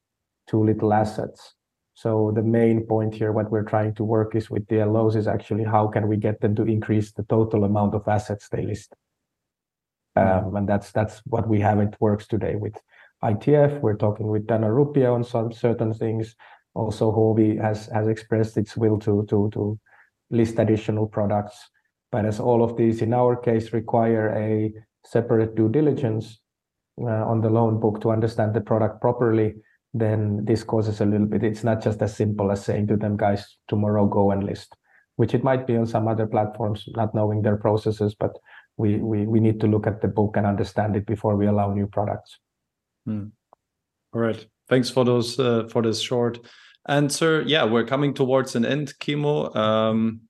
too 0.47 0.63
little 0.63 0.93
assets. 0.93 1.55
So 2.01 2.31
the 2.33 2.41
main 2.41 2.85
point 2.85 3.13
here, 3.13 3.33
what 3.33 3.51
we're 3.51 3.69
trying 3.73 3.93
to 3.95 4.05
work 4.05 4.33
is 4.33 4.49
with 4.49 4.65
the 4.69 4.85
LOs 4.85 5.17
is 5.17 5.27
actually 5.27 5.65
how 5.65 5.89
can 5.89 6.07
we 6.07 6.15
get 6.15 6.39
them 6.39 6.55
to 6.55 6.63
increase 6.63 7.11
the 7.11 7.23
total 7.23 7.65
amount 7.65 7.93
of 7.93 8.07
assets 8.07 8.47
they 8.47 8.61
list. 8.61 8.95
Um, 10.15 10.55
and 10.55 10.65
that's 10.65 10.93
that's 10.93 11.19
what 11.25 11.49
we 11.49 11.59
have 11.59 11.79
it 11.79 11.97
works 11.99 12.25
today 12.25 12.55
with 12.55 12.75
ITF. 13.21 13.81
We're 13.81 13.97
talking 13.97 14.27
with 14.27 14.47
DanaRupiah 14.47 15.13
on 15.13 15.25
some 15.25 15.51
certain 15.51 15.93
things. 15.93 16.37
Also, 16.73 17.11
Huobi 17.11 17.61
has 17.61 17.87
has 17.87 18.07
expressed 18.07 18.55
its 18.55 18.77
will 18.77 18.97
to 18.99 19.25
to 19.29 19.49
to 19.51 19.77
list 20.29 20.57
additional 20.57 21.05
products. 21.05 21.69
But 22.13 22.25
as 22.25 22.39
all 22.39 22.63
of 22.63 22.77
these, 22.77 23.01
in 23.01 23.13
our 23.13 23.35
case, 23.35 23.73
require 23.73 24.29
a 24.37 24.73
separate 25.03 25.53
due 25.53 25.67
diligence 25.67 26.39
uh, 27.01 27.25
on 27.31 27.41
the 27.41 27.49
loan 27.49 27.77
book 27.81 27.99
to 28.01 28.11
understand 28.11 28.53
the 28.53 28.61
product 28.61 29.01
properly, 29.01 29.55
then 29.93 30.45
this 30.45 30.63
causes 30.63 31.01
a 31.01 31.05
little 31.05 31.27
bit. 31.27 31.43
It's 31.43 31.63
not 31.63 31.81
just 31.81 32.01
as 32.01 32.15
simple 32.15 32.51
as 32.51 32.63
saying 32.63 32.87
to 32.87 32.97
them, 32.97 33.17
guys, 33.17 33.57
tomorrow 33.67 34.05
go 34.05 34.31
and 34.31 34.43
list, 34.43 34.75
which 35.15 35.33
it 35.33 35.43
might 35.43 35.65
be 35.65 35.75
on 35.75 35.85
some 35.85 36.07
other 36.07 36.27
platforms, 36.27 36.85
not 36.95 37.15
knowing 37.15 37.41
their 37.41 37.57
processes, 37.57 38.15
but 38.15 38.37
we, 38.77 38.97
we, 38.97 39.25
we 39.25 39.39
need 39.39 39.59
to 39.61 39.67
look 39.67 39.87
at 39.87 40.01
the 40.01 40.07
book 40.07 40.37
and 40.37 40.45
understand 40.45 40.95
it 40.95 41.05
before 41.05 41.35
we 41.35 41.47
allow 41.47 41.73
new 41.73 41.87
products. 41.87 42.39
Hmm. 43.05 43.27
All 44.13 44.21
right. 44.21 44.45
Thanks 44.67 44.89
for 44.89 45.03
those 45.03 45.39
uh, 45.39 45.67
for 45.71 45.81
this 45.81 45.99
short 45.99 46.39
answer. 46.87 47.41
Yeah, 47.41 47.65
we're 47.65 47.85
coming 47.85 48.13
towards 48.13 48.55
an 48.55 48.65
end, 48.65 48.93
Kimmo. 48.99 49.53
Um, 49.53 50.21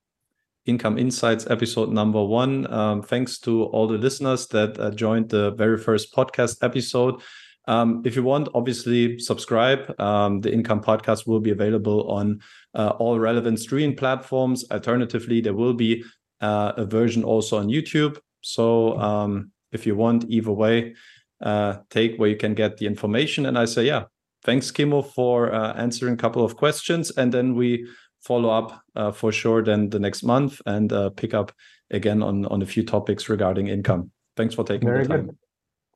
Income 0.66 0.98
Insights 0.98 1.48
episode 1.50 1.92
number 1.92 2.24
one. 2.24 2.72
Um, 2.72 3.02
thanks 3.02 3.40
to 3.40 3.64
all 3.64 3.88
the 3.88 3.98
listeners 3.98 4.48
that 4.48 4.80
uh, 4.80 4.92
joined 4.92 5.30
the 5.30 5.52
very 5.52 5.78
first 5.78 6.14
podcast 6.14 6.64
episode. 6.64 7.22
Um, 7.70 8.02
if 8.04 8.16
you 8.16 8.24
want, 8.24 8.50
obviously 8.56 9.20
subscribe. 9.20 9.82
Um, 10.00 10.42
the 10.42 10.52
Income 10.52 10.82
Podcast 10.82 11.28
will 11.28 11.40
be 11.40 11.52
available 11.52 12.10
on 12.10 12.42
uh, 12.74 12.90
all 12.98 13.20
relevant 13.20 13.60
streaming 13.60 13.96
platforms. 13.96 14.66
Alternatively, 14.72 15.40
there 15.40 15.54
will 15.54 15.76
be 15.76 16.04
uh, 16.42 16.74
a 16.78 16.86
version 16.86 17.24
also 17.24 17.60
on 17.60 17.68
YouTube. 17.68 18.18
So 18.42 18.98
um, 18.98 19.52
if 19.72 19.86
you 19.86 19.96
want, 19.96 20.26
either 20.30 20.52
way, 20.52 20.96
uh, 21.42 21.78
take 21.92 22.18
where 22.18 22.30
you 22.30 22.38
can 22.38 22.56
get 22.56 22.78
the 22.78 22.88
information. 22.88 23.46
And 23.46 23.56
I 23.56 23.66
say, 23.66 23.84
yeah, 23.86 24.06
thanks, 24.44 24.72
Kimmo, 24.72 25.04
for 25.04 25.54
uh, 25.54 25.74
answering 25.74 26.16
a 26.16 26.18
couple 26.18 26.44
of 26.44 26.58
questions. 26.58 27.12
And 27.12 27.32
then 27.32 27.54
we 27.54 27.88
follow 28.22 28.50
up 28.50 28.82
uh, 28.96 29.12
for 29.12 29.32
sure 29.32 29.64
then 29.64 29.90
the 29.90 30.00
next 30.00 30.24
month 30.24 30.60
and 30.66 30.92
uh, 30.92 31.12
pick 31.12 31.36
up 31.36 31.52
again 31.92 32.24
on, 32.24 32.46
on 32.48 32.64
a 32.64 32.66
few 32.66 32.84
topics 32.84 33.30
regarding 33.30 33.68
income. 33.68 34.12
Thanks 34.36 34.56
for 34.56 34.64
taking 34.64 34.88
Very 34.88 35.04
the 35.04 35.10
time. 35.10 35.26
Good. 35.28 35.38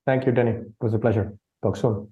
Thank 0.06 0.26
you, 0.26 0.32
Denny. 0.32 0.52
It 0.52 0.74
was 0.80 0.94
a 0.94 1.00
pleasure. 1.00 1.34
Talk 1.64 1.78
soon. 1.78 2.10